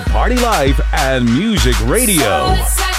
to 0.00 0.10
Party 0.10 0.36
Life 0.36 0.80
and 0.92 1.26
Music 1.26 1.78
Radio. 1.86 2.91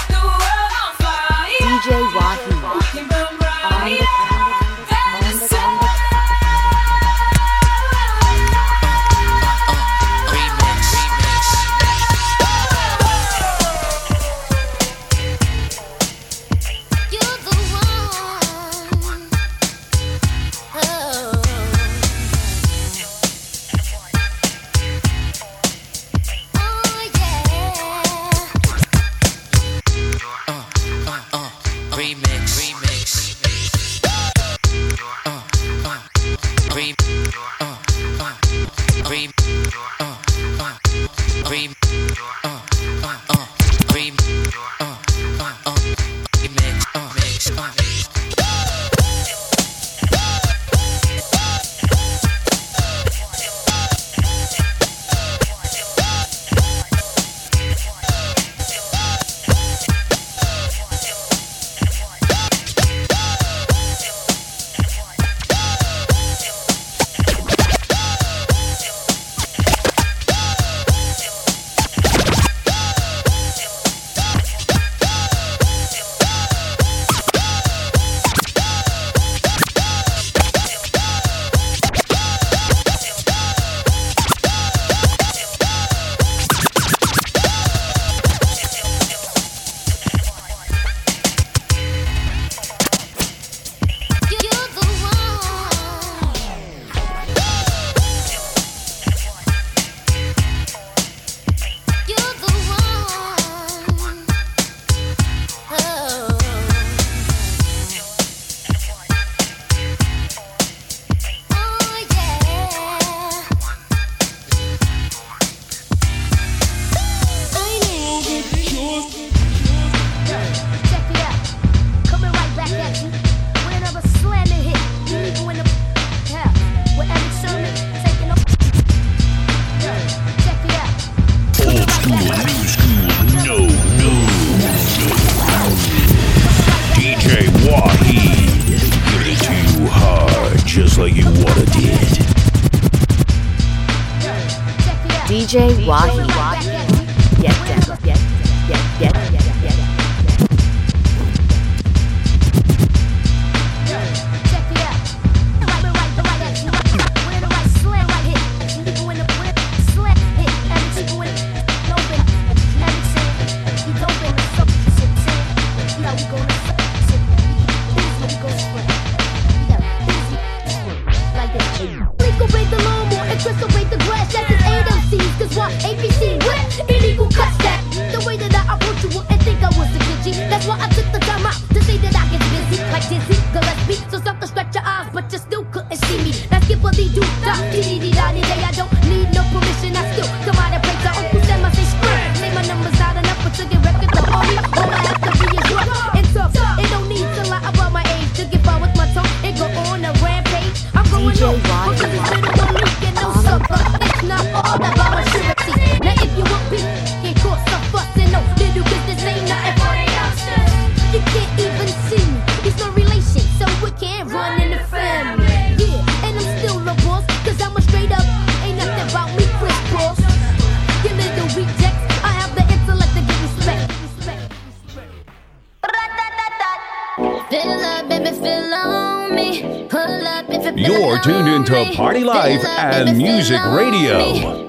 party 231.92 232.24
life 232.24 232.64
and 232.64 233.16
music 233.16 233.60
radio. 233.66 234.68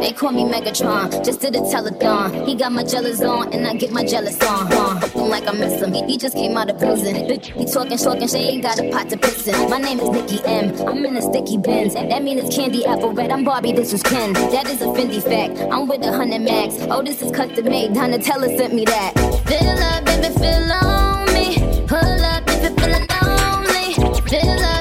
They 0.00 0.12
call 0.12 0.32
me 0.32 0.44
Megatron, 0.44 1.24
just 1.24 1.40
did 1.40 1.54
a 1.56 1.60
telethon. 1.60 2.46
He 2.46 2.54
got 2.54 2.72
my 2.72 2.84
jealous 2.84 3.22
on, 3.22 3.52
and 3.52 3.66
I 3.66 3.74
get 3.74 3.90
my 3.90 4.04
jealous 4.04 4.40
on. 4.42 4.66
Huh? 4.66 4.98
Looking 5.00 5.28
like 5.28 5.46
I 5.46 5.52
miss 5.52 5.80
him, 5.80 5.92
he 5.92 6.18
just 6.18 6.34
came 6.34 6.56
out 6.56 6.68
of 6.68 6.78
prison. 6.78 7.14
He 7.14 7.64
talking, 7.64 7.96
talking, 7.96 8.28
she 8.28 8.36
ain't 8.36 8.62
got 8.62 8.78
a 8.78 8.90
pot 8.90 9.08
to 9.10 9.16
piss 9.16 9.46
in. 9.46 9.70
My 9.70 9.78
name 9.78 10.00
is 10.00 10.10
Nicki 10.10 10.44
M, 10.44 10.74
I'm 10.88 11.04
in 11.04 11.16
a 11.16 11.22
sticky 11.22 11.58
Benz. 11.58 11.94
That 11.94 12.22
mean 12.22 12.38
it's 12.38 12.54
candy 12.54 12.84
apple 12.84 13.12
red, 13.12 13.30
I'm 13.30 13.44
Barbie, 13.44 13.72
this 13.72 13.92
is 13.92 14.02
Ken. 14.02 14.32
That 14.32 14.66
is 14.66 14.82
a 14.82 14.86
Fendi 14.86 15.22
fact, 15.22 15.60
I'm 15.72 15.86
with 15.88 16.02
a 16.02 16.12
hundred 16.12 16.42
max. 16.42 16.76
Oh, 16.90 17.02
this 17.02 17.22
is 17.22 17.30
custom 17.30 17.64
made, 17.66 17.92
Donatella 17.92 18.56
sent 18.56 18.74
me 18.74 18.84
that. 18.86 19.14
Fill 19.46 19.78
up, 19.84 20.04
baby, 20.04 20.34
fill 20.34 20.72
on 20.72 21.26
me. 21.32 21.86
Pull 21.86 22.24
up 22.24 22.42
if 22.48 22.62
you're 22.62 22.72
feeling 22.78 23.06
lonely. 23.22 24.20
Fill 24.28 24.64
up. 24.64 24.73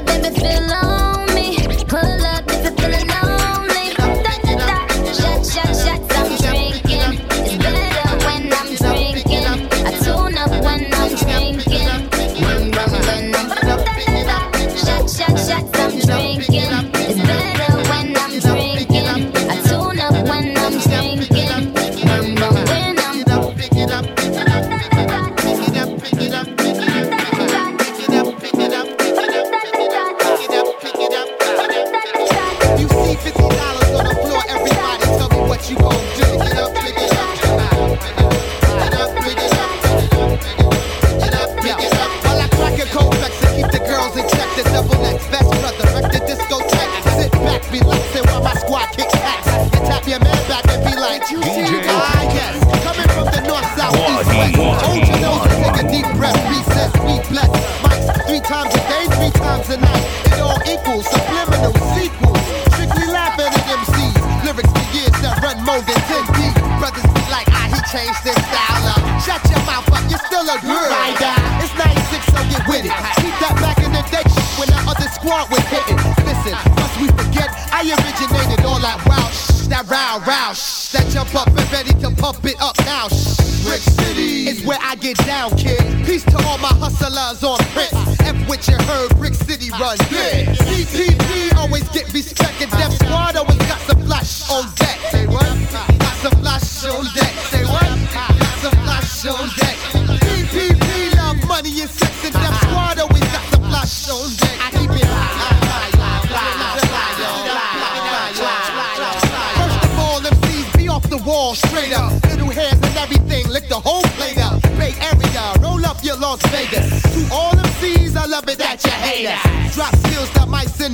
times 58.53 58.75
a 58.77 58.83
day, 58.85 59.05
three 59.17 59.33
times 59.33 59.67
a 59.73 59.77
night. 59.81 60.05
It 60.29 60.41
all 60.45 60.61
equals 60.69 61.09
subliminal 61.09 61.73
sequels. 61.97 62.45
Strictly 62.77 63.07
laughing 63.09 63.49
at 63.49 63.65
MCs. 63.81 64.17
Lyrics 64.45 64.69
for 64.69 64.85
years 64.93 65.15
that 65.25 65.41
run 65.41 65.57
more 65.65 65.81
than 65.81 65.97
10 66.05 66.21
feet. 66.37 66.53
Brothers 66.77 67.07
be 67.17 67.23
like, 67.33 67.49
ah, 67.49 67.65
he 67.73 67.79
changed 67.89 68.21
his 68.21 68.37
style 68.45 68.85
up. 68.93 69.01
Shut 69.25 69.41
your 69.49 69.63
mouth 69.65 69.89
but 69.89 70.05
you're 70.05 70.21
still 70.21 70.45
a 70.45 70.57
girl. 70.61 70.85
Uh, 70.85 71.63
it's 71.65 71.73
96, 71.73 72.29
so 72.29 72.39
get 72.53 72.63
with 72.69 72.85
it. 72.85 72.93
Keep 73.25 73.35
that 73.41 73.57
back 73.57 73.81
in 73.81 73.89
the 73.89 74.05
day 74.13 74.25
when 74.61 74.69
the 74.69 74.77
other 74.85 75.09
squad 75.09 75.49
was 75.49 75.65
hitting. 75.73 75.97
Listen, 76.21 76.53
must 76.77 76.95
we 77.01 77.09
forget, 77.17 77.49
I 77.73 77.81
originated 77.89 78.61
all 78.69 78.77
that 78.85 79.01
wow 79.09 79.33
shh, 79.33 79.65
that 79.73 79.89
row, 79.89 80.21
row 80.29 80.53
shh, 80.53 80.93
that 80.93 81.09
jump 81.09 81.33
up 81.33 81.49
and 81.49 81.65
ready 81.73 81.97
to 82.05 82.13
pump 82.21 82.45
it 82.45 82.61
up 82.61 82.77
now 82.85 83.09
shh. 83.09 83.33
Brick 83.65 83.81
City 83.81 84.45
is 84.45 84.61
where 84.61 84.77
I 84.81 84.93
get 84.93 85.17
down, 85.25 85.57
kid. 85.57 85.81
Peace 86.05 86.23
to 86.29 86.37
all 86.45 86.59
my 86.59 86.75
hustlers 86.77 87.41
on 87.41 87.57
Prince. 87.73 88.02
You 88.67 88.77
heard, 88.77 89.15
Brick 89.17 89.33
City 89.33 89.69
run 89.71 89.97
ah. 89.99 90.07
big. 90.09 90.47
CTP 90.47 91.55
always 91.57 91.87
get 91.89 92.02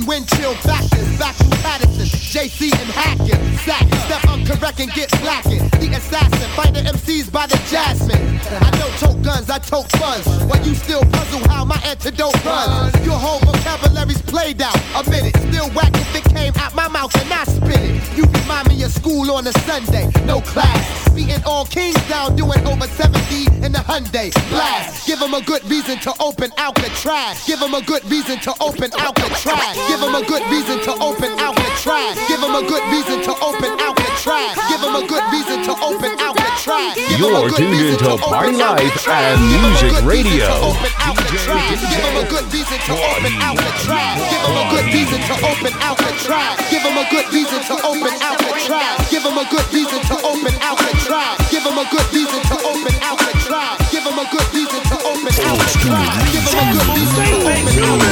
wind 0.06 0.28
chill 0.28 0.54
factors. 0.54 1.08
To 1.20 1.56
Paterson, 1.62 2.06
JC 2.06 2.72
and 2.72 2.90
Hackett. 2.90 3.40
Sack, 3.60 3.86
step 4.06 4.22
uncorrect 4.22 4.80
and 4.80 4.92
get 4.92 5.10
blackened. 5.20 5.70
The 5.72 5.96
assassin, 5.96 6.48
find 6.56 6.74
the 6.74 6.80
MCs 6.80 7.30
by 7.30 7.46
the 7.46 7.56
jasmine. 7.68 8.40
I 8.48 8.70
don't 8.78 8.92
tote 8.98 9.22
guns, 9.22 9.50
I 9.50 9.58
tote 9.58 9.90
funds. 9.92 10.26
While 10.44 10.66
you 10.66 10.74
still 10.74 11.04
puzzle 11.04 11.46
how 11.48 11.64
my 11.64 11.80
antidote 11.84 12.42
runs. 12.44 12.94
Your 13.04 13.18
whole 13.18 13.40
vocabulary's 13.40 14.22
played 14.22 14.62
out. 14.62 14.76
A 14.96 15.08
minute, 15.10 15.36
still 15.36 15.68
whack 15.70 15.92
if 15.94 16.16
it 16.16 16.24
came 16.34 16.52
out 16.56 16.74
my 16.74 16.88
mouth 16.88 17.14
and 17.20 17.32
I 17.32 17.44
spit 17.44 17.80
it. 17.80 18.16
You 18.16 18.24
remind 18.24 18.68
me 18.68 18.82
of 18.82 18.90
school 18.92 19.30
on 19.30 19.46
a 19.46 19.52
Sunday, 19.60 20.10
no 20.24 20.40
class. 20.40 21.09
Beating 21.20 21.44
all 21.44 21.66
kings 21.66 22.00
down, 22.08 22.34
doing 22.34 22.64
over 22.64 22.88
70 22.96 23.44
in 23.60 23.72
the 23.76 23.84
Hyundai. 23.84 24.32
Blast, 24.48 25.06
give 25.06 25.20
them 25.20 25.34
a 25.34 25.42
good 25.44 25.60
reason 25.68 25.98
to 26.00 26.14
open 26.18 26.48
Alcatraz. 26.56 27.44
Give 27.44 27.60
them 27.60 27.74
a 27.74 27.82
good 27.84 28.00
reason 28.08 28.40
to 28.40 28.54
open 28.58 28.88
Alcatraz. 28.96 29.76
Give 29.84 30.00
them 30.00 30.16
a 30.16 30.24
good 30.24 30.40
reason 30.48 30.80
to 30.80 30.92
open 30.96 31.36
Alcatraz. 31.36 32.16
Give 32.24 32.40
them 32.40 32.56
a 32.56 32.64
good 32.64 32.80
reason 32.88 33.20
to 33.20 33.36
open 33.44 33.68
Alcatraz. 33.84 34.56
Give 34.72 34.80
them 34.80 34.96
a 34.96 35.04
good 35.04 35.24
reason 35.28 35.60
to 35.68 35.72
open 35.84 36.16
Alcatraz. 36.24 36.96
Give 36.96 37.20
'em 37.20 37.36
a 37.36 37.40
You're 37.44 37.50
tuned 37.52 37.80
into 37.84 38.16
Party 38.16 38.56
Life 38.56 39.04
and 39.04 39.40
Give 39.44 39.60
'em 39.60 39.64
a 39.64 39.68
Music 39.76 39.92
Radio. 40.08 40.48
to 40.48 40.72
open 40.72 40.92
Alcatraz. 41.04 41.80
Give 41.84 42.00
'em 42.00 42.16
a 42.16 42.24
good 42.32 42.46
reason 42.48 42.78
to 42.88 42.94
open 42.96 43.32
Alcatraz. 43.44 44.16
Give 44.24 44.44
'em 44.48 44.56
a 44.56 44.64
good 44.72 44.86
reason 44.88 45.20
to 45.28 45.34
open 45.52 45.72
Alcatraz. 45.84 46.56
Give 46.90 46.98
'em 46.98 47.06
a 47.06 47.10
good 47.10 47.32
reason 47.32 47.62
to 47.62 47.74
open 47.86 48.10
Alcatraz. 48.20 49.10
Give 49.10 49.24
'em 49.24 49.38
a 49.38 49.44
good 49.44 49.72
reason 49.72 50.00
to 50.10 50.14
open 50.26 50.54
Alcatraz. 50.60 51.38
Give 51.48 51.64
'em 51.64 51.78
a 51.78 51.84
good 51.86 52.12
reason 52.12 52.42
to 52.50 52.56
open 52.66 52.94
Alcatraz. 53.00 53.78
Give 53.92 54.06
'em 54.06 54.18
a 54.18 54.24
good 54.26 54.50
reason 54.52 54.82
to 54.90 54.96
open 55.06 55.34
Alcatraz. 55.46 56.18
Give 56.32 56.46
'em 56.46 56.58
a 56.58 56.66
good 56.66 56.82
reason 56.82 56.82
to 56.82 56.86
open 56.90 56.94
Alcatraz. 57.14 57.46
Give 57.70 57.86
'em 57.86 58.10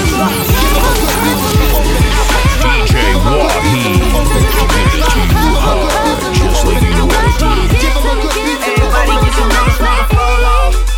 a 0.63 1.03
good 1.03 1.19
reason 1.27 1.51
to 1.55 1.67
open 1.67 1.91
Alcatraz. 1.91 2.63
DJ 2.63 2.95
Wahid. 3.27 3.99
Just 6.39 6.63
like 6.65 6.87
you 6.87 7.05
want 7.11 7.35
Give 7.83 7.97
'em 7.99 8.07
a 8.07 8.23
good 8.23 8.37
reason 8.47 8.63
to 8.63 8.79
Everybody 8.79 9.11
open 9.11 9.25
get 9.25 9.39
your 9.39 9.49
nose 9.59 9.81
like 9.81 10.07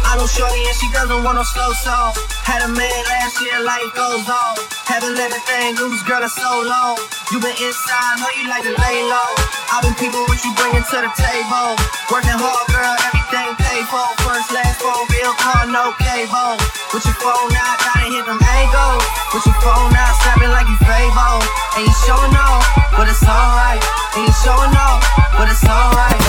I 0.04 0.16
know 0.18 0.26
shorty 0.26 0.62
and 0.68 0.76
she 0.76 0.88
doesn't 0.92 1.22
want 1.24 1.36
no 1.38 1.44
slow 1.44 1.72
song. 1.72 2.12
Had 2.44 2.60
a 2.60 2.68
man 2.68 3.04
last 3.08 3.40
year, 3.40 3.58
life 3.64 3.94
goes 3.94 4.28
on. 4.28 4.79
Let 5.00 5.32
a 5.32 5.40
thing 5.48 5.80
loose, 5.80 6.04
girl, 6.04 6.20
it's 6.20 6.36
so 6.36 6.60
long. 6.60 7.00
You 7.32 7.40
been 7.40 7.56
inside, 7.56 8.20
know 8.20 8.28
you 8.36 8.44
like 8.52 8.68
to 8.68 8.74
lay 8.76 9.00
low. 9.08 9.32
I've 9.72 9.80
been 9.80 9.96
people 9.96 10.20
what 10.28 10.36
you 10.44 10.52
bringing 10.60 10.84
to 10.84 10.96
the 11.00 11.12
table. 11.16 11.72
Working 12.12 12.36
hard, 12.36 12.68
girl, 12.68 12.96
everything 13.08 13.48
paid 13.64 13.88
for. 13.88 14.04
First, 14.28 14.52
last 14.52 14.76
phone, 14.76 15.08
bill, 15.08 15.32
car, 15.40 15.64
no 15.72 15.96
cable. 16.04 16.60
With 16.92 17.08
your 17.08 17.16
phone 17.16 17.48
out, 17.48 17.80
gotta 17.80 18.12
hit 18.12 18.28
them 18.28 18.44
angles. 18.44 19.00
With 19.32 19.48
your 19.48 19.56
phone 19.64 19.88
out, 19.96 20.14
snapping 20.20 20.52
like 20.52 20.68
you 20.68 20.76
Fable. 20.84 21.40
And 21.80 21.88
you 21.88 21.94
showing 22.04 22.36
off, 22.36 22.60
but 22.92 23.08
it's 23.08 23.24
alright. 23.24 23.80
And 24.20 24.28
you 24.28 24.34
showing 24.44 24.76
off, 24.76 25.00
but 25.32 25.48
it's 25.48 25.64
alright. 25.64 26.20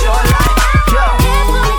Short 0.00 0.24
life, 0.24 0.56
yo. 0.88 1.75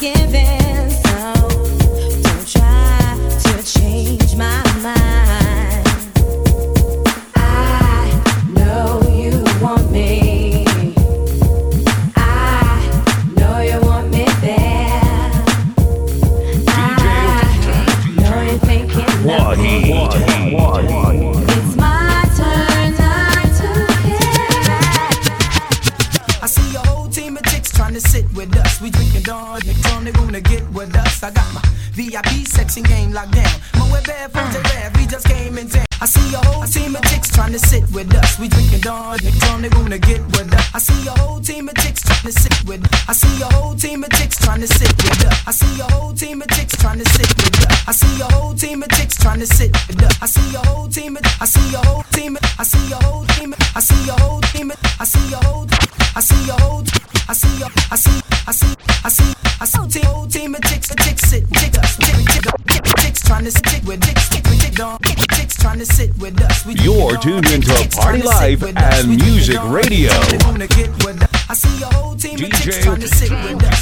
You're 0.00 0.37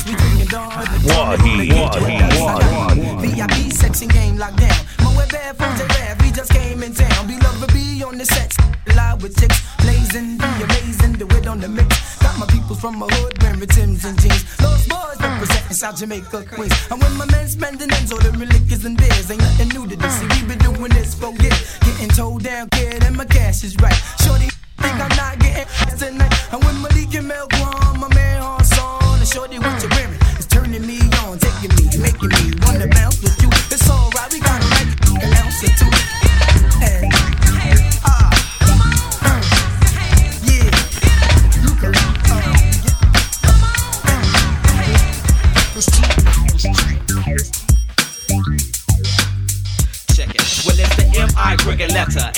We 0.07 0.15
drinking 0.15 0.47
Dawn. 0.47 0.87
Wahi, 1.03 1.73
Wahi. 2.39 3.27
VIP 3.27 3.73
section 3.73 4.07
game 4.07 4.37
locked 4.37 4.59
down. 4.59 4.87
My 5.01 5.17
web 5.17 5.29
bad 5.29 5.57
phones 5.57 5.81
are 5.81 5.89
rare. 5.99 6.17
We 6.21 6.31
just 6.31 6.53
came 6.53 6.85
in 6.85 6.95
town. 6.95 7.27
Be 7.27 7.37
love 7.39 7.67
be 7.75 8.01
on 8.05 8.17
the 8.17 8.27
set. 8.27 8.55
Live 8.95 9.23
with 9.23 9.37
chicks. 9.41 9.61
Blazing, 9.79 10.39
be 10.39 10.45
amazing. 10.63 11.15
The 11.15 11.27
wit 11.27 11.49
on 11.49 11.59
the 11.59 11.69
mix. 11.69 12.17
Got 12.23 12.39
my 12.39 12.47
people 12.47 12.77
from 12.77 13.01
my 13.01 13.09
hood 13.11 13.43
wearing 13.43 13.61
Timbs 13.67 14.05
and 14.05 14.21
jeans. 14.21 14.45
Lost 14.63 14.89
boys 14.89 15.21
representing 15.21 15.75
South 15.75 15.99
Jamaica, 15.99 16.45
Queens. 16.45 16.73
And 16.93 17.01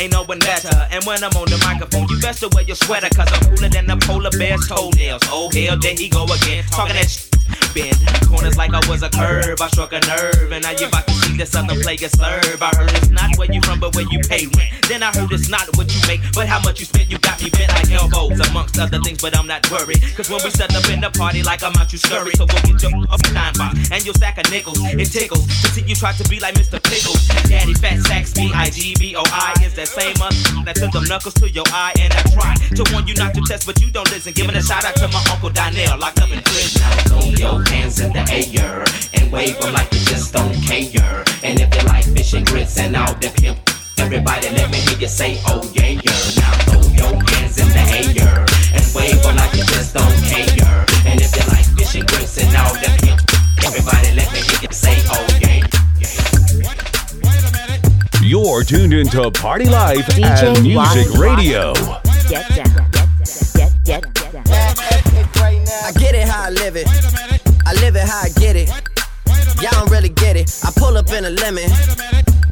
Ain't 0.00 0.12
no 0.12 0.22
one 0.22 0.38
better. 0.38 0.70
And 0.92 1.04
when 1.04 1.24
I'm 1.24 1.32
on 1.32 1.50
the 1.50 1.58
microphone, 1.66 2.08
you 2.08 2.20
best 2.20 2.40
to 2.40 2.48
wear 2.54 2.62
your 2.62 2.76
sweater, 2.76 3.08
cause 3.08 3.28
I'm 3.32 3.40
cooler 3.56 3.68
than 3.68 3.86
the 3.86 3.96
polar 3.96 4.30
bear's 4.30 4.66
toenails. 4.68 5.22
Oh, 5.26 5.50
hell, 5.50 5.76
there 5.76 5.94
he 5.94 6.08
go 6.08 6.24
again. 6.24 6.62
Talking 6.70 6.94
that 6.94 7.10
shit. 7.10 7.28
Bend 7.74 7.98
corners 8.28 8.56
like 8.56 8.72
I 8.72 8.80
was 8.88 9.02
a 9.02 9.10
curve. 9.10 9.60
I 9.60 9.68
struck 9.68 9.92
a 9.92 10.00
nerve, 10.06 10.52
and 10.52 10.62
now 10.62 10.70
you 10.72 10.86
about 10.86 11.06
to 11.06 11.14
see 11.24 11.36
the 11.36 11.46
southern 11.46 11.80
player 11.80 12.08
serve. 12.08 12.62
I 12.62 12.70
heard 12.76 12.92
it's 12.94 13.10
not 13.10 13.36
where 13.36 13.50
you 13.50 13.60
from, 13.62 13.80
but 13.80 13.94
where 13.96 14.06
you 14.10 14.20
pay 14.20 14.46
rent. 14.56 14.70
Then 14.88 15.02
I 15.02 15.10
heard 15.10 15.32
it's 15.32 15.48
not 15.48 15.66
what 15.76 15.88
you 15.92 16.00
make, 16.06 16.20
but 16.34 16.46
how 16.46 16.60
much 16.60 16.80
you 16.80 16.86
spend. 16.86 17.10
You 17.10 17.18
got 17.18 17.42
me 17.42 17.50
bent 17.50 17.72
like 17.72 17.90
elbows, 17.90 18.38
amongst 18.48 18.78
other 18.78 19.00
things, 19.00 19.20
but 19.20 19.36
I'm 19.36 19.46
not 19.46 19.64
worried. 19.70 20.02
Cause 20.14 20.30
when 20.30 20.40
we 20.44 20.50
set 20.50 20.74
up 20.74 20.84
in 20.90 21.00
the 21.00 21.10
party, 21.10 21.42
like 21.42 21.62
I'm 21.62 21.74
out, 21.76 21.92
you 21.92 21.98
scurry. 21.98 22.32
So 22.36 22.46
go 22.46 22.56
get 22.62 22.82
your 22.82 22.92
up 23.10 23.22
time 23.34 23.54
box 23.56 23.90
and 23.90 24.04
your 24.04 24.14
sack 24.14 24.38
of 24.38 24.50
nickels. 24.50 24.78
It 24.82 25.10
tickles 25.10 25.46
to 25.46 25.68
see 25.72 25.82
you 25.82 25.94
try 25.94 26.12
to 26.12 26.24
be 26.28 26.40
like 26.40 26.54
Mr. 26.54 26.78
Pickles. 26.82 27.26
Daddy 27.48 27.74
Fat 27.74 27.98
Sacks, 28.06 28.32
B 28.34 28.52
I 28.54 28.70
G 28.70 28.94
B 28.98 29.16
O 29.16 29.22
I 29.24 29.54
is 29.64 29.74
that 29.74 29.88
same 29.88 30.16
us 30.20 30.36
that 30.64 30.76
took 30.76 30.92
them 30.92 31.04
knuckles 31.04 31.34
to 31.34 31.48
your 31.48 31.66
eye. 31.68 31.92
And 31.98 32.12
I 32.12 32.22
try 32.32 32.54
to 32.54 32.82
warn 32.92 33.06
you 33.06 33.14
not 33.14 33.34
to 33.34 33.40
test, 33.42 33.66
but 33.66 33.80
you 33.80 33.90
don't 33.90 34.08
listen. 34.10 34.32
Giving 34.32 34.56
a 34.56 34.62
shout 34.62 34.84
out 34.84 34.96
to 34.96 35.08
my 35.08 35.22
uncle 35.32 35.50
Donnell, 35.50 35.98
locked 35.98 36.20
up 36.20 36.30
in 36.30 36.42
prison. 36.42 36.82
Your 37.58 37.68
hands 37.70 38.00
in 38.00 38.12
the 38.12 38.22
air 38.30 38.84
and 39.14 39.32
wave 39.32 39.58
them 39.60 39.72
like 39.74 39.90
you 39.92 39.98
just 40.06 40.32
don't 40.32 40.54
care. 40.62 41.24
And 41.42 41.58
if 41.60 41.74
you 41.74 41.82
like 41.88 42.04
fish 42.04 42.34
and 42.34 42.46
grits 42.46 42.78
and 42.78 42.94
all 42.94 43.12
the 43.14 43.30
pimp, 43.34 43.58
everybody 43.98 44.48
let 44.50 44.70
me 44.70 44.78
hear 44.78 44.98
you 44.98 45.08
say, 45.08 45.40
oh 45.46 45.62
yeah, 45.74 45.98
yeah. 45.98 46.38
Now 46.38 46.52
throw 46.70 46.82
your 46.94 47.14
hands 47.34 47.58
in 47.58 47.68
the 47.68 47.82
air 47.98 48.46
and 48.74 48.84
wave 48.94 49.20
them 49.22 49.36
like 49.36 49.54
you 49.54 49.64
just 49.74 49.94
don't 49.94 50.18
care. 50.30 50.86
And 51.06 51.20
if 51.20 51.34
you 51.34 51.44
like 51.50 51.66
fish 51.74 51.94
and 51.96 52.06
grits 52.06 52.38
and 52.38 52.54
all 52.56 52.74
the 52.74 52.90
pimp, 53.02 53.20
everybody 53.66 54.14
let 54.14 54.30
me 54.32 54.38
hear 54.38 54.60
you 54.62 54.72
say, 54.72 54.94
oh 55.10 55.26
yeah. 55.42 55.66
You're 58.22 58.62
tuned 58.62 58.92
into 58.92 59.30
Party 59.32 59.64
Life 59.64 60.06
DJ 60.06 60.54
and 60.54 60.62
Music 60.62 61.08
Wahi. 61.14 61.36
Radio. 61.36 61.72
Get 62.28 62.46
down. 62.54 62.90
Get, 63.54 63.72
get, 63.84 64.14
get 64.14 64.32
down. 64.32 64.44
I 65.88 65.92
get 65.98 66.14
it 66.14 66.28
how 66.28 66.44
I 66.44 66.50
live 66.50 66.76
it. 66.76 67.27
I 67.68 67.74
live 67.82 67.96
it 67.96 68.08
how 68.08 68.22
I 68.24 68.30
get 68.40 68.56
it. 68.56 68.70
Y'all 69.60 69.72
don't 69.72 69.90
really 69.90 70.08
get 70.08 70.36
it. 70.36 70.48
I 70.64 70.72
pull 70.74 70.96
up 70.96 71.12
in 71.12 71.26
a 71.26 71.30
lemon. 71.30 71.68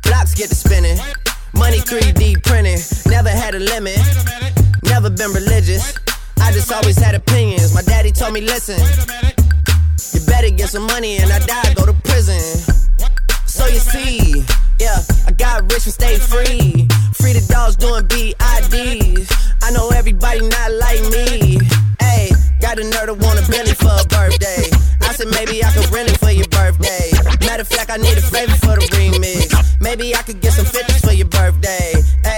Blocks 0.02 0.34
get 0.34 0.50
to 0.50 0.54
spinning. 0.54 0.98
Money 1.54 1.78
3D 1.78 2.44
printing. 2.44 2.76
Never 3.10 3.30
had 3.30 3.54
a 3.54 3.58
limit. 3.58 3.96
Never 4.84 5.08
been 5.08 5.32
religious. 5.32 5.94
I 6.38 6.52
just 6.52 6.70
always 6.70 6.98
had 6.98 7.14
opinions. 7.14 7.72
My 7.72 7.80
daddy 7.80 8.12
told 8.12 8.34
me, 8.34 8.42
listen. 8.42 8.76
You 10.12 10.20
better 10.26 10.50
get 10.50 10.68
some 10.68 10.86
money 10.86 11.16
and 11.16 11.32
I 11.32 11.38
die, 11.38 11.72
go 11.72 11.86
to 11.86 11.94
prison. 12.04 12.36
So 13.46 13.64
you 13.68 13.80
see, 13.80 14.44
yeah, 14.78 15.00
I 15.26 15.32
got 15.32 15.62
rich 15.72 15.86
and 15.86 15.94
stayed 15.94 16.20
free. 16.20 16.88
Free 17.16 17.32
the 17.32 17.46
dogs 17.48 17.76
doing 17.76 18.04
BIDs. 18.04 19.32
I 19.62 19.70
know 19.70 19.88
everybody 19.96 20.46
not 20.46 20.72
like 20.72 21.00
me. 21.08 21.58
Hey, 22.00 22.28
got 22.60 22.78
a 22.78 22.82
nerd 22.82 23.06
to 23.06 23.14
want 23.14 23.40
a 23.40 23.50
Bentley 23.50 23.72
for 23.72 23.96
a 23.96 24.04
birthday. 24.08 24.75
I 25.06 25.12
said 25.12 25.28
maybe 25.30 25.62
I 25.64 25.70
could 25.70 25.88
rent 25.94 26.10
it 26.10 26.18
for 26.18 26.30
your 26.30 26.48
birthday. 26.48 27.10
Matter 27.46 27.62
of 27.62 27.68
fact, 27.68 27.90
I 27.90 27.96
need 27.96 28.18
a 28.18 28.20
favor 28.20 28.56
for 28.58 28.74
the 28.76 28.86
remix. 28.92 29.54
Maybe 29.80 30.14
I 30.14 30.22
could 30.22 30.40
get 30.40 30.52
some 30.52 30.66
50s 30.66 31.00
for 31.06 31.12
your 31.14 31.28
birthday. 31.28 31.94
Hey, 32.24 32.35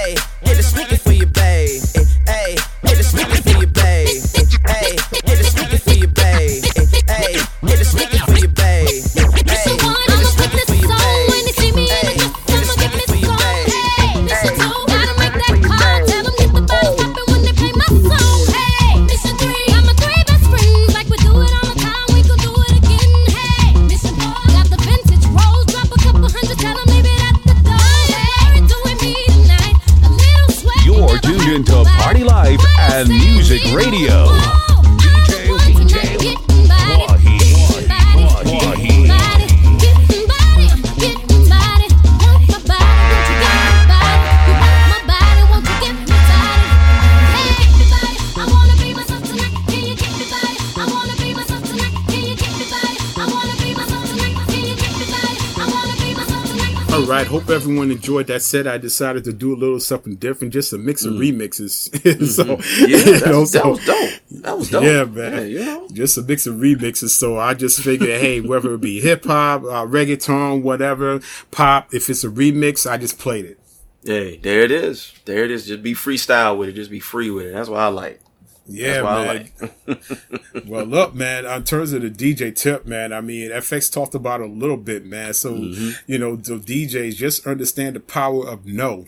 enjoyed 58.08 58.26
that 58.28 58.40
set. 58.42 58.66
I 58.66 58.78
decided 58.78 59.24
to 59.24 59.32
do 59.32 59.54
a 59.54 59.56
little 59.56 59.80
something 59.80 60.16
different, 60.16 60.54
just 60.54 60.72
a 60.72 60.78
mix 60.78 61.04
of 61.04 61.14
remixes. 61.14 62.26
so 62.26 62.44
Mm. 62.58 62.88
Yeah, 62.88 62.96
you 62.96 63.12
know, 63.12 63.44
that 63.44 63.64
was 63.66 63.82
dope. 63.82 64.10
That 64.42 64.58
was 64.58 64.70
dope. 64.70 64.82
Yeah, 64.84 65.04
man. 65.04 65.32
Yeah, 65.32 65.42
you 65.42 65.64
know. 65.64 65.88
Just 65.92 66.16
a 66.18 66.22
mix 66.22 66.46
of 66.46 66.56
remixes. 66.56 67.10
So 67.10 67.38
I 67.38 67.54
just 67.54 67.80
figured, 67.80 68.08
hey, 68.08 68.40
whether 68.40 68.74
it 68.74 68.80
be 68.80 69.00
hip 69.00 69.24
hop, 69.24 69.62
uh, 69.62 69.86
reggaeton, 69.86 70.62
whatever, 70.62 71.20
pop, 71.50 71.92
if 71.92 72.08
it's 72.08 72.24
a 72.24 72.28
remix, 72.28 72.90
I 72.90 72.96
just 72.96 73.18
played 73.18 73.44
it. 73.44 73.58
Hey, 74.04 74.38
there 74.38 74.62
it 74.62 74.70
is. 74.70 75.12
There 75.24 75.44
it 75.44 75.50
is. 75.50 75.66
Just 75.66 75.82
be 75.82 75.94
freestyle 75.94 76.56
with 76.56 76.70
it. 76.70 76.72
Just 76.72 76.90
be 76.90 77.00
free 77.00 77.30
with 77.30 77.46
it. 77.46 77.52
That's 77.52 77.68
what 77.68 77.80
I 77.80 77.88
like. 77.88 78.20
Yeah, 78.68 79.02
man. 79.02 79.50
Like. 79.88 80.66
well, 80.66 80.84
look, 80.84 81.14
man. 81.14 81.46
In 81.46 81.64
terms 81.64 81.92
of 81.92 82.02
the 82.02 82.10
DJ 82.10 82.54
tip, 82.54 82.86
man, 82.86 83.12
I 83.12 83.20
mean, 83.20 83.50
FX 83.50 83.90
talked 83.92 84.14
about 84.14 84.40
a 84.40 84.46
little 84.46 84.76
bit, 84.76 85.06
man. 85.06 85.32
So 85.34 85.52
Mm-hmm. 85.54 85.90
you 86.06 86.18
know, 86.18 86.36
the 86.36 86.54
DJs 86.58 87.16
just 87.16 87.46
understand 87.46 87.96
the 87.96 88.00
power 88.00 88.46
of 88.46 88.66
no. 88.66 89.06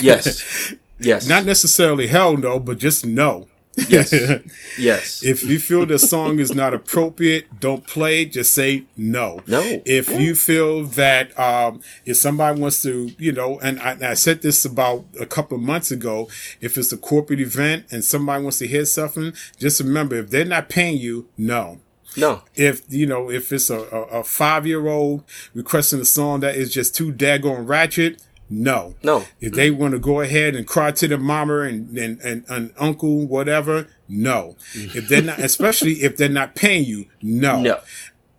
Yes. 0.00 0.74
Yes. 1.00 1.28
Not 1.28 1.44
necessarily 1.44 2.08
hell 2.08 2.36
no, 2.36 2.58
but 2.58 2.78
just 2.78 3.06
no. 3.06 3.46
Yes. 3.88 4.14
Yes. 4.78 5.24
If 5.24 5.42
you 5.42 5.58
feel 5.58 5.86
the 5.86 5.98
song 5.98 6.38
is 6.38 6.54
not 6.54 6.72
appropriate, 6.72 7.58
don't 7.58 7.84
play. 7.84 8.24
Just 8.26 8.54
say 8.54 8.84
no. 8.96 9.40
No. 9.46 9.82
If 9.84 10.08
you 10.08 10.36
feel 10.36 10.84
that 10.84 11.36
um, 11.38 11.80
if 12.04 12.16
somebody 12.16 12.60
wants 12.60 12.82
to, 12.82 13.10
you 13.18 13.32
know, 13.32 13.58
and 13.58 13.80
I, 13.80 13.92
and 13.92 14.04
I 14.04 14.14
said 14.14 14.42
this 14.42 14.64
about 14.64 15.04
a 15.18 15.26
couple 15.26 15.56
of 15.56 15.62
months 15.64 15.90
ago, 15.90 16.28
if 16.60 16.78
it's 16.78 16.92
a 16.92 16.96
corporate 16.96 17.40
event 17.40 17.86
and 17.90 18.04
somebody 18.04 18.42
wants 18.42 18.58
to 18.58 18.68
hear 18.68 18.84
something, 18.84 19.32
just 19.58 19.80
remember 19.80 20.16
if 20.16 20.30
they're 20.30 20.44
not 20.44 20.68
paying 20.68 20.98
you, 20.98 21.28
no. 21.36 21.80
No. 22.16 22.42
If 22.54 22.82
you 22.88 23.06
know, 23.06 23.30
if 23.30 23.52
it's 23.52 23.70
a, 23.70 23.78
a, 23.80 24.20
a 24.20 24.24
five 24.24 24.66
year 24.66 24.86
old 24.88 25.24
requesting 25.54 26.00
a 26.00 26.04
song 26.04 26.40
that 26.40 26.56
is 26.56 26.72
just 26.72 26.94
too 26.94 27.12
daggone 27.12 27.68
ratchet, 27.68 28.22
no. 28.50 28.94
No. 29.02 29.24
If 29.40 29.52
they 29.52 29.70
want 29.70 29.92
to 29.92 29.98
go 29.98 30.20
ahead 30.20 30.54
and 30.54 30.66
cry 30.66 30.92
to 30.92 31.08
their 31.08 31.18
mama 31.18 31.60
and, 31.60 31.96
and, 31.96 32.20
and, 32.20 32.44
and 32.48 32.72
uncle, 32.78 33.26
whatever, 33.26 33.88
no. 34.08 34.56
If 34.74 35.08
they're 35.08 35.22
not, 35.22 35.38
especially 35.38 36.02
if 36.02 36.16
they're 36.16 36.28
not 36.28 36.54
paying 36.54 36.84
you, 36.84 37.06
no. 37.22 37.60
No. 37.60 37.80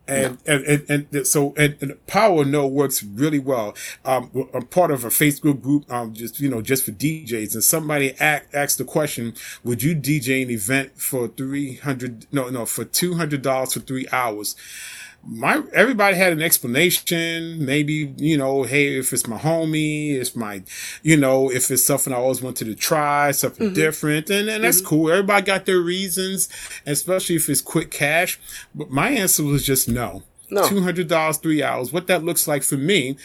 And, 0.09 0.39
and, 0.47 0.65
and, 0.89 1.07
and 1.13 1.27
so, 1.27 1.53
and, 1.55 1.77
and 1.81 2.07
Power 2.07 2.43
No 2.43 2.65
works 2.65 3.03
really 3.03 3.37
well. 3.37 3.75
Um, 4.03 4.49
I'm 4.55 4.65
part 4.65 4.89
of 4.89 5.05
a 5.05 5.09
Facebook 5.09 5.61
group, 5.61 5.91
um, 5.91 6.13
just, 6.13 6.39
you 6.39 6.49
know, 6.49 6.63
just 6.63 6.83
for 6.83 6.91
DJs. 6.91 7.53
And 7.53 7.63
somebody 7.63 8.15
asked, 8.19 8.47
asked 8.53 8.77
the 8.79 8.85
question, 8.85 9.35
would 9.63 9.83
you 9.83 9.95
DJ 9.95 10.41
an 10.41 10.49
event 10.49 10.99
for 10.99 11.27
300, 11.27 12.25
no, 12.31 12.49
no, 12.49 12.65
for 12.65 12.85
$200 12.85 13.73
for 13.73 13.79
three 13.81 14.07
hours? 14.11 14.55
My 15.25 15.61
everybody 15.73 16.15
had 16.15 16.33
an 16.33 16.41
explanation. 16.41 17.65
Maybe 17.65 18.13
you 18.17 18.37
know, 18.37 18.63
hey, 18.63 18.97
if 18.97 19.13
it's 19.13 19.27
my 19.27 19.37
homie, 19.37 20.13
it's 20.13 20.35
my, 20.35 20.63
you 21.03 21.17
know, 21.17 21.51
if 21.51 21.69
it's 21.71 21.83
something 21.83 22.13
I 22.13 22.17
always 22.17 22.41
wanted 22.41 22.65
to 22.65 22.75
try, 22.75 23.31
something 23.31 23.67
mm-hmm. 23.67 23.75
different, 23.75 24.29
and 24.29 24.49
and 24.49 24.63
that's 24.63 24.77
mm-hmm. 24.77 24.87
cool. 24.87 25.11
Everybody 25.11 25.45
got 25.45 25.65
their 25.65 25.79
reasons, 25.79 26.49
especially 26.85 27.35
if 27.35 27.49
it's 27.49 27.61
quick 27.61 27.91
cash. 27.91 28.39
But 28.73 28.91
my 28.91 29.09
answer 29.09 29.43
was 29.43 29.65
just 29.65 29.89
no. 29.89 30.23
No. 30.51 30.67
Two 30.67 30.81
hundred 30.81 31.07
dollars, 31.07 31.37
three 31.37 31.61
hours. 31.61 31.91
What 31.93 32.07
that 32.07 32.23
looks 32.23 32.47
like 32.47 32.63
for 32.63 32.77
me, 32.77 33.17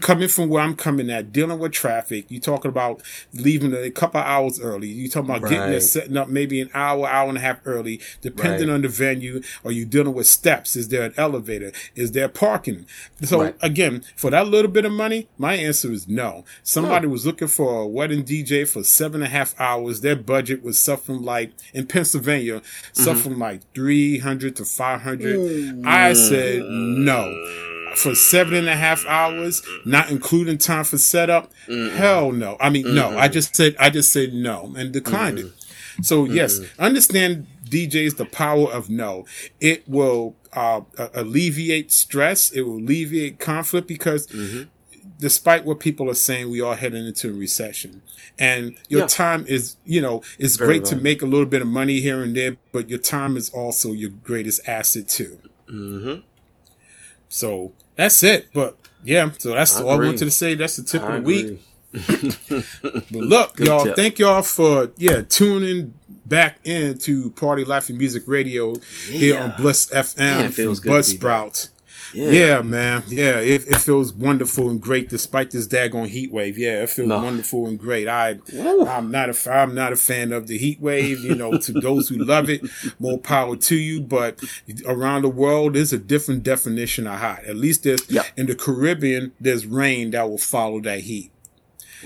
coming 0.00 0.28
from 0.28 0.48
where 0.48 0.62
I'm 0.62 0.76
coming 0.76 1.10
at, 1.10 1.32
dealing 1.32 1.58
with 1.58 1.72
traffic. 1.72 2.30
You 2.30 2.40
talking 2.40 2.68
about 2.68 3.02
leaving 3.32 3.74
a 3.74 3.90
couple 3.90 4.20
hours 4.20 4.60
early. 4.60 4.88
You 4.88 5.08
talking 5.08 5.30
about 5.30 5.48
getting 5.48 5.70
there, 5.70 5.80
setting 5.80 6.16
up 6.16 6.28
maybe 6.28 6.60
an 6.60 6.70
hour, 6.74 7.06
hour 7.08 7.28
and 7.28 7.38
a 7.38 7.40
half 7.40 7.58
early, 7.64 8.00
depending 8.20 8.68
Right. 8.68 8.74
on 8.74 8.82
the 8.82 8.88
venue. 8.88 9.40
Are 9.64 9.72
you 9.72 9.84
dealing 9.84 10.14
with 10.14 10.26
steps? 10.26 10.76
Is 10.76 10.88
there 10.88 11.02
an 11.04 11.14
elevator? 11.16 11.72
Is 11.94 12.12
there 12.12 12.28
parking? 12.28 12.86
So 13.22 13.42
Right. 13.42 13.54
again, 13.62 14.02
for 14.16 14.30
that 14.30 14.46
little 14.48 14.70
bit 14.70 14.84
of 14.84 14.92
money, 14.92 15.28
my 15.38 15.54
answer 15.54 15.90
is 15.92 16.06
no. 16.08 16.44
Somebody 16.62 17.06
was 17.06 17.24
looking 17.24 17.48
for 17.48 17.82
a 17.82 17.86
wedding 17.86 18.24
DJ 18.24 18.64
for 18.64 18.82
seven 18.84 19.22
and 19.22 19.24
a 19.24 19.28
half 19.36 19.54
hours. 19.58 20.00
Their 20.00 20.16
budget 20.16 20.62
was 20.62 20.78
something 20.78 21.22
like 21.22 21.52
in 21.72 21.86
Pennsylvania, 21.86 22.60
Mm-hmm. 22.60 23.02
something 23.02 23.38
like 23.38 23.60
three 23.74 24.18
hundred 24.18 24.56
to 24.56 24.64
five 24.64 25.02
hundred. 25.02 25.84
I 25.84 26.12
said 26.12 26.57
no. 26.66 27.34
For 27.96 28.14
seven 28.14 28.54
and 28.54 28.68
a 28.68 28.76
half 28.76 29.04
hours, 29.06 29.62
not 29.84 30.10
including 30.10 30.58
time 30.58 30.84
for 30.84 30.98
setup, 30.98 31.50
hell 31.66 32.30
no. 32.32 32.56
I 32.60 32.70
mean, 32.70 32.94
no. 32.94 33.18
I 33.18 33.28
just 33.28 33.56
said, 33.56 33.74
I 33.78 33.90
just 33.90 34.12
said 34.12 34.32
no 34.34 34.72
and 34.76 34.92
declined 34.92 35.38
it. 35.38 35.46
So 36.02 36.24
yes, 36.26 36.60
understand 36.78 37.46
DJs 37.64 38.16
the 38.16 38.24
power 38.24 38.70
of 38.70 38.88
no. 38.88 39.24
It 39.60 39.88
will 39.88 40.36
uh, 40.52 40.82
alleviate 41.14 41.90
stress. 41.90 42.50
It 42.52 42.60
will 42.62 42.76
alleviate 42.78 43.40
conflict 43.40 43.88
because 43.88 44.28
despite 45.18 45.64
what 45.64 45.80
people 45.80 46.08
are 46.08 46.14
saying, 46.14 46.50
we 46.50 46.60
are 46.60 46.76
heading 46.76 47.04
into 47.06 47.30
a 47.30 47.32
recession. 47.32 48.02
And 48.38 48.76
your 48.88 49.00
Yeah. 49.00 49.06
time 49.08 49.44
is, 49.48 49.76
you 49.84 50.00
know, 50.00 50.22
it's 50.38 50.56
Very 50.56 50.78
great 50.78 50.84
to 50.90 50.96
make 50.96 51.22
a 51.22 51.26
little 51.26 51.46
bit 51.46 51.60
of 51.62 51.66
money 51.68 52.00
here 52.00 52.22
and 52.22 52.36
there, 52.36 52.56
but 52.70 52.88
your 52.88 53.00
time 53.00 53.36
is 53.36 53.50
also 53.50 53.92
your 53.92 54.10
greatest 54.10 54.60
asset 54.68 55.08
too. 55.08 55.38
Mm-hmm. 55.68 56.20
So 57.28 57.72
that's 57.96 58.22
it. 58.22 58.48
But 58.52 58.76
yeah, 59.04 59.30
so 59.38 59.50
that's 59.54 59.76
I 59.76 59.82
all 59.82 59.90
I 59.90 59.94
agree. 59.94 60.06
wanted 60.08 60.18
to 60.20 60.30
say. 60.30 60.54
That's 60.54 60.76
the 60.76 60.82
tip 60.82 61.02
I 61.02 61.16
of 61.16 61.24
the 61.24 61.26
week. 61.26 61.62
But 62.82 63.04
look, 63.12 63.56
Good 63.56 63.66
y'all, 63.66 63.84
tip. 63.84 63.96
thank 63.96 64.18
y'all 64.18 64.42
for 64.42 64.90
yeah 64.98 65.22
tuning 65.22 65.94
back 66.26 66.58
into 66.64 67.30
Party 67.30 67.64
Life 67.64 67.88
and 67.88 67.96
Music 67.98 68.24
Radio 68.26 68.74
here 69.06 69.38
on 69.40 69.54
Bliss 69.56 69.86
FM 69.90 70.18
Man, 70.18 70.40
it 70.40 70.44
from 70.48 70.52
feels 70.52 70.80
good 70.80 71.02
to 71.04 71.10
be 71.12 71.18
Buzzsprout. 71.18 71.68
Yeah. 72.14 72.30
Yeah. 72.30 72.62
man. 72.62 73.02
Yeah, 73.08 73.38
it, 73.40 73.66
it 73.68 73.76
feels 73.76 74.12
wonderful 74.12 74.70
and 74.70 74.80
great 74.80 75.08
despite 75.08 75.50
this 75.50 75.66
daggone 75.66 76.08
heat 76.08 76.32
wave. 76.32 76.56
Yeah, 76.58 76.82
it 76.82 76.90
feels 76.90 77.08
No. 77.08 77.22
wonderful 77.22 77.66
and 77.66 77.78
great. 77.78 78.08
I 78.08 78.38
I'm 78.58 79.10
not 79.10 79.28
a 79.28 79.52
I'm 79.52 79.74
not 79.74 79.92
a 79.92 79.96
fan 79.96 80.32
of 80.32 80.46
the 80.46 80.56
heat 80.58 80.80
wave. 80.80 81.20
You 81.20 81.34
know, 81.34 81.58
to 81.58 81.72
those 81.72 82.08
who 82.08 82.16
love 82.16 82.48
it, 82.48 82.62
more 82.98 83.18
power 83.18 83.56
to 83.56 83.76
you. 83.76 84.00
But 84.00 84.42
around 84.86 85.22
the 85.22 85.28
world, 85.28 85.74
there's 85.74 85.92
a 85.92 85.98
different 85.98 86.42
definition 86.42 87.06
of 87.06 87.18
hot. 87.18 87.44
At 87.44 87.56
least 87.56 87.82
there's 87.84 88.08
in 88.36 88.46
the 88.46 88.54
Caribbean, 88.54 89.32
there's 89.40 89.66
rain 89.66 90.10
that 90.12 90.28
will 90.28 90.38
follow 90.38 90.80
that 90.80 91.00
heat. 91.00 91.30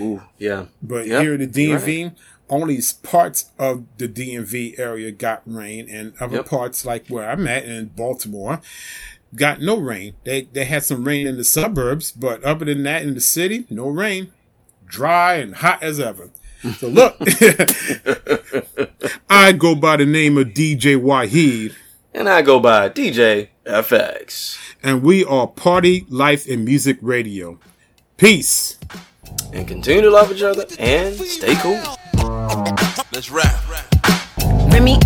Ooh, 0.01 0.23
yeah. 0.39 0.67
But 0.83 1.07
Yep, 1.07 1.23
here 1.23 1.35
in 1.35 1.41
the 1.41 1.47
DMV, 1.47 2.05
right. 2.05 2.13
only 2.49 2.81
parts 3.03 3.51
of 3.59 3.85
the 3.99 4.09
DMV 4.09 4.79
area 4.79 5.11
got 5.13 5.43
rain, 5.45 5.87
and 5.91 6.15
other 6.19 6.37
Yep. 6.37 6.47
parts, 6.47 6.85
like 6.87 7.09
where 7.09 7.29
I'm 7.29 7.47
at 7.47 7.65
in 7.67 7.89
Baltimore, 7.89 8.61
got 9.35 9.61
no 9.61 9.79
rain. 9.79 10.15
They 10.25 10.43
they 10.43 10.65
had 10.65 10.85
some 10.85 11.05
rain 11.05 11.27
in 11.27 11.37
the 11.37 11.45
suburbs, 11.45 12.13
but 12.13 12.43
other 12.45 12.65
than 12.65 12.83
that, 12.85 13.03
in 13.03 13.15
the 13.15 13.21
city, 13.21 13.67
no 13.71 13.89
rain, 13.89 14.33
dry 14.87 15.35
and 15.35 15.57
hot 15.57 15.83
as 15.83 16.01
ever. 16.01 16.31
So 16.79 16.89
look, 17.01 17.17
I 19.31 19.53
go 19.53 19.75
by 19.75 19.97
the 19.97 20.07
name 20.07 20.39
of 20.39 20.49
DJ 20.49 21.01
Wahid. 21.01 21.75
And 22.15 22.29
I 22.29 22.43
go 22.43 22.61
by 22.61 22.91
DJ 22.91 23.49
FX. 23.65 24.59
And 24.83 25.03
we 25.03 25.25
are 25.25 25.47
Party 25.47 26.07
Life 26.09 26.49
and 26.49 26.65
Music 26.65 26.99
Radio. 27.01 27.59
Peace. 28.17 28.79
And 29.53 29.67
continue 29.67 30.03
to 30.03 30.11
love 30.11 30.31
each 30.31 30.43
other 30.43 30.67
and 30.79 31.15
stay 31.17 31.55
cool. 31.57 31.81
Let's 33.13 33.31
rap. 33.31 33.63
Remy. 34.71 34.99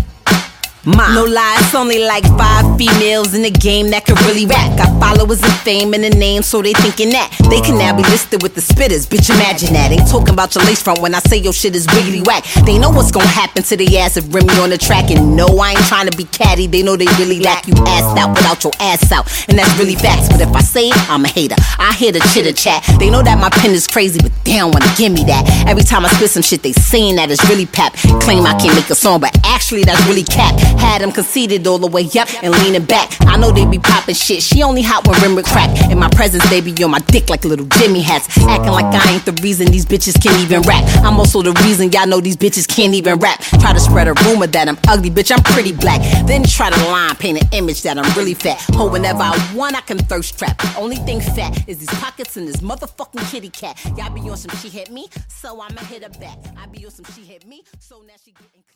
No 0.86 1.24
lie, 1.24 1.56
it's 1.58 1.74
only 1.74 1.98
like 1.98 2.22
five 2.38 2.78
females 2.78 3.34
in 3.34 3.42
the 3.42 3.50
game 3.50 3.90
that 3.90 4.06
could 4.06 4.20
really 4.22 4.46
rap. 4.46 4.78
Got 4.78 4.94
followers 5.02 5.42
and 5.42 5.52
fame 5.66 5.94
and 5.94 6.04
a 6.04 6.10
name, 6.10 6.42
so 6.42 6.62
they 6.62 6.72
thinking 6.74 7.10
that 7.10 7.26
they 7.50 7.60
can 7.60 7.76
now 7.76 7.90
be 7.90 8.04
listed 8.04 8.40
with 8.40 8.54
the 8.54 8.60
spitters. 8.60 9.02
Bitch, 9.02 9.28
imagine 9.28 9.74
that. 9.74 9.90
Ain't 9.90 10.06
talking 10.08 10.30
about 10.30 10.54
your 10.54 10.62
lace 10.62 10.80
front 10.80 11.00
when 11.00 11.12
I 11.12 11.18
say 11.26 11.38
your 11.38 11.52
shit 11.52 11.74
is 11.74 11.88
wiggly 11.90 12.22
whack. 12.22 12.44
They 12.64 12.78
know 12.78 12.90
what's 12.90 13.10
gonna 13.10 13.26
happen 13.26 13.64
to 13.64 13.76
the 13.76 13.98
ass 13.98 14.16
if 14.16 14.32
Remy 14.32 14.54
on 14.62 14.70
the 14.70 14.78
track. 14.78 15.10
And 15.10 15.34
no, 15.34 15.46
I 15.58 15.72
ain't 15.72 15.86
trying 15.90 16.08
to 16.08 16.16
be 16.16 16.22
catty. 16.22 16.68
They 16.68 16.84
know 16.84 16.94
they 16.94 17.10
really 17.18 17.40
lack 17.40 17.66
you 17.66 17.74
ass 17.74 18.06
out 18.16 18.30
without 18.30 18.62
your 18.62 18.72
ass 18.78 19.10
out. 19.10 19.26
And 19.48 19.58
that's 19.58 19.76
really 19.80 19.96
facts. 19.96 20.28
But 20.28 20.40
if 20.40 20.54
I 20.54 20.62
say 20.62 20.86
it, 20.86 21.10
I'm 21.10 21.24
a 21.24 21.28
hater. 21.28 21.56
I 21.80 21.94
hear 21.94 22.12
the 22.12 22.20
chitter 22.32 22.52
chat. 22.52 22.86
They 23.00 23.10
know 23.10 23.22
that 23.22 23.40
my 23.40 23.50
pen 23.50 23.72
is 23.72 23.88
crazy, 23.88 24.20
but 24.22 24.30
they 24.44 24.58
don't 24.58 24.70
wanna 24.70 24.92
give 24.96 25.10
me 25.10 25.24
that. 25.24 25.66
Every 25.66 25.82
time 25.82 26.06
I 26.06 26.10
spit 26.10 26.30
some 26.30 26.42
shit, 26.44 26.62
they 26.62 26.72
saying 26.72 27.16
that 27.16 27.28
it's 27.28 27.42
really 27.48 27.66
pap. 27.66 27.94
Claim 28.22 28.46
I 28.46 28.54
can't 28.54 28.76
make 28.76 28.88
a 28.88 28.94
song, 28.94 29.18
but 29.18 29.36
actually 29.44 29.82
that's 29.82 30.04
really 30.06 30.22
cap. 30.22 30.54
Had 30.78 31.02
them 31.02 31.12
conceited 31.12 31.66
all 31.66 31.78
the 31.78 31.86
way 31.86 32.04
up 32.18 32.28
and 32.42 32.52
leaning 32.52 32.84
back. 32.84 33.10
I 33.22 33.36
know 33.36 33.50
they 33.50 33.66
be 33.66 33.78
popping 33.78 34.14
shit. 34.14 34.42
She 34.42 34.62
only 34.62 34.82
hot 34.82 35.06
when 35.06 35.20
rim 35.20 35.42
crack. 35.44 35.90
In 35.90 35.98
my 35.98 36.08
presence, 36.10 36.48
they 36.50 36.60
be 36.60 36.72
on 36.82 36.90
my 36.90 37.00
dick 37.00 37.28
like 37.28 37.44
little 37.44 37.66
Jimmy 37.78 38.00
hats. 38.00 38.28
Acting 38.38 38.72
like 38.72 38.86
I 38.86 39.12
ain't 39.12 39.24
the 39.24 39.32
reason 39.42 39.66
these 39.66 39.86
bitches 39.86 40.20
can't 40.22 40.38
even 40.40 40.62
rap. 40.62 40.84
I'm 41.04 41.18
also 41.18 41.42
the 41.42 41.52
reason 41.64 41.92
y'all 41.92 42.06
know 42.06 42.20
these 42.20 42.36
bitches 42.36 42.66
can't 42.68 42.94
even 42.94 43.18
rap. 43.18 43.40
Try 43.60 43.72
to 43.72 43.80
spread 43.80 44.08
a 44.08 44.14
rumor 44.24 44.46
that 44.46 44.68
I'm 44.68 44.78
ugly, 44.88 45.10
bitch, 45.10 45.32
I'm 45.32 45.42
pretty 45.42 45.72
black. 45.72 46.00
Then 46.26 46.44
try 46.44 46.70
to 46.70 46.84
line 46.86 47.16
paint 47.16 47.42
an 47.42 47.48
image 47.52 47.82
that 47.82 47.98
I'm 47.98 48.16
really 48.16 48.34
fat. 48.34 48.64
Oh, 48.72 48.90
whenever 48.90 49.22
I 49.22 49.52
want, 49.54 49.76
I 49.76 49.80
can 49.80 49.98
thirst 49.98 50.38
trap. 50.38 50.60
Only 50.76 50.96
thing 50.96 51.20
fat 51.20 51.68
is 51.68 51.78
these 51.78 51.94
pockets 52.00 52.36
and 52.36 52.46
this 52.46 52.58
motherfucking 52.58 53.30
kitty 53.30 53.50
cat. 53.50 53.78
Y'all 53.96 54.10
be 54.10 54.20
on 54.28 54.36
some 54.36 54.54
she 54.58 54.68
hit 54.68 54.90
me, 54.90 55.08
so 55.28 55.60
I'ma 55.60 55.80
hit 55.82 56.02
her 56.02 56.20
back. 56.20 56.38
I 56.56 56.66
be 56.66 56.84
on 56.84 56.90
some 56.90 57.06
she 57.14 57.22
hit 57.22 57.46
me, 57.46 57.62
so 57.78 58.02
now 58.06 58.14
she 58.24 58.32
getting. 58.32 58.75